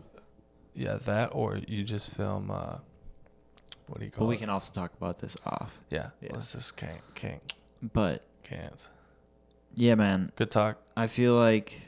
yeah, 0.74 0.98
that 1.04 1.30
or 1.34 1.56
you 1.66 1.82
just 1.82 2.14
film. 2.14 2.50
Uh, 2.50 2.78
what 3.88 3.98
do 3.98 4.04
you 4.04 4.10
call 4.12 4.26
But 4.26 4.28
we 4.28 4.36
it? 4.36 4.38
can 4.38 4.50
also 4.50 4.72
talk 4.72 4.92
about 4.96 5.18
this 5.18 5.36
off. 5.44 5.78
Yeah, 5.90 6.10
Yeah. 6.20 6.30
let's 6.34 6.52
just 6.52 6.76
can't 6.76 7.00
can't 7.14 7.54
But 7.92 8.24
can't. 8.44 8.88
yeah, 9.74 9.96
man, 9.96 10.30
Good 10.36 10.50
talk. 10.52 10.78
I 10.96 11.08
feel 11.08 11.34
like 11.34 11.82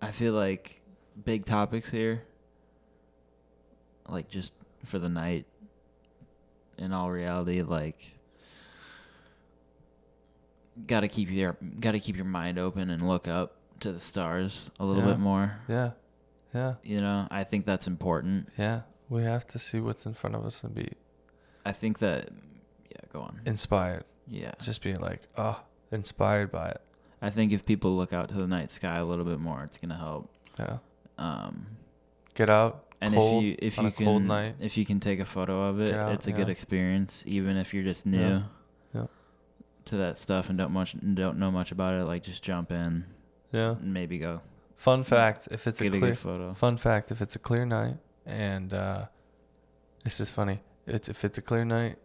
I 0.00 0.12
feel 0.12 0.34
like 0.34 0.80
big 1.24 1.44
topics 1.46 1.90
here 1.90 2.22
like 4.08 4.28
just 4.28 4.52
for 4.84 4.98
the 4.98 5.08
night 5.08 5.46
in 6.78 6.92
all 6.92 7.10
reality 7.10 7.62
like 7.62 8.12
got 10.86 11.00
to 11.00 11.08
keep 11.08 11.30
your 11.30 11.56
got 11.80 11.92
to 11.92 12.00
keep 12.00 12.16
your 12.16 12.24
mind 12.24 12.58
open 12.58 12.90
and 12.90 13.06
look 13.06 13.28
up 13.28 13.56
to 13.80 13.92
the 13.92 14.00
stars 14.00 14.70
a 14.80 14.84
little 14.84 15.02
Yeah. 15.04 15.10
bit 15.10 15.18
more 15.20 15.56
Yeah, 15.68 15.90
yeah, 16.54 16.74
you 16.82 17.00
know 17.00 17.28
i 17.30 17.44
think 17.44 17.64
that's 17.66 17.86
important 17.86 18.48
yeah. 18.58 18.82
We 19.10 19.22
have 19.22 19.46
to 19.48 19.58
see 19.58 19.80
what's 19.80 20.06
in 20.06 20.14
front 20.14 20.34
of 20.34 20.44
us 20.44 20.64
and 20.64 20.74
be 20.74 20.88
i 21.64 21.72
think 21.72 21.98
that 22.00 22.30
yeah 22.90 22.96
go 23.12 23.20
on 23.20 23.40
inspired. 23.46 24.04
yeah 24.26 24.52
Just 24.60 24.82
be 24.82 24.94
like, 24.94 25.20
oh, 25.36 25.60
inspired 25.92 26.50
by 26.50 26.70
it. 26.70 26.80
i 27.22 27.30
think 27.30 27.52
if 27.52 27.64
people 27.64 27.94
look 27.96 28.12
out 28.12 28.28
to 28.30 28.34
the 28.34 28.46
night 28.46 28.70
sky 28.70 28.96
a 28.96 29.04
little 29.04 29.24
bit 29.24 29.38
more 29.38 29.62
it's 29.64 29.78
to 29.78 29.94
help 29.94 30.28
Yeah. 30.58 30.78
um 31.18 31.66
Get 32.34 32.50
out. 32.50 32.86
And 33.04 33.14
cold, 33.14 33.44
if 33.44 33.48
you 33.48 33.56
if 33.58 33.76
you 33.78 33.90
can 33.90 34.04
cold 34.06 34.22
night. 34.22 34.54
if 34.60 34.76
you 34.76 34.84
can 34.86 35.00
take 35.00 35.20
a 35.20 35.24
photo 35.24 35.64
of 35.68 35.80
it, 35.80 35.94
out, 35.94 36.12
it's 36.12 36.26
a 36.26 36.32
good 36.32 36.48
experience. 36.48 37.22
Even 37.26 37.56
if 37.56 37.72
you're 37.74 37.84
just 37.84 38.06
new 38.06 38.18
Yeah, 38.20 38.42
yeah. 38.94 39.06
to 39.86 39.96
that 39.98 40.18
stuff 40.18 40.48
and 40.48 40.58
don't 40.58 40.72
much 40.72 40.96
don't 41.14 41.38
know 41.38 41.50
much 41.50 41.70
about 41.72 41.94
it, 41.94 42.04
like 42.04 42.22
just 42.22 42.42
jump 42.42 42.70
in 42.72 43.04
Yeah. 43.52 43.72
and 43.72 43.92
maybe 43.92 44.18
go 44.18 44.40
Fun 44.76 45.02
fact: 45.04 45.48
if 45.50 45.66
it's 45.66 45.80
a 45.80 45.84
get 45.84 45.94
a 45.94 45.98
clear 45.98 46.10
good 46.10 46.18
photo. 46.18 46.52
Fun 46.54 46.76
fact: 46.76 47.10
If 47.12 47.22
it's 47.22 47.36
a 47.36 47.38
clear 47.38 47.64
night, 47.64 47.96
and 48.26 48.72
uh, 48.74 49.06
this 50.02 50.18
is 50.20 50.30
funny, 50.30 50.60
it's 50.86 51.08
if 51.08 51.24
it's 51.24 51.38
a 51.38 51.42
clear 51.42 51.64
night, 51.64 51.96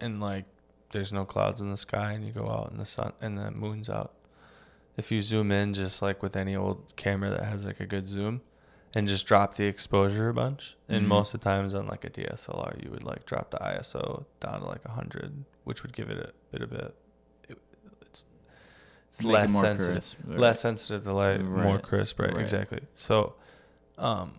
and 0.00 0.20
like 0.20 0.46
there's 0.90 1.12
no 1.12 1.24
clouds 1.24 1.60
in 1.60 1.70
the 1.70 1.76
sky, 1.76 2.12
and 2.12 2.26
you 2.26 2.32
go 2.32 2.48
out 2.50 2.70
and 2.70 2.80
the 2.80 2.84
sun 2.84 3.12
and 3.20 3.38
the 3.38 3.50
moon's 3.50 3.88
out. 3.88 4.14
If 4.96 5.10
you 5.10 5.20
zoom 5.22 5.50
in, 5.52 5.72
just 5.74 6.02
like 6.02 6.22
with 6.22 6.36
any 6.36 6.54
old 6.56 6.92
camera 6.96 7.30
that 7.30 7.44
has 7.44 7.64
like 7.64 7.80
a 7.80 7.86
good 7.86 8.08
zoom, 8.08 8.42
and 8.94 9.08
just 9.08 9.26
drop 9.26 9.54
the 9.54 9.64
exposure 9.64 10.28
a 10.28 10.34
bunch, 10.34 10.76
and 10.88 11.04
Mhm. 11.04 11.08
most 11.08 11.32
of 11.34 11.40
the 11.40 11.44
times 11.44 11.74
on 11.74 11.86
like 11.86 12.04
a 12.04 12.10
DSLR, 12.10 12.76
you 12.82 12.90
would 12.90 13.02
like 13.04 13.24
drop 13.26 13.50
the 13.50 13.58
ISO 13.58 14.24
down 14.40 14.60
to 14.60 14.66
like 14.66 14.84
hundred, 14.86 15.44
which 15.64 15.82
would 15.82 15.92
give 15.94 16.10
it 16.10 16.18
a 16.18 16.32
bit 16.50 16.62
of 16.62 16.72
a 16.72 16.74
bit. 16.76 16.94
It, 17.48 17.58
it's 18.02 18.24
it's 19.10 19.22
Make 19.22 19.28
it 19.30 19.32
less 19.32 19.52
more 19.52 19.62
sensitive 19.62 19.94
crisp, 19.94 20.16
right. 20.26 20.38
less 20.38 20.60
sensitive 20.60 21.02
to 21.04 21.12
light, 21.12 21.40
more 21.42 21.78
crisp, 21.78 22.20
right, 22.20 22.32
right. 22.32 22.40
Exactly. 22.40 22.80
So, 22.94 23.34
um, 23.98 24.38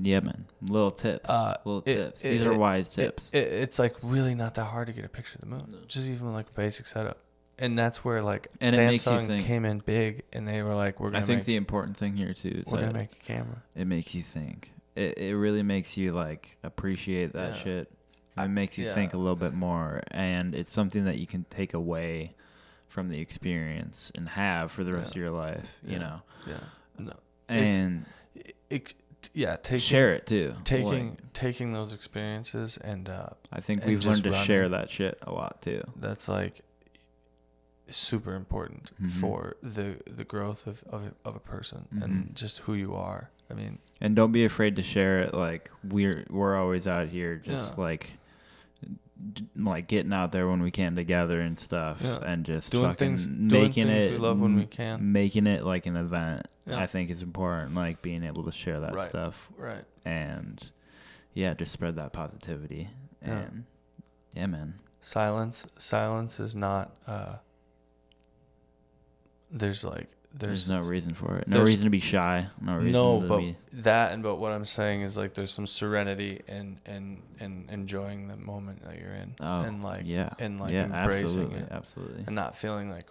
Yeah, 0.00 0.20
man. 0.20 0.46
Little 0.60 0.90
tips. 0.92 1.28
uh, 1.28 1.56
Little 1.64 1.80
it- 1.86 1.94
tips. 1.94 2.24
it- 2.24 2.28
These 2.30 2.44
are 2.44 2.56
wise 2.56 2.92
tips. 2.92 3.28
it- 3.32 3.38
it's 3.48 3.78
like 3.78 3.96
really 4.02 4.34
not 4.34 4.54
that 4.54 4.64
hard 4.66 4.86
to 4.88 4.92
get 4.92 5.04
a 5.04 5.08
picture 5.08 5.36
of 5.36 5.40
the 5.40 5.46
moon, 5.46 5.64
No. 5.72 5.78
just 5.86 6.06
even 6.06 6.32
like 6.32 6.54
basic 6.54 6.86
setup, 6.86 7.18
and 7.58 7.78
that's 7.78 8.04
where 8.04 8.22
like 8.22 8.48
And 8.60 8.74
it 8.74 8.78
makes 8.78 9.06
you 9.06 9.12
Samsung 9.12 9.42
came 9.44 9.64
in 9.64 9.78
big, 9.78 10.24
and 10.32 10.46
they 10.48 10.62
were 10.62 10.74
like, 10.74 11.00
"We're 11.00 11.10
gonna 11.10 11.22
I 11.22 11.26
think 11.26 11.38
make, 11.40 11.46
the 11.46 11.56
important 11.56 11.96
thing 11.96 12.16
here 12.16 12.34
too 12.34 12.62
is 12.66 12.72
we're 12.72 12.80
gonna 12.80 12.92
make 12.92 13.12
a 13.12 13.24
camera." 13.24 13.62
it 13.74 13.86
makes 13.86 14.14
you 14.14 14.22
think. 14.22 14.72
It 14.96 15.18
it 15.18 15.36
really 15.36 15.62
makes 15.62 15.96
you 15.96 16.12
like 16.12 16.56
appreciate 16.62 17.32
that 17.34 17.56
Yeah. 17.56 17.62
shit. 17.62 17.92
It 18.38 18.48
makes 18.48 18.78
you 18.78 18.90
think 18.90 19.12
a 19.12 19.18
little 19.18 19.36
bit 19.36 19.52
more, 19.52 20.02
and 20.10 20.54
it's 20.54 20.72
something 20.72 21.04
that 21.04 21.18
you 21.18 21.26
can 21.26 21.44
take 21.50 21.74
away 21.74 22.34
from 22.88 23.08
the 23.10 23.20
experience 23.20 24.10
and 24.14 24.28
have 24.30 24.70
for 24.72 24.84
the 24.84 24.92
rest 24.94 25.14
Yeah. 25.14 25.20
of 25.20 25.22
your 25.24 25.30
life. 25.38 25.66
You 25.86 25.98
know, 25.98 26.22
Yeah, 26.46 26.60
no, 26.98 27.12
and 27.48 28.06
it, 28.34 28.54
it- 28.70 28.94
yeah, 29.34 29.56
taking 29.56 29.78
share 29.80 30.12
it 30.14 30.26
too. 30.26 30.54
taking 30.64 31.10
Like, 31.10 31.32
taking 31.32 31.72
those 31.72 31.92
experiences, 31.92 32.76
and 32.78 33.08
uh, 33.08 33.28
I 33.52 33.60
think 33.60 33.84
we've 33.86 34.04
learned 34.04 34.24
to 34.24 34.32
share 34.44 34.68
that 34.70 34.90
shit 34.90 35.16
a 35.22 35.30
lot 35.32 35.62
too. 35.62 35.82
that's 35.96 36.28
like 36.28 36.62
super 37.88 38.34
important 38.34 38.92
Mhm. 39.02 39.10
for 39.10 39.56
the 39.62 39.96
the 40.06 40.24
growth 40.24 40.66
of 40.66 40.82
of, 40.84 41.04
a- 41.04 41.14
of 41.28 41.36
a 41.36 41.40
person 41.40 41.86
Mhm. 41.94 42.02
and 42.04 42.36
just 42.36 42.58
who 42.60 42.74
you 42.74 42.94
are. 42.94 43.30
I 43.50 43.54
mean, 43.54 43.78
And 44.00 44.16
don't 44.16 44.32
be 44.32 44.44
afraid 44.44 44.76
to 44.76 44.82
share 44.82 45.18
it. 45.20 45.34
Like 45.34 45.70
we're 45.84 46.24
we're 46.30 46.56
always 46.56 46.86
out 46.86 47.08
here, 47.08 47.36
just 47.36 47.76
Yeah. 47.76 47.84
like 47.84 48.12
d- 49.34 49.46
like 49.56 49.86
getting 49.88 50.12
out 50.12 50.32
there 50.32 50.48
when 50.48 50.62
we 50.62 50.70
can 50.70 50.96
together 50.96 51.40
and 51.40 51.58
stuff, 51.58 52.00
Yeah. 52.02 52.18
and 52.24 52.44
just 52.44 52.72
doing 52.72 52.90
fucking 52.90 52.96
things 53.08 53.26
doing 53.26 53.48
making 53.48 53.86
things 53.86 54.04
it. 54.04 54.10
we 54.12 54.16
love 54.18 54.38
when 54.40 54.56
we 54.56 54.66
can. 54.66 55.12
Making 55.12 55.46
it 55.46 55.64
like 55.64 55.86
an 55.86 55.96
event, 55.96 56.48
Yeah. 56.66 56.78
I 56.80 56.86
think 56.86 57.10
is 57.10 57.22
important. 57.22 57.74
Like 57.74 58.02
being 58.02 58.24
able 58.24 58.44
to 58.44 58.52
share 58.52 58.80
that 58.80 58.94
Right. 58.94 59.08
stuff 59.08 59.50
Right. 59.56 59.84
and 60.04 60.64
yeah, 61.34 61.54
just 61.54 61.72
spread 61.72 61.96
that 61.96 62.12
positivity. 62.12 62.90
Yeah. 63.22 63.38
And 63.38 63.64
yeah, 64.34 64.46
man. 64.46 64.74
Silence 65.00 65.66
silence 65.76 66.40
is 66.40 66.56
not 66.56 66.96
uh 67.06 67.36
there's 69.52 69.84
like 69.84 70.08
There's, 70.34 70.66
there's, 70.66 70.68
no 70.68 70.80
reason 70.88 71.12
for 71.14 71.36
it. 71.36 71.46
No 71.46 71.62
reason 71.62 71.84
to 71.84 71.90
be 71.90 72.00
shy. 72.00 72.46
No 72.60 72.76
reason 72.76 72.92
no 72.92 73.20
to 73.20 73.28
but 73.28 73.38
be. 73.38 73.56
that 73.74 74.12
and 74.12 74.22
but 74.22 74.36
what 74.36 74.50
I'm 74.52 74.64
saying 74.64 75.02
is 75.02 75.16
like 75.16 75.34
there's 75.34 75.52
some 75.52 75.66
serenity 75.66 76.40
in 76.48 76.78
and 76.86 77.22
and 77.38 77.68
enjoying 77.70 78.28
the 78.28 78.36
moment 78.36 78.82
that 78.84 78.98
you're 78.98 79.12
in 79.14 79.34
Oh, 79.40 79.60
and 79.60 79.82
like 79.84 80.02
yeah, 80.06 80.30
and 80.38 80.58
like 80.58 80.70
yeah, 80.72 80.84
embracing 80.84 81.24
absolutely, 81.26 81.58
it 81.58 81.68
absolutely. 81.70 82.24
and 82.26 82.34
not 82.34 82.56
feeling 82.56 82.90
like 82.90 83.06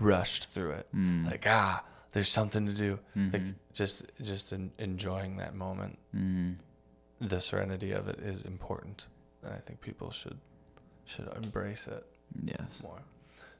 rushed 0.00 0.50
through 0.52 0.72
it 0.72 0.86
Mm. 0.94 1.30
like 1.30 1.44
ah 1.46 1.84
there's 2.12 2.28
something 2.28 2.66
to 2.66 2.72
do 2.72 2.98
like 3.14 3.42
Mhm. 3.42 3.54
just 3.72 4.04
just 4.22 4.52
en- 4.52 4.72
enjoying 4.78 5.36
that 5.36 5.54
moment 5.54 5.98
Mhm. 6.16 6.56
the 7.20 7.40
serenity 7.40 7.92
of 7.92 8.08
it 8.08 8.18
is 8.18 8.44
important 8.44 9.06
and 9.44 9.52
I 9.52 9.58
think 9.58 9.80
people 9.80 10.10
should 10.10 10.38
should 11.04 11.28
embrace 11.44 11.86
it 11.86 12.04
Yes. 12.44 12.60
more 12.82 13.00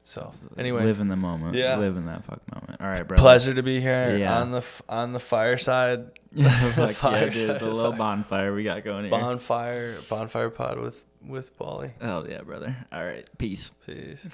so 0.03 0.33
anyway 0.57 0.83
live 0.85 0.99
in 0.99 1.07
the 1.07 1.15
moment. 1.15 1.55
Yeah. 1.55 1.77
live 1.77 1.95
in 1.97 2.05
that 2.07 2.25
fuck 2.25 2.41
moment. 2.53 2.81
All 2.81 2.87
right, 2.87 3.07
brother. 3.07 3.21
pleasure 3.21 3.53
to 3.53 3.63
be 3.63 3.79
here 3.79 4.15
Yeah. 4.17 4.39
on 4.41 4.51
the 4.51 4.63
on 4.89 5.13
the 5.13 5.19
fireside 5.19 6.11
Fuck 6.35 7.01
yeah, 7.11 7.25
dude, 7.29 7.59
the 7.59 7.65
little 7.65 7.91
fire. 7.91 7.97
bonfire 7.97 8.53
we 8.55 8.63
got 8.63 8.83
going 8.83 9.03
here. 9.03 9.11
bonfire 9.11 9.97
bonfire 10.09 10.49
pod 10.49 10.79
with 10.79 11.03
with 11.25 11.55
Paulie. 11.59 11.91
Hell 12.01 12.25
yeah, 12.27 12.41
brother. 12.41 12.75
All 12.91 13.03
right, 13.05 13.27
peace. 13.37 13.71
Peace. 13.85 14.27